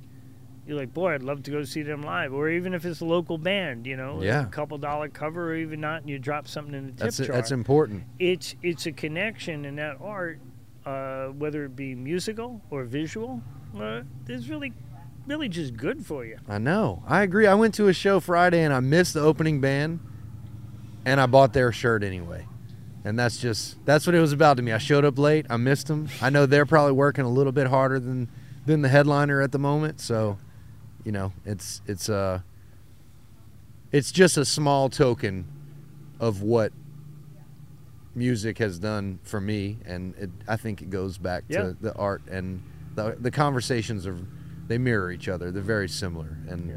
you're 0.66 0.77
like, 0.77 0.93
boy, 0.93 1.14
I'd 1.14 1.23
love 1.23 1.43
to 1.45 1.51
go 1.51 1.62
see 1.64 1.83
them 1.83 2.03
live. 2.03 2.35
Or 2.35 2.51
even 2.51 2.75
if 2.75 2.85
it's 2.85 3.01
a 3.01 3.05
local 3.07 3.39
band, 3.39 3.87
you 3.87 3.97
know, 3.97 4.23
Yeah. 4.23 4.43
a 4.47 4.51
couple 4.51 4.77
dollar 4.79 5.09
cover, 5.09 5.53
or 5.53 5.57
even 5.57 5.81
not, 5.81 6.01
and 6.03 6.11
you 6.11 6.19
drop 6.19 6.47
something 6.49 6.75
in 6.75 6.87
the 6.87 6.93
tip 6.93 6.99
that's 6.99 7.16
jar. 7.19 7.29
that's 7.29 7.51
important. 7.53 8.03
it's 8.19 8.55
it's 8.62 8.85
a 8.87 8.93
connection 8.93 9.64
in 9.64 9.77
that 9.77 9.97
art, 10.01 10.41
uh, 10.85 11.29
whether 11.29 11.64
it 11.64 11.77
be 11.77 11.95
musical 11.95 12.61
or 12.71 12.85
visual. 12.85 13.43
Uh, 13.79 14.03
it's 14.27 14.49
really, 14.49 14.73
really 15.29 15.49
just 15.49 15.76
good 15.76 16.05
for 16.05 16.24
you. 16.24 16.39
I 16.49 16.59
know. 16.59 17.03
I 17.07 17.22
agree. 17.22 17.47
I 17.47 17.55
went 17.55 17.74
to 17.74 17.89
a 17.89 17.93
show 17.93 18.18
Friday 18.18 18.62
and 18.62 18.72
I 18.72 18.81
missed 18.81 19.14
the 19.14 19.20
opening 19.20 19.61
band, 19.61 20.01
and 21.05 21.20
I 21.20 21.26
bought 21.26 21.53
their 21.53 21.70
shirt 21.70 22.03
anyway. 22.03 22.47
And 23.05 23.18
that's 23.18 23.39
just 23.39 23.85
that's 23.85 24.07
what 24.07 24.14
it 24.14 24.20
was 24.20 24.33
about 24.33 24.57
to 24.57 24.62
me. 24.62 24.72
I 24.72 24.79
showed 24.79 25.05
up 25.05 25.18
late. 25.18 25.47
I 25.49 25.57
missed 25.57 25.87
them. 25.87 26.09
I 26.20 26.31
know 26.31 26.47
they're 26.47 26.66
probably 26.66 26.93
working 26.93 27.24
a 27.24 27.31
little 27.31 27.53
bit 27.53 27.68
harder 27.68 28.01
than 28.01 28.29
than 28.66 28.83
the 28.83 28.89
headliner 28.89 29.41
at 29.41 29.53
the 29.53 29.59
moment. 29.59 30.01
So, 30.01 30.39
you 31.05 31.12
know, 31.12 31.33
it's 31.45 31.81
it's 31.87 32.09
uh 32.09 32.41
it's 33.93 34.12
just 34.12 34.37
a 34.37 34.45
small 34.45 34.89
token 34.89 35.47
of 36.20 36.43
what 36.43 36.72
music 38.14 38.59
has 38.59 38.79
done 38.79 39.20
for 39.22 39.41
me, 39.41 39.79
and 39.87 40.14
it, 40.16 40.31
I 40.47 40.57
think 40.57 40.83
it 40.83 40.91
goes 40.91 41.16
back 41.18 41.47
to 41.49 41.76
the 41.81 41.95
art 41.95 42.22
and 42.29 42.62
the 42.95 43.16
the 43.18 43.31
conversations 43.31 44.07
are 44.07 44.18
they 44.69 44.79
mirror 44.79 45.11
each 45.11 45.29
other. 45.29 45.51
They're 45.51 45.62
very 45.62 45.89
similar, 45.89 46.39
and 46.49 46.69
Yeah. 46.69 46.75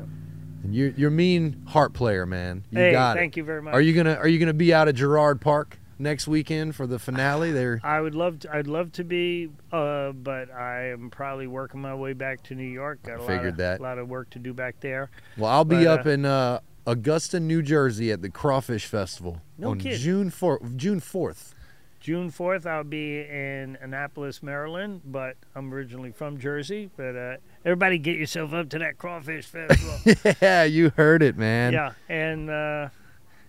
and 0.64 0.74
you 0.76 0.94
you're 0.98 1.10
a 1.10 1.12
mean 1.12 1.62
harp 1.68 1.94
player, 1.94 2.26
man. 2.26 2.64
You 2.72 2.80
hey, 2.80 2.92
got 2.92 3.16
thank 3.18 3.36
it. 3.36 3.42
you 3.42 3.44
very 3.44 3.62
much. 3.62 3.74
Are 3.74 3.82
you 3.82 3.94
gonna 3.94 4.16
Are 4.16 4.28
you 4.28 4.40
gonna 4.40 4.54
be 4.54 4.74
out 4.74 4.88
at 4.88 4.96
Girard 4.96 5.40
Park 5.42 5.78
next 6.00 6.28
weekend 6.28 6.76
for 6.76 6.88
the 6.88 6.98
finale? 7.00 7.52
There. 7.54 7.80
I 7.84 8.00
would 8.02 8.16
love 8.16 8.40
to. 8.40 8.56
I'd 8.56 8.68
love 8.68 8.92
to 8.94 9.04
be, 9.04 9.50
uh, 9.72 10.12
but 10.14 10.50
I 10.52 10.90
am 10.92 11.10
probably 11.10 11.48
working 11.48 11.82
my 11.82 11.94
way 11.94 12.14
back 12.14 12.42
to 12.44 12.56
New 12.56 12.64
York. 12.64 13.04
Got 13.04 13.18
a 13.18 13.20
lot 13.20 13.28
Figured 13.28 13.48
of, 13.54 13.58
that. 13.58 13.80
A 13.80 13.84
lot 13.84 13.98
of 14.00 14.08
work 14.08 14.30
to 14.32 14.40
do 14.40 14.54
back 14.54 14.80
there. 14.80 15.10
Well, 15.38 15.52
I'll 15.52 15.66
be 15.66 15.84
But, 15.86 16.00
up 16.00 16.06
uh, 16.06 16.10
in 16.10 16.26
uh, 16.26 16.60
Augusta, 16.88 17.40
New 17.40 17.62
Jersey, 17.62 18.12
at 18.12 18.22
the 18.24 18.30
Crawfish 18.30 18.86
Festival 18.86 19.42
No 19.58 19.72
on 19.72 19.80
kidding. 19.80 20.00
June 20.00 20.30
fourth. 20.32 20.76
June 20.78 21.00
fourth. 21.00 21.54
June 22.02 22.32
4th, 22.32 22.66
I'll 22.66 22.84
be 22.84 23.20
in 23.20 23.78
Annapolis, 23.80 24.42
Maryland, 24.42 25.02
but 25.06 25.38
I'm 25.54 25.72
originally 25.72 26.12
from 26.12 26.40
Jersey. 26.40 26.90
But 26.98 27.16
uh, 27.16 27.38
everybody 27.64 28.00
get 28.00 28.18
yourself 28.18 28.54
up 28.54 28.70
to 28.70 28.80
that 28.80 28.98
crawfish 28.98 29.46
festival. 29.46 30.34
yeah, 30.42 30.64
you 30.64 30.92
heard 30.98 31.22
it, 31.22 31.38
man. 31.38 31.74
yeah, 31.74 31.92
and 32.10 32.50
uh, 32.50 32.90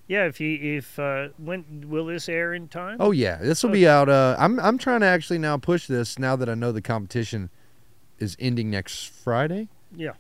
yeah, 0.06 0.26
if 0.26 0.38
you 0.38 0.76
if 0.76 0.98
uh, 0.98 1.28
when 1.38 1.86
will 1.88 2.04
this 2.04 2.28
air 2.28 2.52
in 2.52 2.68
time? 2.68 2.98
Oh 3.00 3.10
yeah, 3.10 3.36
this 3.36 3.62
will 3.62 3.70
be 3.70 3.88
out. 3.88 4.10
Uh, 4.10 4.36
I'm 4.38 4.60
I'm 4.60 4.76
trying 4.76 5.00
to 5.00 5.06
actually 5.06 5.38
now 5.38 5.56
push 5.56 5.86
this 5.86 6.18
now 6.18 6.36
that 6.36 6.50
I 6.50 6.54
know 6.54 6.72
the 6.72 6.82
competition 6.82 7.48
is 8.18 8.36
ending 8.38 8.70
next 8.70 9.08
Friday. 9.08 9.68
yeah. 9.96 10.12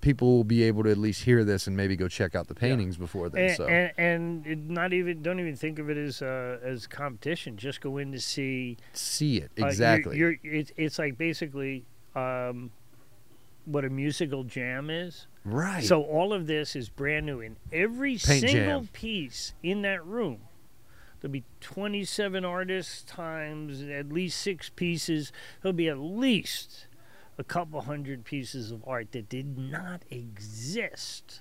People 0.00 0.36
will 0.36 0.44
be 0.44 0.62
able 0.62 0.82
to 0.84 0.90
at 0.90 0.96
least 0.96 1.24
hear 1.24 1.44
this 1.44 1.66
and 1.66 1.76
maybe 1.76 1.94
go 1.94 2.08
check 2.08 2.34
out 2.34 2.48
the 2.48 2.54
paintings 2.54 2.96
before 2.96 3.28
then. 3.28 3.44
And, 3.48 3.56
so 3.56 3.66
and, 3.66 3.92
and 3.98 4.46
it 4.46 4.58
not 4.58 4.92
even 4.94 5.22
don't 5.22 5.38
even 5.40 5.56
think 5.56 5.78
of 5.78 5.90
it 5.90 5.98
as 5.98 6.22
uh, 6.22 6.58
as 6.62 6.86
competition. 6.86 7.56
Just 7.58 7.80
go 7.82 7.98
in 7.98 8.10
to 8.12 8.18
see 8.20 8.78
see 8.94 9.36
it 9.38 9.50
Uh, 9.58 9.60
you're- 9.60 9.68
exactly. 9.70 10.16
You're, 10.18 10.36
it's, 10.42 10.72
it's 10.76 10.98
like 10.98 11.18
basically 11.18 11.84
um, 12.16 12.70
what 13.66 13.84
a 13.84 13.90
musical 13.90 14.42
jam 14.44 14.88
is. 14.88 15.26
right. 15.44 15.84
So 15.84 16.02
all 16.02 16.32
of 16.32 16.46
this 16.46 16.74
is 16.74 16.88
brand 16.88 17.26
new, 17.26 17.40
and 17.40 17.56
every 17.72 18.12
Paint 18.12 18.20
single 18.40 18.80
jam. 18.80 18.88
piece 18.94 19.52
in 19.62 19.82
that 19.82 20.04
room, 20.06 20.38
there'll 21.20 21.30
be 21.32 21.44
27 21.60 22.42
artists 22.44 23.02
times 23.02 23.82
at 23.82 24.10
least 24.10 24.40
six 24.40 24.70
pieces. 24.70 25.30
There'll 25.62 25.74
be 25.76 25.88
at 25.88 25.98
least 25.98 26.86
a 27.40 27.44
couple 27.44 27.80
hundred 27.80 28.22
pieces 28.22 28.70
of 28.70 28.84
art 28.86 29.12
that 29.12 29.30
did 29.30 29.56
not 29.56 30.02
exist 30.10 31.40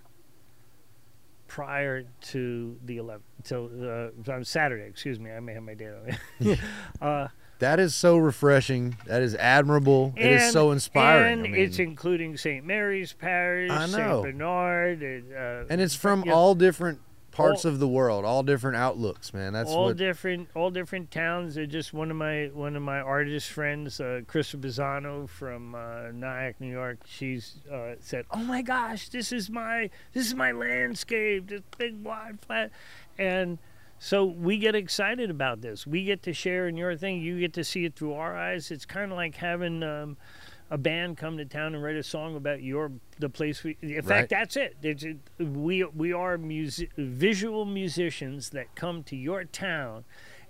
prior 1.47 2.05
to 2.21 2.77
the 2.85 2.97
11th, 2.97 3.19
till 3.43 3.69
uh, 3.83 4.31
on 4.31 4.45
Saturday. 4.45 4.87
Excuse 4.87 5.19
me, 5.19 5.29
I 5.29 5.41
may 5.41 5.53
have 5.53 5.63
my 5.63 5.73
date 5.73 5.91
on. 6.39 6.57
uh, 7.07 7.27
that 7.59 7.81
is 7.81 7.93
so 7.93 8.17
refreshing. 8.17 8.95
That 9.07 9.21
is 9.21 9.35
admirable. 9.35 10.13
it 10.15 10.31
is 10.31 10.53
so 10.53 10.71
inspiring. 10.71 11.39
And 11.39 11.47
I 11.47 11.49
mean, 11.49 11.61
it's 11.61 11.79
including 11.79 12.37
St. 12.37 12.63
Mary's 12.65 13.11
Parish, 13.11 13.69
St. 13.69 13.91
Bernard, 13.91 15.03
and, 15.03 15.33
uh, 15.33 15.65
and 15.69 15.81
it's 15.81 15.95
from 15.95 16.23
all 16.31 16.55
different 16.55 17.01
parts 17.39 17.65
All- 17.65 17.71
of 17.71 17.79
the 17.79 17.87
world, 17.87 18.25
all 18.25 18.43
different 18.43 18.77
outlooks, 18.77 19.33
man. 19.33 19.53
That's 19.53 19.69
all 19.69 19.85
what. 19.85 19.97
different, 19.97 20.49
all 20.55 20.69
different 20.69 21.09
towns. 21.11 21.55
They're 21.55 21.65
just 21.65 21.93
one 21.93 22.11
of 22.11 22.17
my 22.17 22.51
one 22.53 22.75
of 22.75 22.81
my 22.83 22.99
artist 22.99 23.49
friends, 23.51 23.99
uh, 23.99 24.21
Krista 24.27 24.59
Bizzano 24.59 25.27
from 25.27 25.75
uh, 25.75 26.11
Nyack, 26.11 26.55
New 26.59 26.71
York. 26.71 26.99
She's 27.05 27.55
uh, 27.71 27.95
said, 27.99 28.25
"Oh 28.31 28.43
my 28.43 28.61
gosh, 28.61 29.09
this 29.09 29.31
is 29.31 29.49
my 29.49 29.89
this 30.13 30.27
is 30.27 30.35
my 30.35 30.51
landscape, 30.51 31.47
this 31.47 31.61
big 31.77 32.03
wide 32.03 32.39
flat," 32.45 32.71
and 33.17 33.57
so 33.99 34.23
we 34.25 34.57
get 34.57 34.75
excited 34.75 35.29
about 35.29 35.61
this. 35.61 35.85
We 35.85 36.05
get 36.05 36.23
to 36.23 36.33
share 36.33 36.67
in 36.67 36.77
your 36.77 36.95
thing. 36.95 37.21
You 37.21 37.39
get 37.39 37.53
to 37.53 37.63
see 37.63 37.85
it 37.85 37.95
through 37.95 38.13
our 38.13 38.35
eyes. 38.37 38.71
It's 38.71 38.85
kind 38.85 39.11
of 39.11 39.17
like 39.17 39.35
having 39.35 39.83
um, 39.83 40.17
a 40.71 40.77
band 40.77 41.17
come 41.17 41.37
to 41.37 41.45
town 41.45 41.73
and 41.75 41.83
write 41.83 41.95
a 41.95 42.03
song 42.03 42.35
about 42.35 42.61
your 42.61 42.91
the 43.19 43.29
place. 43.29 43.63
We, 43.63 43.77
in 43.81 43.95
Right. 43.95 44.05
fact, 44.05 44.29
that's 44.29 44.55
it. 44.55 44.77
It's, 44.81 45.05
we 45.39 45.83
we 45.83 46.13
are 46.13 46.37
music, 46.37 46.91
visual 46.97 47.65
musicians 47.65 48.49
that 48.51 48.75
come 48.75 49.03
to 49.03 49.15
your 49.15 49.43
town, 49.45 50.05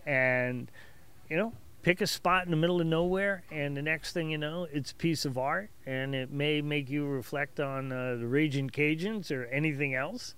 and 0.05 0.69
you 1.29 1.37
know. 1.37 1.53
Pick 1.81 2.01
a 2.01 2.07
spot 2.07 2.43
in 2.43 2.51
the 2.51 2.57
middle 2.57 2.81
of 2.81 2.87
nowhere, 2.87 3.45
and 3.49 3.75
the 3.75 3.81
next 3.81 4.11
thing 4.11 4.29
you 4.29 4.37
know, 4.37 4.67
it's 4.69 4.91
a 4.91 4.95
piece 4.95 5.23
of 5.23 5.37
art, 5.37 5.69
and 5.85 6.13
it 6.13 6.29
may 6.29 6.61
make 6.61 6.89
you 6.89 7.05
reflect 7.05 7.61
on 7.61 7.89
uh, 7.93 8.17
the 8.19 8.27
Raging 8.27 8.69
Cajuns 8.69 9.31
or 9.31 9.45
anything 9.45 9.95
else. 9.95 10.35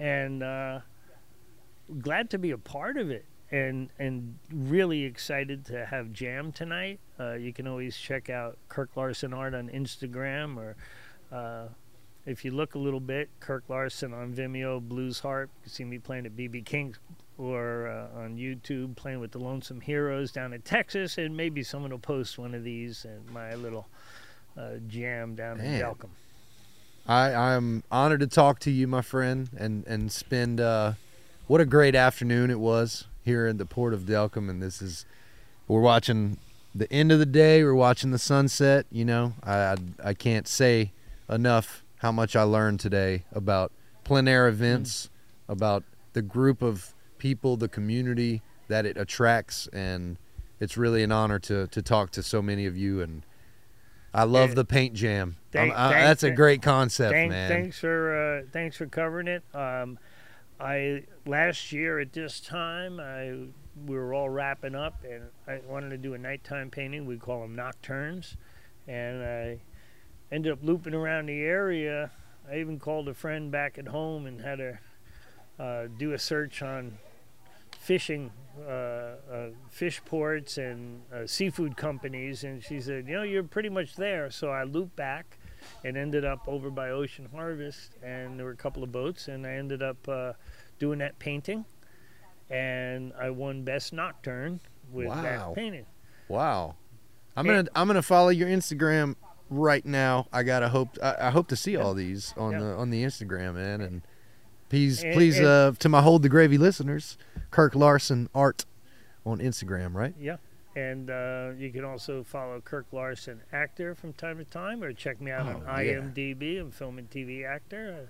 And 0.00 0.42
uh, 0.42 0.80
glad 2.00 2.30
to 2.30 2.38
be 2.38 2.50
a 2.50 2.58
part 2.58 2.96
of 2.96 3.12
it 3.12 3.26
and 3.52 3.90
and 3.98 4.38
really 4.50 5.04
excited 5.04 5.64
to 5.66 5.84
have 5.84 6.12
jam 6.12 6.50
tonight 6.50 6.98
uh, 7.20 7.34
you 7.34 7.52
can 7.52 7.68
always 7.68 7.96
check 7.96 8.30
out 8.30 8.56
kirk 8.68 8.90
larsen 8.96 9.32
art 9.32 9.54
on 9.54 9.68
instagram 9.68 10.56
or 10.56 10.74
uh, 11.30 11.68
if 12.24 12.44
you 12.44 12.50
look 12.50 12.74
a 12.74 12.78
little 12.78 13.00
bit 13.00 13.28
kirk 13.40 13.62
larsen 13.68 14.14
on 14.14 14.32
vimeo 14.32 14.80
blues 14.80 15.20
harp 15.20 15.50
you 15.56 15.62
can 15.64 15.70
see 15.70 15.84
me 15.84 15.98
playing 15.98 16.24
at 16.24 16.34
bb 16.34 16.64
King's 16.64 16.98
or 17.36 17.86
uh, 17.88 18.20
on 18.20 18.36
youtube 18.36 18.96
playing 18.96 19.20
with 19.20 19.32
the 19.32 19.38
lonesome 19.38 19.82
heroes 19.82 20.32
down 20.32 20.54
in 20.54 20.62
texas 20.62 21.18
and 21.18 21.36
maybe 21.36 21.62
someone 21.62 21.90
will 21.90 21.98
post 21.98 22.38
one 22.38 22.54
of 22.54 22.64
these 22.64 23.04
and 23.04 23.28
my 23.30 23.54
little 23.54 23.86
uh, 24.56 24.76
jam 24.88 25.34
down 25.34 25.60
in 25.60 25.64
Man. 25.64 25.80
Delcambre. 25.80 26.08
I 27.06 27.34
I'm 27.34 27.82
honored 27.90 28.20
to 28.20 28.26
talk 28.26 28.60
to 28.60 28.70
you, 28.70 28.86
my 28.86 29.02
friend, 29.02 29.48
and 29.56 29.84
and 29.86 30.12
spend. 30.12 30.60
Uh, 30.60 30.92
what 31.48 31.60
a 31.60 31.64
great 31.64 31.96
afternoon 31.96 32.50
it 32.50 32.60
was 32.60 33.06
here 33.22 33.46
in 33.46 33.56
the 33.56 33.66
port 33.66 33.94
of 33.94 34.02
Delcambre, 34.02 34.50
and 34.50 34.62
this 34.62 34.82
is 34.82 35.04
we're 35.68 35.80
watching 35.80 36.38
the 36.74 36.90
end 36.92 37.12
of 37.12 37.18
the 37.18 37.26
day. 37.26 37.62
We're 37.62 37.74
watching 37.74 38.10
the 38.10 38.18
sunset. 38.18 38.86
You 38.90 39.04
know, 39.04 39.34
I 39.42 39.54
I, 39.56 39.76
I 40.04 40.14
can't 40.14 40.46
say 40.48 40.92
enough 41.28 41.84
how 41.98 42.12
much 42.12 42.34
I 42.36 42.42
learned 42.42 42.80
today 42.80 43.24
about 43.32 43.72
plein 44.04 44.26
air 44.28 44.48
events, 44.48 45.08
about 45.48 45.84
the 46.12 46.22
group 46.22 46.62
of 46.62 46.94
people, 47.18 47.56
the 47.56 47.68
community 47.68 48.42
that 48.68 48.84
it 48.86 48.96
attracts, 48.96 49.68
and 49.72 50.16
it's 50.60 50.76
really 50.76 51.02
an 51.02 51.12
honor 51.12 51.38
to 51.40 51.66
to 51.68 51.82
talk 51.82 52.10
to 52.12 52.22
so 52.22 52.42
many 52.42 52.66
of 52.66 52.76
you 52.76 53.00
and. 53.00 53.22
I 54.14 54.24
love 54.24 54.50
Yeah. 54.50 54.56
the 54.56 54.64
paint 54.66 54.92
jam. 54.92 55.36
Thank- 55.52 55.72
I- 55.72 55.90
thank- 55.90 56.04
that's 56.04 56.22
a 56.22 56.30
great 56.32 56.60
concept, 56.60 57.12
Thank, 57.14 57.30
man. 57.30 57.48
Thanks 57.48 57.78
for 57.78 58.42
uh, 58.42 58.46
thanks 58.52 58.76
for 58.76 58.84
covering 58.84 59.26
it. 59.26 59.42
Um, 59.54 59.98
I 60.62 61.02
last 61.26 61.72
year 61.72 61.98
at 61.98 62.12
this 62.12 62.38
time 62.38 63.00
I 63.00 63.32
we 63.84 63.96
were 63.96 64.14
all 64.14 64.28
wrapping 64.28 64.76
up 64.76 65.02
and 65.02 65.24
I 65.48 65.60
wanted 65.66 65.90
to 65.90 65.98
do 65.98 66.14
a 66.14 66.18
nighttime 66.18 66.70
painting. 66.70 67.04
We 67.04 67.16
call 67.16 67.40
them 67.40 67.56
nocturnes, 67.56 68.36
and 68.86 69.24
I 69.24 69.60
ended 70.30 70.52
up 70.52 70.60
looping 70.62 70.94
around 70.94 71.26
the 71.26 71.40
area. 71.40 72.12
I 72.48 72.58
even 72.58 72.78
called 72.78 73.08
a 73.08 73.14
friend 73.14 73.50
back 73.50 73.76
at 73.76 73.88
home 73.88 74.26
and 74.26 74.40
had 74.40 74.60
her 74.60 74.80
uh, 75.58 75.84
do 75.98 76.12
a 76.12 76.18
search 76.18 76.62
on 76.62 76.98
fishing 77.76 78.30
uh, 78.64 78.70
uh, 78.70 79.16
fish 79.68 80.00
ports 80.04 80.58
and 80.58 81.02
uh, 81.12 81.26
seafood 81.26 81.76
companies, 81.76 82.44
and 82.44 82.62
she 82.62 82.80
said, 82.80 83.08
"You 83.08 83.16
know, 83.16 83.22
you're 83.24 83.42
pretty 83.42 83.68
much 83.68 83.96
there." 83.96 84.30
So 84.30 84.50
I 84.50 84.62
looped 84.62 84.94
back 84.94 85.38
and 85.84 85.96
ended 85.96 86.24
up 86.24 86.46
over 86.46 86.70
by 86.70 86.90
Ocean 86.90 87.28
Harvest, 87.34 87.92
and 88.02 88.38
there 88.38 88.46
were 88.46 88.52
a 88.52 88.56
couple 88.56 88.82
of 88.82 88.90
boats, 88.92 89.28
and 89.28 89.46
I 89.46 89.52
ended 89.52 89.82
up 89.82 90.06
uh, 90.08 90.32
doing 90.78 90.98
that 91.00 91.18
painting, 91.18 91.64
and 92.50 93.12
I 93.20 93.30
won 93.30 93.62
Best 93.64 93.92
Nocturne 93.92 94.60
with 94.90 95.08
Wow. 95.08 95.22
that 95.22 95.54
painting. 95.54 95.86
Wow. 96.28 96.76
I'm 97.36 97.46
Hey. 97.46 97.52
gonna 97.56 97.68
I'm 97.74 97.86
gonna 97.86 98.02
follow 98.02 98.28
your 98.28 98.48
Instagram 98.48 99.16
right 99.48 99.84
now. 99.86 100.26
I 100.32 100.42
gotta 100.42 100.68
hope 100.68 100.98
I, 101.02 101.16
I 101.20 101.30
hope 101.30 101.48
to 101.48 101.56
see 101.56 101.76
all 101.76 101.94
these 101.94 102.34
on 102.36 102.58
the 102.58 102.74
on 102.74 102.90
the 102.90 103.02
Instagram, 103.04 103.54
man. 103.54 103.80
And 103.80 104.02
please 104.68 105.02
And- 105.02 105.14
please 105.14 105.38
and- 105.38 105.46
uh 105.46 105.72
to 105.78 105.88
my 105.88 106.02
hold 106.02 106.22
the 106.22 106.28
gravy 106.28 106.58
listeners, 106.58 107.16
Kirk 107.50 107.74
Larsen 107.74 108.28
art 108.34 108.66
on 109.24 109.38
Instagram, 109.38 109.94
right? 109.94 110.14
Yeah. 110.18 110.36
And 110.74 111.10
uh, 111.10 111.50
you 111.58 111.70
can 111.70 111.84
also 111.84 112.22
follow 112.22 112.60
Kirk 112.60 112.86
Larsen, 112.92 113.42
actor, 113.52 113.94
from 113.94 114.14
time 114.14 114.38
to 114.38 114.44
time, 114.44 114.82
or 114.82 114.92
check 114.92 115.20
me 115.20 115.30
out 115.30 115.46
on 115.46 115.64
Oh, 115.68 115.80
yeah. 115.80 115.94
IMDb. 115.94 116.58
I'm 116.60 116.70
film 116.70 116.98
and 116.98 117.10
TV 117.10 117.46
actor, 117.46 118.08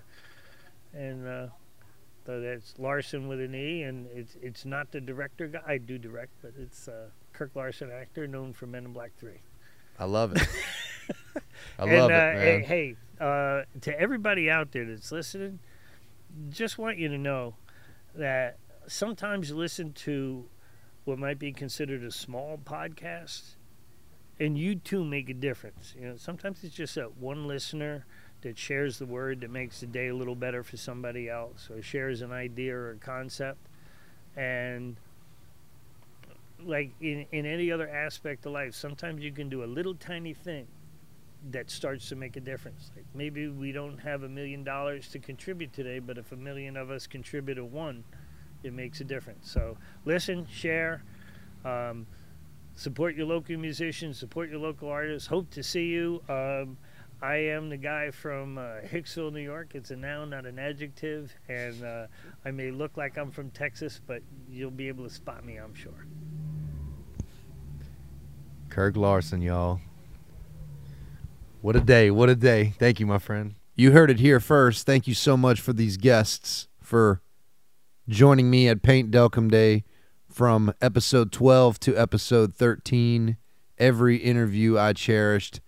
uh, 0.95 0.97
and 0.97 1.27
uh, 1.27 1.47
so 2.25 2.39
that's 2.39 2.73
Larsen 2.79 3.27
with 3.27 3.41
an 3.41 3.53
E. 3.53 3.83
And 3.83 4.07
it's 4.13 4.37
it's 4.41 4.63
not 4.63 4.91
the 4.93 5.01
director 5.01 5.47
guy. 5.47 5.61
I 5.67 5.77
do 5.77 5.97
direct, 5.97 6.31
but 6.41 6.53
it's 6.57 6.87
uh, 6.87 7.07
Kirk 7.33 7.51
Larsen, 7.53 7.91
actor, 7.91 8.27
known 8.27 8.53
for 8.53 8.65
Men 8.65 8.85
in 8.85 8.93
Black 8.93 9.11
Three. 9.17 9.41
I 9.99 10.05
love 10.05 10.33
it. 10.35 10.41
I 11.77 11.83
and, 11.83 11.91
love 11.97 12.11
uh, 12.11 12.13
it, 12.13 12.17
man. 12.35 12.39
Hey, 12.39 12.61
hey, 12.61 12.95
uh, 13.19 13.63
to 13.81 13.99
everybody 13.99 14.49
out 14.49 14.71
there 14.71 14.85
that's 14.85 15.11
listening, 15.11 15.59
just 16.49 16.77
want 16.77 16.97
you 16.97 17.09
to 17.09 17.17
know 17.17 17.55
that 18.15 18.57
sometimes 18.87 19.49
you 19.49 19.55
listen 19.57 19.91
to 19.93 20.45
what 21.05 21.19
might 21.19 21.39
be 21.39 21.51
considered 21.51 22.03
a 22.03 22.11
small 22.11 22.59
podcast, 22.63 23.55
and 24.39 24.57
you 24.57 24.75
too 24.75 25.03
make 25.03 25.29
a 25.29 25.33
difference. 25.33 25.93
You 25.99 26.09
know, 26.09 26.17
sometimes 26.17 26.63
it's 26.63 26.75
just 26.75 26.95
that 26.95 27.17
one 27.17 27.47
listener 27.47 28.05
that 28.41 28.57
shares 28.57 28.99
the 28.99 29.05
word 29.05 29.41
that 29.41 29.49
makes 29.49 29.79
the 29.79 29.85
day 29.85 30.07
a 30.07 30.15
little 30.15 30.35
better 30.35 30.63
for 30.63 30.77
somebody 30.77 31.29
else, 31.29 31.69
or 31.69 31.81
shares 31.81 32.21
an 32.21 32.31
idea 32.31 32.75
or 32.75 32.91
a 32.91 32.97
concept, 32.97 33.59
and 34.35 34.95
like 36.65 36.91
in, 37.01 37.25
in 37.31 37.45
any 37.45 37.71
other 37.71 37.89
aspect 37.89 38.45
of 38.45 38.53
life, 38.53 38.73
sometimes 38.73 39.21
you 39.21 39.31
can 39.31 39.49
do 39.49 39.63
a 39.63 39.65
little 39.65 39.95
tiny 39.95 40.33
thing 40.33 40.67
that 41.51 41.69
starts 41.69 42.07
to 42.09 42.15
make 42.15 42.37
a 42.37 42.39
difference. 42.39 42.91
Like 42.95 43.05
maybe 43.13 43.47
we 43.47 43.71
don't 43.71 43.97
have 43.97 44.23
a 44.23 44.29
million 44.29 44.63
dollars 44.63 45.09
to 45.09 45.19
contribute 45.19 45.73
today, 45.73 45.99
but 45.99 46.17
if 46.17 46.31
a 46.31 46.37
million 46.37 46.77
of 46.77 46.89
us 46.89 47.05
contribute 47.05 47.57
a 47.57 47.65
one, 47.65 48.03
it 48.63 48.73
makes 48.73 49.01
a 49.01 49.03
difference. 49.03 49.51
So 49.51 49.77
listen, 50.05 50.47
share, 50.51 51.03
um, 51.65 52.07
support 52.75 53.15
your 53.15 53.25
local 53.25 53.57
musicians, 53.57 54.17
support 54.17 54.49
your 54.49 54.59
local 54.59 54.89
artists. 54.89 55.27
Hope 55.27 55.49
to 55.51 55.63
see 55.63 55.87
you. 55.87 56.21
Um, 56.29 56.77
I 57.21 57.35
am 57.35 57.69
the 57.69 57.77
guy 57.77 58.11
from 58.11 58.57
uh, 58.57 58.81
Hicksville, 58.85 59.31
New 59.31 59.39
York. 59.39 59.75
It's 59.75 59.91
a 59.91 59.95
noun, 59.95 60.31
not 60.31 60.45
an 60.45 60.59
adjective. 60.59 61.33
And 61.47 61.81
uh, 61.83 62.07
I 62.43 62.51
may 62.51 62.69
look 62.69 62.97
like 62.97 63.17
I'm 63.17 63.31
from 63.31 63.49
Texas, 63.51 64.01
but 64.05 64.21
you'll 64.49 64.71
be 64.71 64.89
able 64.89 65.05
to 65.05 65.13
spot 65.13 65.45
me, 65.45 65.55
I'm 65.55 65.73
sure. 65.73 66.05
Kirk 68.69 68.97
Larsen, 68.97 69.41
y'all. 69.41 69.79
What 71.61 71.77
a 71.77 71.79
day. 71.79 72.11
What 72.11 72.27
a 72.27 72.35
day. 72.35 72.73
Thank 72.77 72.99
you, 72.99 73.05
my 73.05 73.19
friend. 73.19 73.55
You 73.75 73.91
heard 73.91 74.11
it 74.11 74.19
here 74.19 74.41
first. 74.41 74.85
Thank 74.85 75.07
you 75.07 75.13
so 75.13 75.37
much 75.37 75.61
for 75.61 75.71
these 75.71 75.95
guests 75.95 76.67
for 76.81 77.21
joining 78.07 78.49
me 78.49 78.67
at 78.67 78.81
Paint 78.81 79.11
Delcambre 79.11 79.51
Day 79.51 79.83
from 80.29 80.73
episode 80.81 81.31
12 81.31 81.79
to 81.81 81.95
episode 81.95 82.53
13. 82.53 83.37
Every 83.77 84.17
interview 84.17 84.77
I 84.77 84.93
cherished. 84.93 85.61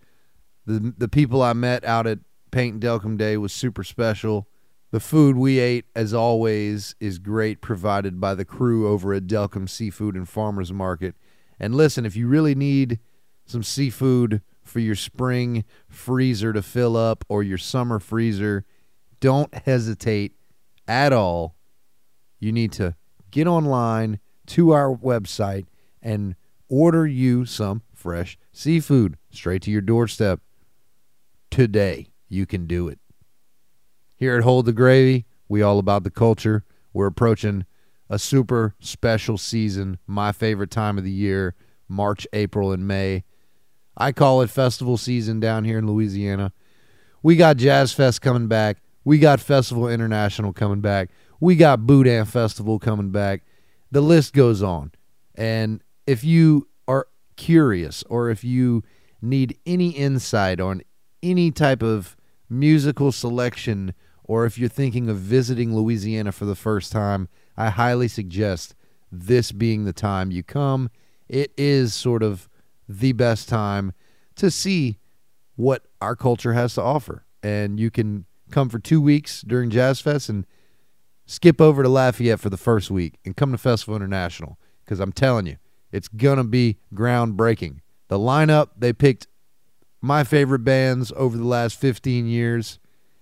The 0.66 0.94
the 0.98 1.08
people 1.08 1.42
I 1.42 1.54
met 1.54 1.84
out 1.86 2.08
at 2.08 2.20
Paint 2.52 2.80
Delcambre 2.80 3.18
Day 3.18 3.38
was 3.38 3.54
super 3.54 3.84
special. 3.84 4.48
The 4.92 5.00
food 5.00 5.36
we 5.36 5.60
ate, 5.60 5.86
as 5.96 6.14
always, 6.14 6.96
is 7.00 7.20
great, 7.20 7.60
provided 7.62 8.22
by 8.22 8.34
the 8.34 8.46
crew 8.46 8.88
over 8.88 9.14
at 9.14 9.28
Delcambre 9.28 9.70
Seafood 9.70 10.16
and 10.16 10.28
Farmers 10.28 10.72
Market. 10.72 11.16
And 11.60 11.76
listen, 11.76 12.06
if 12.06 12.16
you 12.16 12.28
really 12.28 12.56
need 12.56 13.00
some 13.46 13.64
seafood 13.64 14.42
for 14.64 14.80
your 14.80 14.96
spring 14.96 15.64
freezer 15.88 16.54
to 16.54 16.62
fill 16.62 16.98
up 16.98 17.24
or 17.30 17.44
your 17.44 17.58
summer 17.58 18.00
freezer, 18.00 18.66
don't 19.20 19.54
hesitate 19.54 20.34
at 20.88 21.14
all. 21.14 21.55
You 22.40 22.52
need 22.52 22.72
to 22.74 22.96
get 23.32 23.48
online 23.48 24.20
to 24.48 24.72
our 24.72 24.96
website 24.96 25.66
and 26.02 26.36
order 26.70 27.06
you 27.06 27.46
some 27.46 27.82
fresh 27.94 28.38
seafood 28.52 29.18
straight 29.32 29.62
to 29.64 29.72
your 29.72 29.82
doorstep 29.82 30.40
today. 31.50 32.08
You 32.30 32.46
can 32.46 32.68
do 32.68 32.88
it. 32.88 33.00
Here 34.16 34.38
at 34.38 34.44
Hold 34.44 34.66
the 34.66 34.74
Gravy, 34.74 35.26
we 35.48 35.62
all 35.62 35.80
about 35.80 36.04
the 36.04 36.12
culture. 36.12 36.64
We're 36.94 37.08
approaching 37.08 37.66
a 38.10 38.20
super 38.20 38.76
special 38.80 39.38
season, 39.38 40.00
my 40.08 40.32
favorite 40.32 40.72
time 40.72 40.98
of 40.98 41.04
the 41.04 41.12
year, 41.12 41.56
March, 41.88 42.28
April, 42.34 42.72
and 42.72 42.88
May. 42.88 43.24
I 43.98 44.12
call 44.12 44.42
it 44.42 44.50
festival 44.50 44.98
season 44.98 45.40
down 45.40 45.64
here 45.64 45.78
in 45.78 45.88
Louisiana. 45.88 46.54
We 47.24 47.36
got 47.36 47.58
Jazz 47.58 47.94
Fest 47.94 48.22
coming 48.22 48.48
back. 48.48 48.78
We 49.04 49.20
got 49.20 49.40
Festival 49.40 49.88
International 49.88 50.54
coming 50.54 50.82
back. 50.82 51.10
We 51.40 51.56
got 51.56 51.86
Boudin 51.86 52.26
Festival 52.26 52.80
coming 52.80 53.12
back. 53.12 53.44
The 53.92 54.02
list 54.02 54.34
goes 54.34 54.64
on. 54.64 54.92
And 55.36 55.82
if 56.08 56.24
you 56.24 56.68
are 56.88 57.08
curious 57.36 58.04
or 58.04 58.30
if 58.30 58.44
you 58.44 58.84
need 59.22 59.58
any 59.66 59.90
insight 59.90 60.60
on 60.60 60.82
any 61.22 61.52
type 61.52 61.82
of 61.82 62.16
musical 62.50 63.12
selection 63.12 63.94
or 64.24 64.46
if 64.46 64.58
you're 64.58 64.70
thinking 64.70 65.10
of 65.10 65.18
visiting 65.18 65.76
Louisiana 65.76 66.32
for 66.32 66.46
the 66.46 66.56
first 66.56 66.92
time, 66.92 67.28
I 67.58 67.70
highly 67.70 68.08
suggest 68.08 68.76
this 69.12 69.52
being 69.52 69.86
the 69.86 69.94
time 69.94 70.32
you 70.32 70.44
come. 70.44 70.90
It 71.28 71.52
is 71.58 71.94
sort 71.94 72.24
of 72.24 72.50
the 72.88 73.14
best 73.14 73.50
time 73.50 73.94
to 74.36 74.52
see 74.52 75.00
what 75.56 75.86
our 76.02 76.16
culture 76.16 76.54
has 76.54 76.76
to 76.76 76.82
offer. 76.82 77.26
And 77.42 77.80
you 77.80 77.92
can 77.92 78.26
come 78.52 78.70
for 78.70 78.80
two 78.80 79.02
weeks 79.02 79.42
during 79.42 79.70
Jazz 79.70 80.02
Fest 80.02 80.30
and 80.30 80.46
skip 81.26 81.60
over 81.60 81.84
to 81.84 81.90
Lafayette 81.90 82.40
for 82.40 82.50
the 82.50 82.58
first 82.58 82.92
week 82.92 83.20
and 83.26 83.36
come 83.36 83.52
to 83.52 83.58
Festival 83.58 83.96
International 83.96 84.60
because 84.84 85.00
I'm 85.00 85.12
telling 85.12 85.48
you, 85.48 85.58
it's 85.92 86.08
going 86.08 86.38
to 86.38 86.44
be 86.44 86.78
groundbreaking. 86.94 87.80
The 88.08 88.20
lineup, 88.20 88.70
they 88.78 88.94
picked 88.94 89.28
my 90.02 90.24
favorite 90.24 90.64
bands 90.64 91.12
over 91.16 91.36
the 91.36 91.46
last 91.46 91.80
15 91.80 92.28
years, 92.28 92.80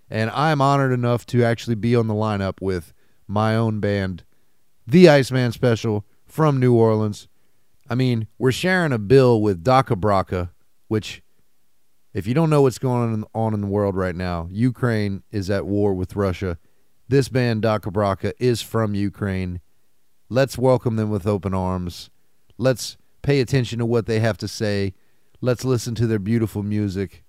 and 0.10 0.30
I'm 0.32 0.60
honored 0.60 0.92
enough 0.92 1.26
to 1.28 1.44
actually 1.44 1.76
be 1.76 1.96
on 1.96 2.08
the 2.08 2.14
lineup 2.14 2.62
with 2.62 2.94
my 3.28 3.56
own 3.56 3.80
band, 3.80 4.24
The 4.86 5.08
Iceman 5.08 5.54
Special 5.54 6.06
from 6.26 6.60
New 6.60 6.74
Orleans. 6.74 7.28
I 7.90 7.96
mean, 7.96 8.28
we're 8.38 8.52
sharing 8.52 8.92
a 8.92 9.00
bill 9.00 9.42
with 9.42 9.64
Dakha 9.64 10.00
Brakha, 10.00 10.50
which, 10.88 11.22
if 12.14 12.28
you 12.28 12.34
don't 12.34 12.50
know 12.50 12.64
what's 12.64 12.80
going 12.80 13.24
on 13.34 13.54
in 13.54 13.62
the 13.62 13.68
world 13.68 13.96
right 13.96 14.16
now, 14.16 14.48
Ukraine 14.52 15.24
is 15.32 15.50
at 15.50 15.66
war 15.66 15.94
with 15.94 16.16
Russia. 16.16 16.58
This 17.10 17.28
band, 17.28 17.64
Dakha 17.64 17.92
Brakha, 17.92 18.34
is 18.40 18.62
from 18.62 18.96
Ukraine. 18.96 19.60
Let's 20.30 20.58
welcome 20.58 20.96
them 20.96 21.10
with 21.10 21.28
open 21.28 21.54
arms. 21.54 22.10
Let's 22.58 22.98
pay 23.22 23.42
attention 23.42 23.80
to 23.80 23.86
what 23.86 24.06
they 24.06 24.20
have 24.22 24.38
to 24.38 24.48
say. 24.48 24.94
Let's 25.42 25.66
listen 25.66 25.96
to 25.96 26.08
their 26.08 26.20
beautiful 26.20 26.64
music. 26.64 27.24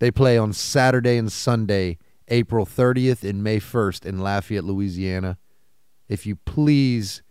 They 0.00 0.10
play 0.10 0.36
on 0.36 0.52
Saturday 0.52 1.16
and 1.16 1.30
Sunday, 1.30 1.98
April 2.26 2.66
30th 2.66 3.28
and 3.28 3.44
May 3.44 3.60
1st 3.60 4.04
in 4.04 4.20
Lafayette, 4.20 4.64
Louisiana. 4.64 5.38
If 6.08 6.26
you 6.26 6.34
please 6.34 7.22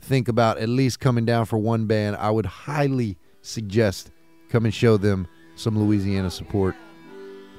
think 0.00 0.26
about 0.26 0.58
at 0.58 0.70
least 0.70 1.00
coming 1.00 1.26
down 1.26 1.44
for 1.44 1.58
one 1.58 1.86
band, 1.86 2.16
I 2.16 2.30
would 2.30 2.46
highly 2.46 3.18
suggest 3.42 4.10
come 4.48 4.64
and 4.64 4.72
show 4.72 4.96
them 4.96 5.28
some 5.54 5.78
Louisiana 5.78 6.30
support. 6.30 6.74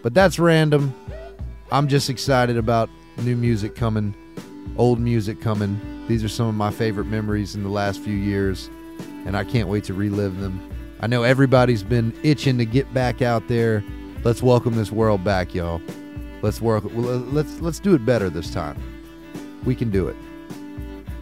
But 0.01 0.15
that's 0.15 0.39
random. 0.39 0.95
I'm 1.71 1.87
just 1.87 2.09
excited 2.09 2.57
about 2.57 2.89
new 3.23 3.35
music 3.35 3.75
coming, 3.75 4.15
old 4.77 4.99
music 4.99 5.41
coming. 5.41 5.79
These 6.07 6.23
are 6.23 6.29
some 6.29 6.47
of 6.47 6.55
my 6.55 6.71
favorite 6.71 7.07
memories 7.07 7.55
in 7.55 7.63
the 7.63 7.69
last 7.69 7.99
few 7.99 8.15
years, 8.15 8.69
and 9.25 9.35
I 9.35 9.43
can't 9.43 9.67
wait 9.67 9.83
to 9.85 9.93
relive 9.93 10.39
them. 10.39 10.71
I 10.99 11.07
know 11.07 11.23
everybody's 11.23 11.83
been 11.83 12.13
itching 12.23 12.57
to 12.57 12.65
get 12.65 12.93
back 12.93 13.21
out 13.21 13.47
there. 13.47 13.83
Let's 14.23 14.41
welcome 14.41 14.75
this 14.75 14.91
world 14.91 15.23
back, 15.23 15.53
y'all. 15.53 15.81
Let's 16.41 16.61
work. 16.61 16.83
Let's 16.85 17.59
let's 17.61 17.79
do 17.79 17.95
it 17.95 18.05
better 18.05 18.29
this 18.29 18.51
time. 18.51 18.81
We 19.65 19.75
can 19.75 19.89
do 19.89 20.07
it. 20.07 20.15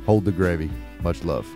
Hold 0.06 0.26
the 0.26 0.32
gravy. 0.32 0.70
Much 1.02 1.24
love. 1.24 1.48